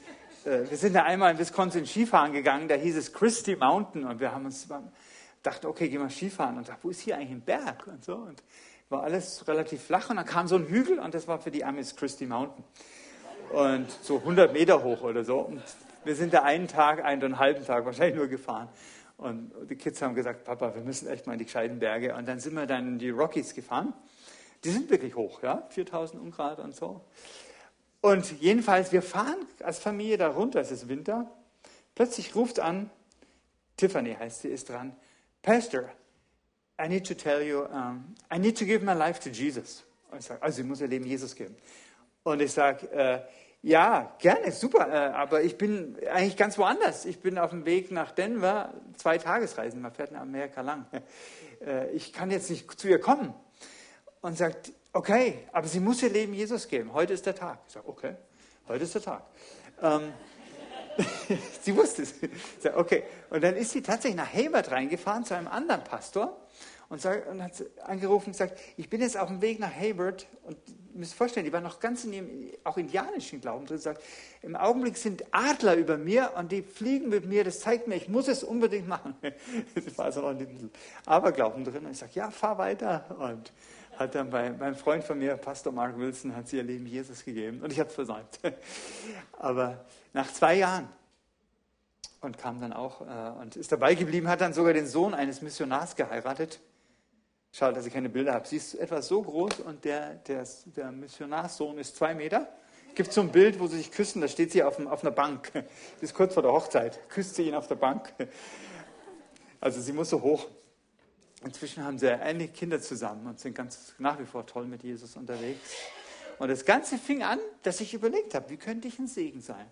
äh, 0.45 0.69
wir 0.69 0.77
sind 0.77 0.95
da 0.95 1.03
einmal 1.03 1.33
in 1.33 1.39
Wisconsin 1.39 1.85
Skifahren 1.85 2.33
gegangen, 2.33 2.67
da 2.67 2.75
hieß 2.75 2.97
es 2.97 3.13
Christie 3.13 3.55
Mountain 3.55 4.05
und 4.05 4.19
wir 4.19 4.33
haben 4.33 4.45
uns 4.45 4.67
gedacht, 4.67 5.65
okay, 5.65 5.89
gehen 5.89 6.01
wir 6.01 6.09
Skifahren 6.09 6.57
und 6.57 6.67
dachte, 6.67 6.79
wo 6.83 6.89
ist 6.89 7.01
hier 7.01 7.15
eigentlich 7.15 7.31
ein 7.31 7.41
Berg 7.41 7.87
und 7.87 8.03
so. 8.03 8.15
Und 8.15 8.43
war 8.89 9.03
alles 9.03 9.47
relativ 9.47 9.83
flach 9.83 10.09
und 10.09 10.15
dann 10.15 10.25
kam 10.25 10.47
so 10.47 10.55
ein 10.55 10.65
Hügel 10.67 10.99
und 10.99 11.13
das 11.13 11.27
war 11.27 11.39
für 11.39 11.51
die 11.51 11.63
Amis 11.63 11.95
Christie 11.95 12.25
Mountain 12.25 12.63
und 13.51 13.89
so 14.01 14.17
100 14.17 14.53
Meter 14.53 14.83
hoch 14.83 15.01
oder 15.01 15.23
so. 15.23 15.39
Und 15.39 15.61
wir 16.03 16.15
sind 16.15 16.33
da 16.33 16.43
einen 16.43 16.67
Tag, 16.67 17.03
einen 17.03 17.39
halben 17.39 17.65
Tag 17.65 17.85
wahrscheinlich 17.85 18.15
nur 18.15 18.27
gefahren. 18.27 18.69
Und 19.17 19.51
die 19.69 19.75
Kids 19.75 20.01
haben 20.01 20.15
gesagt, 20.15 20.45
Papa, 20.45 20.73
wir 20.75 20.81
müssen 20.81 21.07
echt 21.07 21.27
mal 21.27 21.33
in 21.33 21.39
die 21.39 21.45
gescheiten 21.45 21.79
Berge. 21.79 22.15
Und 22.15 22.27
dann 22.27 22.39
sind 22.39 22.53
wir 22.53 22.65
dann 22.65 22.87
in 22.87 22.99
die 22.99 23.09
Rockies 23.09 23.53
gefahren. 23.53 23.93
Die 24.63 24.69
sind 24.69 24.89
wirklich 24.89 25.15
hoch, 25.15 25.41
ja, 25.43 25.63
4000 25.69 26.21
Ungrad 26.21 26.59
und 26.59 26.75
so. 26.75 27.01
Und 28.01 28.39
jedenfalls, 28.39 28.91
wir 28.91 29.01
fahren 29.01 29.37
als 29.61 29.79
Familie 29.79 30.17
da 30.17 30.29
runter, 30.29 30.61
es 30.61 30.71
ist 30.71 30.87
Winter. 30.87 31.29
Plötzlich 31.95 32.33
ruft 32.35 32.59
an, 32.59 32.89
Tiffany 33.75 34.15
heißt 34.15 34.41
sie, 34.41 34.49
ist 34.49 34.69
dran, 34.69 34.95
Pastor, 35.41 35.89
I 36.81 36.87
need 36.87 37.05
to 37.07 37.13
tell 37.13 37.41
you, 37.41 37.63
um, 37.63 38.15
I 38.33 38.39
need 38.39 38.57
to 38.57 38.65
give 38.65 38.85
my 38.85 38.93
life 38.93 39.19
to 39.21 39.29
Jesus. 39.29 39.83
Und 40.11 40.19
ich 40.19 40.25
sage, 40.25 40.41
also 40.41 40.61
ich 40.61 40.67
muss 40.67 40.79
ihr 40.79 40.87
Leben 40.87 41.05
Jesus 41.05 41.35
geben. 41.35 41.55
Und 42.23 42.41
ich 42.41 42.51
sage, 42.51 42.91
äh, 42.91 43.21
ja, 43.61 44.15
gerne, 44.19 44.51
super, 44.51 44.87
äh, 44.87 45.13
aber 45.13 45.41
ich 45.41 45.57
bin 45.57 45.97
eigentlich 46.09 46.37
ganz 46.37 46.57
woanders. 46.57 47.05
Ich 47.05 47.19
bin 47.19 47.37
auf 47.37 47.49
dem 47.49 47.65
Weg 47.65 47.91
nach 47.91 48.11
Denver, 48.11 48.73
zwei 48.95 49.17
Tagesreisen, 49.17 49.81
man 49.81 49.91
fährt 49.91 50.11
nach 50.11 50.21
Amerika 50.21 50.61
lang. 50.61 50.85
Äh, 51.61 51.91
ich 51.91 52.13
kann 52.13 52.31
jetzt 52.31 52.49
nicht 52.49 52.79
zu 52.79 52.87
ihr 52.87 53.01
kommen. 53.01 53.33
Und 54.21 54.37
sagt, 54.37 54.71
okay, 54.93 55.39
aber 55.51 55.67
sie 55.67 55.81
muss 55.81 56.01
ihr 56.01 56.09
Leben 56.09 56.33
Jesus 56.33 56.69
geben. 56.69 56.93
Heute 56.93 57.11
ist 57.11 57.25
der 57.25 57.35
Tag. 57.35 57.59
Ich 57.67 57.73
sage, 57.73 57.89
okay, 57.89 58.15
heute 58.69 58.85
ist 58.85 58.95
der 58.95 59.01
Tag. 59.01 59.23
Ähm, 59.81 60.13
sie 61.61 61.75
wusste 61.75 62.03
es. 62.03 62.23
Ich 62.23 62.29
sag, 62.61 62.77
okay. 62.77 63.03
Und 63.29 63.43
dann 63.43 63.57
ist 63.57 63.71
sie 63.71 63.81
tatsächlich 63.81 64.15
nach 64.15 64.33
Hebert 64.33 64.71
reingefahren 64.71 65.25
zu 65.25 65.35
einem 65.35 65.49
anderen 65.49 65.83
Pastor 65.83 66.39
und, 66.87 67.01
sagt, 67.01 67.27
und 67.27 67.43
hat 67.43 67.51
angerufen 67.83 68.27
und 68.27 68.31
gesagt, 68.31 68.57
ich 68.77 68.89
bin 68.89 69.01
jetzt 69.01 69.17
auf 69.17 69.27
dem 69.27 69.41
Weg 69.41 69.59
nach 69.59 69.73
Hayward 69.73 70.27
und 70.43 70.57
müsst 70.99 71.15
vorstellen, 71.15 71.45
die 71.45 71.53
war 71.53 71.61
noch 71.61 71.79
ganz 71.79 72.03
in 72.03 72.13
ihrem 72.13 72.51
auch 72.63 72.77
indianischen 72.77 73.41
Glauben 73.41 73.65
drin, 73.65 73.79
sagt, 73.79 74.03
im 74.41 74.55
Augenblick 74.55 74.97
sind 74.97 75.23
Adler 75.31 75.75
über 75.75 75.97
mir 75.97 76.33
und 76.37 76.51
die 76.51 76.61
fliegen 76.61 77.09
mit 77.09 77.25
mir, 77.25 77.43
das 77.43 77.61
zeigt 77.61 77.87
mir, 77.87 77.95
ich 77.95 78.09
muss 78.09 78.27
es 78.27 78.43
unbedingt 78.43 78.87
machen. 78.87 79.15
das 79.75 79.97
war 79.97 80.05
also 80.05 80.21
noch 80.21 80.29
ein 80.29 80.71
Aberglauben 81.05 81.63
drin. 81.63 81.85
Und 81.85 81.91
ich 81.91 81.97
sage, 81.97 82.11
ja, 82.15 82.29
fahr 82.29 82.57
weiter. 82.57 83.05
Und 83.17 83.51
hat 83.97 84.15
dann 84.15 84.29
bei 84.29 84.51
meinem 84.51 84.75
Freund 84.75 85.03
von 85.03 85.17
mir, 85.17 85.35
Pastor 85.35 85.73
Mark 85.73 85.97
Wilson, 85.97 86.35
hat 86.35 86.47
sie 86.47 86.57
ihr 86.57 86.63
Leben 86.63 86.85
Jesus 86.85 87.25
gegeben. 87.25 87.61
Und 87.61 87.71
ich 87.71 87.79
habe 87.79 87.89
es 87.89 87.95
versäumt. 87.95 88.39
Aber 89.39 89.85
nach 90.13 90.31
zwei 90.31 90.55
Jahren 90.55 90.87
und 92.21 92.37
kam 92.37 92.59
dann 92.59 92.73
auch 92.73 93.01
äh, 93.01 93.41
und 93.41 93.55
ist 93.55 93.71
dabei 93.71 93.95
geblieben, 93.95 94.27
hat 94.27 94.41
dann 94.41 94.53
sogar 94.53 94.73
den 94.73 94.87
Sohn 94.87 95.13
eines 95.13 95.41
Missionars 95.41 95.95
geheiratet. 95.95 96.59
Schade, 97.51 97.75
dass 97.75 97.85
ich 97.85 97.93
keine 97.93 98.09
Bilder 98.09 98.33
habe. 98.33 98.47
Sie 98.47 98.57
ist 98.57 98.75
etwa 98.75 99.01
so 99.01 99.21
groß 99.21 99.61
und 99.61 99.83
der, 99.83 100.15
der, 100.15 100.47
der 100.75 100.91
Missionarssohn 100.91 101.77
ist 101.79 101.95
zwei 101.95 102.13
Meter. 102.13 102.47
Gibt 102.95 103.11
so 103.11 103.21
ein 103.21 103.31
Bild, 103.31 103.59
wo 103.59 103.67
sie 103.67 103.77
sich 103.77 103.91
küssen, 103.91 104.21
da 104.21 104.27
steht 104.27 104.51
sie 104.51 104.63
auf, 104.63 104.79
auf 104.85 105.03
einer 105.03 105.11
Bank. 105.11 105.51
Das 105.53 105.63
ist 106.01 106.13
kurz 106.13 106.33
vor 106.33 106.43
der 106.43 106.51
Hochzeit. 106.51 107.09
Küsst 107.09 107.35
sie 107.35 107.43
ihn 107.43 107.55
auf 107.55 107.67
der 107.67 107.75
Bank. 107.75 108.13
Also 109.61 109.81
sie 109.81 109.93
muss 109.93 110.09
so 110.09 110.21
hoch. 110.21 110.47
Inzwischen 111.43 111.83
haben 111.83 111.97
sie 111.97 112.11
einige 112.11 112.51
Kinder 112.51 112.81
zusammen 112.81 113.25
und 113.27 113.39
sind 113.39 113.55
ganz 113.55 113.93
nach 113.97 114.19
wie 114.19 114.25
vor 114.25 114.45
toll 114.45 114.65
mit 114.65 114.83
Jesus 114.83 115.15
unterwegs. 115.15 115.59
Und 116.37 116.49
das 116.49 116.65
Ganze 116.65 116.97
fing 116.97 117.23
an, 117.23 117.39
dass 117.63 117.81
ich 117.81 117.93
überlegt 117.93 118.35
habe, 118.35 118.49
wie 118.49 118.57
könnte 118.57 118.87
ich 118.87 118.99
ein 118.99 119.07
Segen 119.07 119.41
sein 119.41 119.65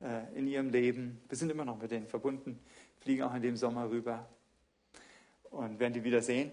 äh, 0.00 0.38
in 0.38 0.46
ihrem 0.46 0.70
Leben. 0.70 1.20
Wir 1.28 1.36
sind 1.36 1.50
immer 1.50 1.64
noch 1.64 1.78
mit 1.78 1.90
denen 1.90 2.06
verbunden, 2.06 2.58
fliegen 3.00 3.22
auch 3.22 3.34
in 3.34 3.42
dem 3.42 3.56
Sommer 3.56 3.88
rüber 3.90 4.28
und 5.50 5.78
werden 5.78 5.94
die 5.94 6.04
wieder 6.04 6.22
sehen. 6.22 6.50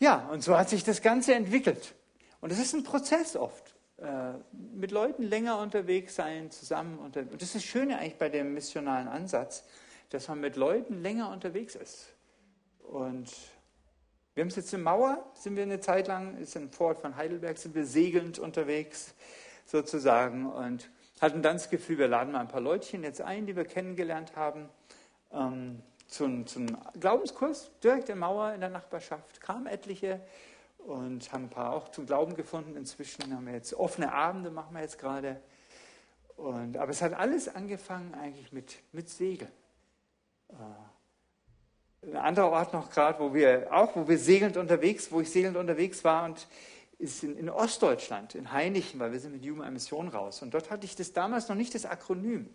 Ja, 0.00 0.28
und 0.30 0.42
so 0.42 0.58
hat 0.58 0.70
sich 0.70 0.82
das 0.82 1.02
Ganze 1.02 1.34
entwickelt. 1.34 1.94
Und 2.40 2.50
es 2.50 2.58
ist 2.58 2.74
ein 2.74 2.84
Prozess 2.84 3.36
oft. 3.36 3.74
Äh, 3.98 4.32
mit 4.74 4.92
Leuten 4.92 5.22
länger 5.22 5.58
unterwegs 5.58 6.14
sein, 6.14 6.50
zusammen. 6.50 6.98
Unter 6.98 7.20
und 7.20 7.34
das 7.34 7.48
ist 7.48 7.56
das 7.56 7.64
Schöne 7.64 7.98
eigentlich 7.98 8.16
bei 8.16 8.30
dem 8.30 8.54
missionalen 8.54 9.08
Ansatz, 9.08 9.62
dass 10.08 10.26
man 10.28 10.40
mit 10.40 10.56
Leuten 10.56 11.02
länger 11.02 11.30
unterwegs 11.30 11.74
ist. 11.74 12.08
Und 12.78 13.30
wir 14.34 14.40
haben 14.42 14.48
es 14.48 14.56
jetzt 14.56 14.72
in 14.72 14.82
Mauer, 14.82 15.30
sind 15.34 15.56
wir 15.56 15.64
eine 15.64 15.80
Zeit 15.80 16.08
lang, 16.08 16.38
ist 16.38 16.56
ein 16.56 16.70
Vorort 16.70 16.98
von 16.98 17.16
Heidelberg, 17.16 17.58
sind 17.58 17.74
wir 17.74 17.84
segelnd 17.84 18.38
unterwegs 18.38 19.14
sozusagen 19.66 20.50
und 20.50 20.88
hatten 21.20 21.42
dann 21.42 21.56
das 21.56 21.68
Gefühl, 21.68 21.98
wir 21.98 22.08
laden 22.08 22.32
mal 22.32 22.40
ein 22.40 22.48
paar 22.48 22.62
Leutchen 22.62 23.02
jetzt 23.02 23.20
ein, 23.20 23.44
die 23.44 23.54
wir 23.54 23.66
kennengelernt 23.66 24.34
haben. 24.34 24.70
Ähm, 25.30 25.82
zum, 26.10 26.46
zum 26.46 26.76
Glaubenskurs 26.98 27.70
direkt 27.82 28.08
in 28.08 28.18
Mauer 28.18 28.52
in 28.52 28.60
der 28.60 28.70
Nachbarschaft, 28.70 29.40
kamen 29.40 29.66
etliche 29.66 30.20
und 30.78 31.32
haben 31.32 31.44
ein 31.44 31.50
paar 31.50 31.72
auch 31.72 31.88
zum 31.90 32.06
Glauben 32.06 32.34
gefunden. 32.34 32.76
Inzwischen 32.76 33.34
haben 33.34 33.46
wir 33.46 33.54
jetzt 33.54 33.74
offene 33.74 34.12
Abende, 34.12 34.50
machen 34.50 34.74
wir 34.74 34.82
jetzt 34.82 34.98
gerade. 34.98 35.40
Und, 36.36 36.76
aber 36.76 36.90
es 36.90 37.02
hat 37.02 37.14
alles 37.14 37.54
angefangen 37.54 38.14
eigentlich 38.14 38.52
mit, 38.52 38.76
mit 38.92 39.08
Segeln. 39.08 39.50
Äh, 40.48 40.54
ein 42.02 42.16
anderer 42.16 42.50
Ort 42.50 42.72
noch 42.72 42.90
gerade, 42.90 43.20
wo 43.20 43.34
wir 43.34 43.68
auch, 43.70 43.94
wo 43.94 44.08
wir 44.08 44.18
segelnd 44.18 44.56
unterwegs, 44.56 45.12
wo 45.12 45.20
ich 45.20 45.30
segelnd 45.30 45.58
unterwegs 45.58 46.02
war 46.02 46.24
und 46.24 46.46
ist 47.00 47.24
in, 47.24 47.36
in, 47.36 47.48
Ostdeutschland, 47.48 48.34
in 48.34 48.52
Heinichen, 48.52 49.00
weil 49.00 49.12
wir 49.12 49.20
sind 49.20 49.32
mit 49.32 49.44
Juma 49.44 49.68
Mission 49.70 50.08
raus. 50.08 50.42
Und 50.42 50.52
dort 50.52 50.70
hatte 50.70 50.84
ich 50.84 50.94
das 50.94 51.12
damals 51.12 51.48
noch 51.48 51.56
nicht 51.56 51.74
das 51.74 51.86
Akronym. 51.86 52.48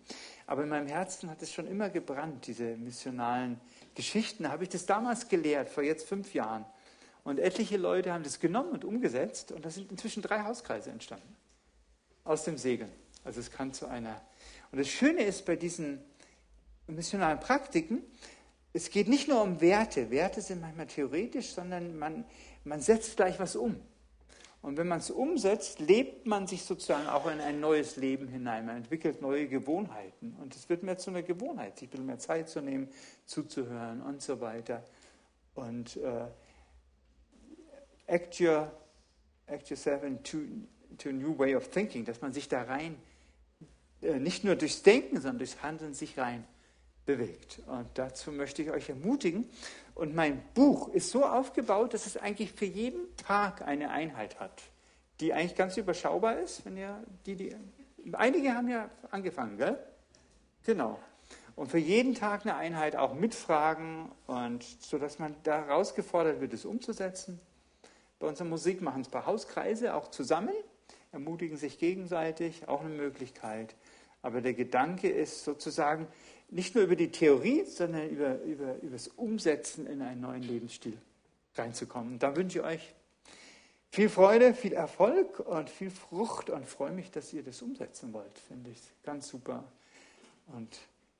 Aber 0.46 0.62
in 0.62 0.68
meinem 0.68 0.86
Herzen 0.86 1.28
hat 1.28 1.42
es 1.42 1.52
schon 1.52 1.66
immer 1.66 1.90
gebrannt, 1.90 2.46
diese 2.46 2.76
missionalen 2.76 3.60
Geschichten. 3.94 4.44
Da 4.44 4.50
habe 4.50 4.62
ich 4.62 4.68
das 4.68 4.86
damals 4.86 5.28
gelehrt, 5.28 5.68
vor 5.68 5.82
jetzt 5.82 6.08
fünf 6.08 6.32
Jahren. 6.32 6.64
Und 7.24 7.40
etliche 7.40 7.76
Leute 7.76 8.12
haben 8.12 8.22
das 8.22 8.38
genommen 8.38 8.70
und 8.70 8.84
umgesetzt. 8.84 9.50
Und 9.50 9.64
da 9.64 9.70
sind 9.70 9.90
inzwischen 9.90 10.22
drei 10.22 10.44
Hauskreise 10.44 10.90
entstanden. 10.90 11.36
Aus 12.22 12.44
dem 12.44 12.56
Segeln. 12.56 12.92
Also 13.24 13.40
es 13.40 13.50
kann 13.50 13.72
zu 13.72 13.86
einer. 13.88 14.20
Und 14.70 14.78
das 14.78 14.88
Schöne 14.88 15.24
ist 15.24 15.44
bei 15.44 15.56
diesen 15.56 16.04
missionalen 16.86 17.40
Praktiken, 17.40 18.02
es 18.72 18.90
geht 18.90 19.08
nicht 19.08 19.26
nur 19.26 19.42
um 19.42 19.60
Werte. 19.60 20.10
Werte 20.10 20.40
sind 20.40 20.60
manchmal 20.60 20.86
theoretisch, 20.86 21.48
sondern 21.48 21.98
man, 21.98 22.24
man 22.62 22.80
setzt 22.80 23.16
gleich 23.16 23.40
was 23.40 23.56
um. 23.56 23.80
Und 24.62 24.76
wenn 24.78 24.88
man 24.88 24.98
es 24.98 25.10
umsetzt, 25.10 25.78
lebt 25.78 26.26
man 26.26 26.46
sich 26.46 26.64
sozusagen 26.64 27.06
auch 27.06 27.30
in 27.30 27.40
ein 27.40 27.60
neues 27.60 27.96
Leben 27.96 28.26
hinein. 28.26 28.66
Man 28.66 28.78
entwickelt 28.78 29.22
neue 29.22 29.46
Gewohnheiten. 29.46 30.36
Und 30.40 30.56
es 30.56 30.68
wird 30.68 30.82
mehr 30.82 30.98
zu 30.98 31.10
einer 31.10 31.22
Gewohnheit, 31.22 31.78
sich 31.78 31.88
ein 31.88 31.90
bisschen 31.90 32.06
mehr 32.06 32.18
Zeit 32.18 32.48
zu 32.48 32.60
nehmen, 32.60 32.88
zuzuhören 33.26 34.02
und 34.02 34.22
so 34.22 34.40
weiter. 34.40 34.82
Und 35.54 35.96
äh, 35.98 36.26
act, 38.06 38.40
your, 38.40 38.72
act 39.46 39.70
yourself 39.70 40.02
into, 40.02 40.38
into 40.90 41.10
a 41.10 41.12
new 41.12 41.38
way 41.38 41.54
of 41.54 41.68
thinking, 41.68 42.04
dass 42.04 42.20
man 42.20 42.32
sich 42.32 42.48
da 42.48 42.62
rein, 42.62 42.96
äh, 44.02 44.18
nicht 44.18 44.44
nur 44.44 44.56
durchs 44.56 44.82
Denken, 44.82 45.20
sondern 45.20 45.38
durchs 45.38 45.62
Handeln 45.62 45.94
sich 45.94 46.18
rein 46.18 46.44
bewegt. 47.06 47.60
Und 47.66 47.86
dazu 47.94 48.32
möchte 48.32 48.62
ich 48.62 48.70
euch 48.70 48.88
ermutigen. 48.88 49.48
Und 49.96 50.14
mein 50.14 50.42
Buch 50.52 50.88
ist 50.90 51.10
so 51.10 51.24
aufgebaut, 51.24 51.94
dass 51.94 52.04
es 52.04 52.18
eigentlich 52.18 52.52
für 52.52 52.66
jeden 52.66 53.16
Tag 53.16 53.62
eine 53.62 53.90
Einheit 53.90 54.38
hat, 54.38 54.62
die 55.20 55.32
eigentlich 55.32 55.56
ganz 55.56 55.78
überschaubar 55.78 56.38
ist. 56.38 56.66
Wenn 56.66 56.76
ihr 56.76 57.02
die, 57.24 57.34
die, 57.34 57.56
einige 58.12 58.54
haben 58.54 58.68
ja 58.68 58.90
angefangen, 59.10 59.56
gell? 59.56 59.78
Genau. 60.64 60.98
Und 61.54 61.70
für 61.70 61.78
jeden 61.78 62.14
Tag 62.14 62.42
eine 62.44 62.56
Einheit 62.56 62.94
auch 62.94 63.14
mit 63.14 63.34
Fragen 63.34 64.12
und 64.26 64.62
so, 64.62 64.98
man 65.18 65.34
da 65.44 65.64
herausgefordert 65.64 66.42
wird, 66.42 66.52
es 66.52 66.66
umzusetzen. 66.66 67.40
Bei 68.18 68.26
unserer 68.26 68.48
Musik 68.48 68.82
machen 68.82 69.00
es 69.00 69.08
ein 69.08 69.12
paar 69.12 69.24
Hauskreise 69.24 69.94
auch 69.94 70.08
zusammen, 70.08 70.52
ermutigen 71.12 71.56
sich 71.56 71.78
gegenseitig, 71.78 72.68
auch 72.68 72.82
eine 72.82 72.90
Möglichkeit. 72.90 73.74
Aber 74.20 74.42
der 74.42 74.52
Gedanke 74.52 75.08
ist 75.08 75.44
sozusagen, 75.44 76.06
nicht 76.48 76.74
nur 76.74 76.84
über 76.84 76.96
die 76.96 77.10
Theorie, 77.10 77.64
sondern 77.64 78.08
über, 78.08 78.40
über, 78.42 78.76
über 78.82 78.92
das 78.92 79.08
Umsetzen 79.08 79.86
in 79.86 80.02
einen 80.02 80.20
neuen 80.20 80.42
Lebensstil 80.42 80.96
reinzukommen. 81.54 82.18
da 82.18 82.36
wünsche 82.36 82.58
ich 82.58 82.64
euch 82.64 82.94
viel 83.90 84.08
Freude, 84.08 84.52
viel 84.54 84.74
Erfolg 84.74 85.40
und 85.40 85.70
viel 85.70 85.90
Frucht 85.90 86.50
und 86.50 86.66
freue 86.66 86.92
mich, 86.92 87.10
dass 87.10 87.32
ihr 87.32 87.42
das 87.42 87.62
umsetzen 87.62 88.12
wollt. 88.12 88.38
Finde 88.46 88.70
ich 88.70 88.78
ganz 89.02 89.28
super 89.28 89.64
und 90.48 90.78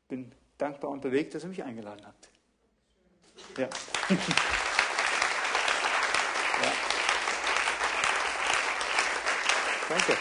bin 0.08 0.30
dankbar 0.58 0.90
und 0.90 1.00
bewegt, 1.00 1.34
dass 1.34 1.44
ihr 1.44 1.48
mich 1.48 1.64
eingeladen 1.64 2.04
habt. 2.06 2.28
Ja. 3.56 3.64
ja. 6.62 6.72
Danke. 9.88 10.18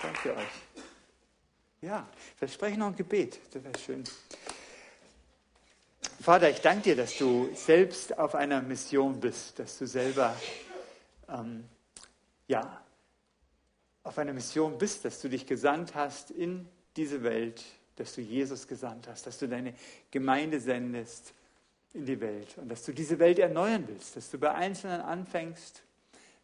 Danke 0.00 0.36
euch. 0.36 0.85
Ja, 1.82 2.08
vielleicht 2.36 2.54
spreche 2.54 2.72
ich 2.72 2.78
noch 2.78 2.88
ein 2.88 2.96
Gebet. 2.96 3.38
Das 3.52 3.62
wäre 3.62 3.78
schön. 3.78 4.04
Vater, 6.20 6.50
ich 6.50 6.60
danke 6.60 6.82
dir, 6.82 6.96
dass 6.96 7.18
du 7.18 7.50
selbst 7.54 8.18
auf 8.18 8.34
einer 8.34 8.62
Mission 8.62 9.20
bist, 9.20 9.58
dass 9.58 9.78
du 9.78 9.86
selber 9.86 10.34
ähm, 11.28 11.64
ja, 12.48 12.82
auf 14.02 14.18
einer 14.18 14.32
Mission 14.32 14.78
bist, 14.78 15.04
dass 15.04 15.20
du 15.20 15.28
dich 15.28 15.46
gesandt 15.46 15.94
hast 15.94 16.30
in 16.30 16.66
diese 16.96 17.22
Welt, 17.22 17.62
dass 17.96 18.14
du 18.14 18.22
Jesus 18.22 18.66
gesandt 18.66 19.08
hast, 19.08 19.26
dass 19.26 19.38
du 19.38 19.48
deine 19.48 19.74
Gemeinde 20.10 20.60
sendest 20.60 21.34
in 21.92 22.06
die 22.06 22.20
Welt 22.20 22.56
und 22.56 22.68
dass 22.68 22.84
du 22.84 22.92
diese 22.92 23.18
Welt 23.18 23.38
erneuern 23.38 23.84
willst, 23.86 24.16
dass 24.16 24.30
du 24.30 24.38
bei 24.38 24.54
Einzelnen 24.54 25.00
anfängst, 25.00 25.82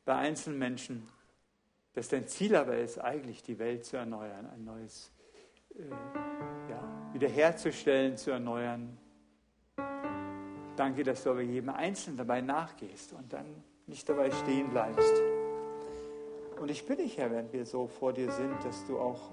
bei 0.05 0.15
einzelnen 0.15 0.59
Menschen, 0.59 1.09
dass 1.95 2.09
dein 2.09 2.29
Ziel 2.29 2.57
aber 2.57 2.77
ist, 2.77 2.99
eigentlich 2.99 3.43
die 3.43 3.59
Welt 3.59 3.85
zu 3.85 3.97
erneuern, 3.97 4.49
ein 4.51 4.65
neues 4.65 5.11
ja, 5.79 7.13
wiederherzustellen, 7.13 8.17
zu 8.17 8.31
erneuern. 8.31 8.97
Danke, 10.77 11.03
dass 11.03 11.25
du 11.25 11.31
aber 11.31 11.43
jedem 11.43 11.71
Einzelnen 11.71 12.17
dabei 12.17 12.41
nachgehst 12.41 13.13
und 13.13 13.33
dann 13.33 13.47
nicht 13.87 14.09
dabei 14.09 14.31
stehen 14.31 14.71
bleibst. 14.71 15.13
Und 16.61 16.71
ich 16.71 16.87
bitte 16.87 17.03
dich, 17.03 17.19
Herr, 17.19 17.31
während 17.31 17.53
wir 17.53 17.67
so 17.67 17.89
vor 17.89 18.13
dir 18.13 18.31
sind, 18.31 18.65
dass 18.65 18.87
du 18.87 18.99
auch 18.99 19.33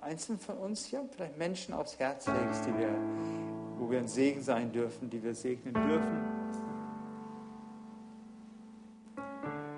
einzeln 0.00 0.38
von 0.38 0.56
uns 0.56 0.90
ja 0.90 1.00
vielleicht 1.10 1.36
Menschen 1.36 1.74
aufs 1.74 1.98
Herz 1.98 2.26
legst, 2.26 2.64
die 2.66 2.78
wir, 2.78 2.88
wo 3.78 3.90
wir 3.90 3.98
ein 3.98 4.08
Segen 4.08 4.42
sein 4.42 4.72
dürfen, 4.72 5.10
die 5.10 5.22
wir 5.22 5.34
segnen 5.34 5.74
dürfen. 5.74 6.24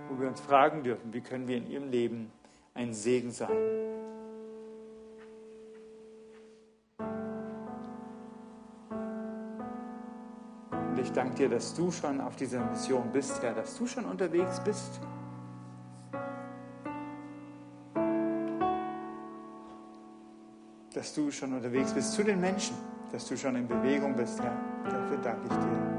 Wo 0.09 0.21
wir 0.21 0.29
uns 0.29 0.41
fragen 0.41 0.83
dürfen, 0.83 1.13
wie 1.13 1.21
können 1.21 1.49
wir 1.49 1.57
in 1.57 1.71
ihrem 1.71 1.91
Leben 1.91 2.31
ein 2.75 2.93
Segen 2.93 3.31
sein. 3.31 3.82
Ich 11.13 11.17
danke 11.17 11.35
dir, 11.35 11.51
dass 11.51 11.75
du 11.75 11.91
schon 11.91 12.23
auf 12.23 12.37
dieser 12.37 12.65
Mission 12.65 13.11
bist, 13.13 13.43
Herr, 13.43 13.53
dass 13.53 13.77
du 13.77 13.87
schon 13.87 14.07
unterwegs 14.07 14.59
bist. 14.65 14.99
Dass 20.95 21.13
du 21.13 21.31
schon 21.31 21.53
unterwegs 21.53 21.93
bist 21.93 22.15
zu 22.15 22.25
den 22.25 22.41
Menschen, 22.41 22.77
dass 23.13 23.29
du 23.29 23.37
schon 23.37 23.57
in 23.57 23.69
Bewegung 23.69 24.17
bist, 24.17 24.41
Herr. 24.43 24.57
Dafür 24.85 25.19
danke 25.19 25.43
ich 25.43 25.55
dir. 25.55 25.93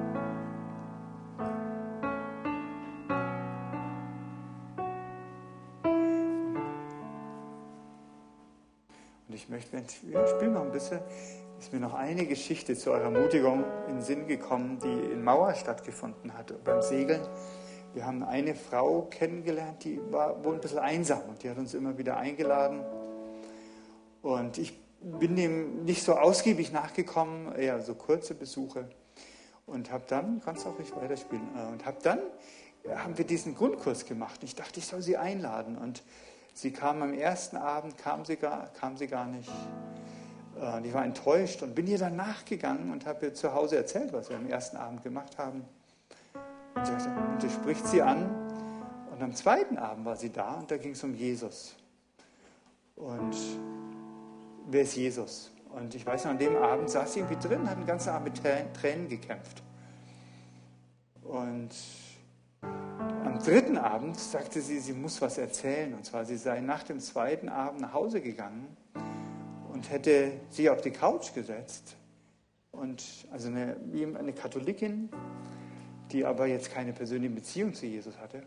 Und 9.27 9.35
ich 9.35 9.47
möchte, 9.47 9.77
wir 9.77 10.27
spielen 10.27 10.53
noch 10.53 10.63
ein 10.63 10.71
bisschen 10.71 11.01
mir 11.73 11.79
noch 11.79 11.95
eine 11.95 12.27
Geschichte 12.27 12.75
zu 12.77 12.91
eurer 12.91 13.05
Ermutigung 13.05 13.63
in 13.87 13.95
den 13.95 14.01
Sinn 14.03 14.27
gekommen, 14.27 14.77
die 14.77 15.11
in 15.11 15.23
Mauer 15.23 15.55
stattgefunden 15.55 16.37
hat, 16.37 16.53
beim 16.63 16.83
Segeln. 16.83 17.21
Wir 17.95 18.05
haben 18.05 18.23
eine 18.23 18.53
Frau 18.53 19.07
kennengelernt, 19.09 19.83
die 19.83 19.99
war 20.11 20.43
wohl 20.43 20.53
ein 20.53 20.61
bisschen 20.61 20.79
einsam 20.79 21.21
und 21.29 21.41
die 21.41 21.49
hat 21.49 21.57
uns 21.57 21.73
immer 21.73 21.97
wieder 21.97 22.17
eingeladen. 22.17 22.81
Und 24.21 24.59
ich 24.59 24.79
bin 25.01 25.35
dem 25.35 25.83
nicht 25.83 26.03
so 26.03 26.13
ausgiebig 26.13 26.71
nachgekommen, 26.71 27.53
eher 27.55 27.81
so 27.81 27.95
kurze 27.95 28.35
Besuche. 28.35 28.87
Und 29.65 29.91
habe 29.91 30.03
dann, 30.07 30.41
kannst 30.45 30.65
du 30.65 30.69
auch 30.69 30.77
nicht 30.77 30.95
weiterspielen, 30.95 31.47
äh, 31.57 31.71
und 31.71 31.85
habe 31.85 31.97
dann, 32.03 32.19
haben 32.87 33.17
wir 33.17 33.25
diesen 33.25 33.55
Grundkurs 33.55 34.05
gemacht. 34.05 34.43
Ich 34.43 34.55
dachte, 34.55 34.79
ich 34.79 34.85
soll 34.85 35.01
sie 35.01 35.17
einladen. 35.17 35.77
Und 35.77 36.03
sie 36.53 36.71
kam 36.71 37.01
am 37.01 37.13
ersten 37.13 37.57
Abend, 37.57 37.97
kam 37.97 38.25
sie 38.25 38.35
gar, 38.35 38.67
kam 38.73 38.95
sie 38.95 39.07
gar 39.07 39.25
nicht. 39.25 39.49
Äh, 40.59 40.77
und 40.77 40.85
ich 40.85 40.93
war 40.93 41.03
enttäuscht 41.03 41.61
und 41.61 41.75
bin 41.75 41.87
ihr 41.87 41.97
dann 41.97 42.15
nachgegangen 42.15 42.91
und 42.91 43.05
habe 43.05 43.27
ihr 43.27 43.33
zu 43.33 43.53
Hause 43.53 43.77
erzählt, 43.77 44.13
was 44.13 44.29
wir 44.29 44.37
am 44.37 44.47
ersten 44.47 44.77
Abend 44.77 45.03
gemacht 45.03 45.37
haben. 45.37 45.65
Und 46.75 46.85
sie, 46.85 46.93
und 46.93 47.41
sie 47.41 47.49
spricht 47.49 47.85
sie 47.87 48.01
an. 48.01 48.29
Und 49.11 49.21
am 49.21 49.35
zweiten 49.35 49.77
Abend 49.77 50.05
war 50.05 50.15
sie 50.15 50.31
da 50.31 50.55
und 50.55 50.71
da 50.71 50.77
ging 50.77 50.93
es 50.93 51.03
um 51.03 51.13
Jesus. 51.13 51.75
Und 52.95 53.35
wer 54.67 54.81
ist 54.81 54.95
Jesus? 54.95 55.51
Und 55.69 55.95
ich 55.95 56.05
weiß 56.05 56.25
noch, 56.25 56.31
an 56.31 56.37
dem 56.37 56.55
Abend 56.55 56.89
saß 56.89 57.13
sie 57.13 57.19
irgendwie 57.19 57.47
drin, 57.47 57.69
hat 57.69 57.77
den 57.77 57.85
ganzen 57.85 58.09
Abend 58.09 58.33
mit 58.43 58.75
Tränen 58.75 59.07
gekämpft. 59.07 59.63
Und 61.23 61.69
am 62.61 63.39
dritten 63.39 63.77
Abend 63.77 64.19
sagte 64.19 64.61
sie, 64.61 64.79
sie 64.79 64.93
muss 64.93 65.21
was 65.21 65.37
erzählen. 65.37 65.93
Und 65.93 66.05
zwar, 66.05 66.25
sie 66.25 66.37
sei 66.37 66.61
nach 66.61 66.83
dem 66.83 66.99
zweiten 66.99 67.49
Abend 67.49 67.81
nach 67.81 67.93
Hause 67.93 68.21
gegangen 68.21 68.77
und 69.83 69.91
hätte 69.91 70.31
sie 70.49 70.69
auf 70.69 70.79
die 70.79 70.91
Couch 70.91 71.33
gesetzt. 71.33 71.97
Und 72.71 73.03
also 73.33 73.49
eine, 73.49 73.75
eine 74.17 74.31
Katholikin, 74.31 75.09
die 76.13 76.23
aber 76.23 76.45
jetzt 76.45 76.71
keine 76.71 76.93
persönliche 76.93 77.33
Beziehung 77.33 77.73
zu 77.73 77.85
Jesus 77.85 78.17
hatte, 78.17 78.43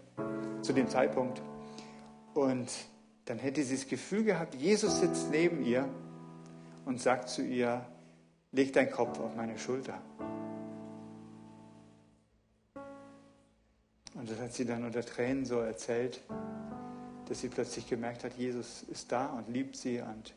zu 0.62 0.72
dem 0.72 0.88
Zeitpunkt. 0.88 1.42
Und 2.32 2.70
dann 3.26 3.38
hätte 3.38 3.62
sie 3.64 3.76
das 3.76 3.86
Gefühl 3.86 4.24
gehabt, 4.24 4.54
Jesus 4.54 5.00
sitzt 5.00 5.30
neben 5.30 5.62
ihr 5.62 5.86
und 6.86 7.02
sagt 7.02 7.28
zu 7.28 7.42
ihr, 7.42 7.84
leg 8.52 8.72
deinen 8.72 8.90
Kopf 8.90 9.20
auf 9.20 9.36
meine 9.36 9.58
Schulter. 9.58 10.00
Und 14.14 14.30
das 14.30 14.40
hat 14.40 14.54
sie 14.54 14.64
dann 14.64 14.84
unter 14.84 15.02
Tränen 15.02 15.44
so 15.44 15.58
erzählt, 15.60 16.22
dass 17.28 17.42
sie 17.42 17.48
plötzlich 17.48 17.86
gemerkt 17.86 18.24
hat, 18.24 18.32
Jesus 18.38 18.84
ist 18.84 19.12
da 19.12 19.26
und 19.26 19.50
liebt 19.50 19.76
sie 19.76 20.00
und 20.00 20.34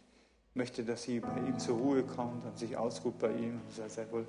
möchte, 0.60 0.84
dass 0.84 1.04
sie 1.04 1.22
bei 1.22 1.38
ihm 1.38 1.58
zur 1.58 1.78
Ruhe 1.78 2.04
kommt 2.04 2.46
und 2.46 2.60
sich 2.60 2.76
ausruht 2.76 3.18
bei 3.18 3.32
ihm. 3.32 3.62
Und 3.62 3.80
er 3.80 4.04
hat 4.04 4.12
wohl 4.12 4.28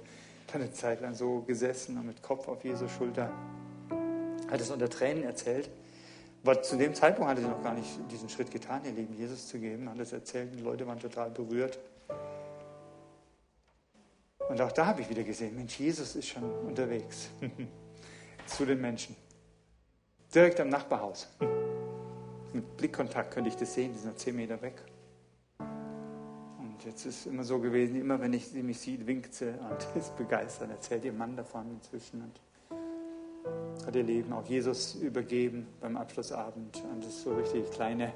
eine 0.52 0.72
Zeit 0.72 1.00
lang 1.00 1.14
so 1.14 1.40
gesessen 1.40 1.98
und 1.98 2.06
mit 2.06 2.22
Kopf 2.22 2.48
auf 2.48 2.64
Jesu 2.64 2.88
Schulter. 2.88 3.30
Hat 4.48 4.60
es 4.60 4.70
unter 4.70 4.88
Tränen 4.88 5.24
erzählt. 5.24 5.68
Aber 6.42 6.62
zu 6.62 6.76
dem 6.76 6.94
Zeitpunkt 6.94 7.30
hatte 7.30 7.42
sie 7.42 7.48
noch 7.48 7.62
gar 7.62 7.74
nicht 7.74 7.90
diesen 8.10 8.28
Schritt 8.28 8.50
getan, 8.50 8.82
ihr 8.84 8.92
Leben 8.92 9.14
Jesus 9.14 9.48
zu 9.48 9.58
geben. 9.58 9.90
Hat 9.90 9.98
es 9.98 10.12
erzählt 10.12 10.52
und 10.52 10.58
die 10.58 10.62
Leute 10.62 10.86
waren 10.86 10.98
total 10.98 11.30
berührt. 11.30 11.78
Und 14.48 14.60
auch 14.60 14.72
da 14.72 14.86
habe 14.86 15.02
ich 15.02 15.10
wieder 15.10 15.22
gesehen, 15.22 15.54
Mensch, 15.56 15.78
Jesus 15.78 16.16
ist 16.16 16.28
schon 16.28 16.44
unterwegs 16.66 17.28
zu 18.46 18.64
den 18.64 18.80
Menschen. 18.80 19.16
Direkt 20.34 20.60
am 20.60 20.68
Nachbarhaus. 20.68 21.28
Mit 22.52 22.76
Blickkontakt 22.76 23.32
könnte 23.32 23.50
ich 23.50 23.56
das 23.56 23.74
sehen, 23.74 23.92
die 23.92 23.98
sind 23.98 24.10
noch 24.10 24.16
zehn 24.16 24.34
Meter 24.34 24.60
weg. 24.62 24.82
Und 26.80 26.86
jetzt 26.86 27.04
ist 27.04 27.20
es 27.20 27.26
immer 27.26 27.44
so 27.44 27.58
gewesen, 27.58 27.96
immer 27.96 28.18
wenn 28.22 28.32
ich 28.32 28.48
sie 28.48 28.62
mich 28.62 28.80
sieht, 28.80 29.06
winkt 29.06 29.34
sie 29.34 29.48
und 29.50 29.86
ist 29.96 30.16
begeistert, 30.16 30.70
erzählt 30.70 31.04
ihr 31.04 31.12
Mann 31.12 31.36
davon 31.36 31.70
inzwischen 31.72 32.22
und 32.22 33.86
hat 33.86 33.94
ihr 33.94 34.02
Leben 34.02 34.32
auch 34.32 34.46
Jesus 34.46 34.94
übergeben 34.94 35.66
beim 35.78 35.98
Abschlussabend. 35.98 36.82
Und 36.90 37.04
ist 37.04 37.22
so 37.22 37.34
richtig 37.34 37.70
kleine 37.70 38.14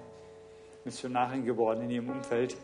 Missionarin 0.86 1.44
geworden 1.44 1.82
in 1.82 1.90
ihrem 1.90 2.08
Umfeld. 2.08 2.56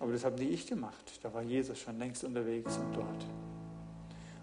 Aber 0.00 0.10
das 0.10 0.24
habe 0.24 0.36
nicht 0.40 0.50
ich 0.52 0.66
gemacht. 0.66 1.20
Da 1.22 1.32
war 1.32 1.42
Jesus 1.42 1.78
schon 1.78 1.96
längst 1.96 2.24
unterwegs 2.24 2.76
und 2.76 2.96
dort. 2.96 3.26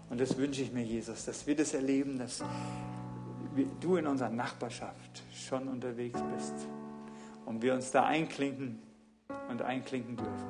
Und 0.08 0.22
das 0.22 0.38
wünsche 0.38 0.62
ich 0.62 0.72
mir, 0.72 0.84
Jesus, 0.84 1.26
dass 1.26 1.46
wir 1.46 1.54
das 1.54 1.74
erleben, 1.74 2.18
dass 2.18 2.42
du 3.80 3.96
in 3.96 4.06
unserer 4.06 4.30
Nachbarschaft 4.30 5.22
schon 5.34 5.68
unterwegs 5.68 6.18
bist 6.34 6.54
und 7.44 7.60
wir 7.60 7.74
uns 7.74 7.90
da 7.90 8.06
einklinken 8.06 8.87
und 9.48 9.62
einklinken 9.62 10.16
dürfen. 10.16 10.48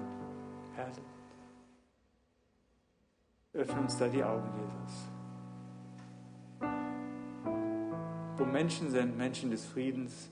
Herr, 0.75 0.91
öffne 3.55 3.81
uns 3.81 3.97
da 3.97 4.09
die 4.09 4.23
Augen, 4.23 4.49
Jesus. 4.55 5.09
Wo 8.37 8.45
Menschen 8.45 8.91
sind, 8.91 9.17
Menschen 9.17 9.51
des 9.51 9.65
Friedens, 9.65 10.31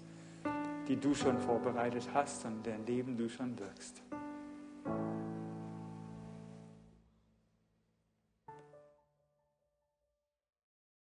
die 0.87 0.97
du 0.97 1.15
schon 1.15 1.39
vorbereitet 1.39 2.09
hast 2.15 2.45
und 2.45 2.65
deren 2.65 2.87
Leben 2.87 3.17
du 3.17 3.29
schon 3.29 3.59
wirkst. 3.59 4.03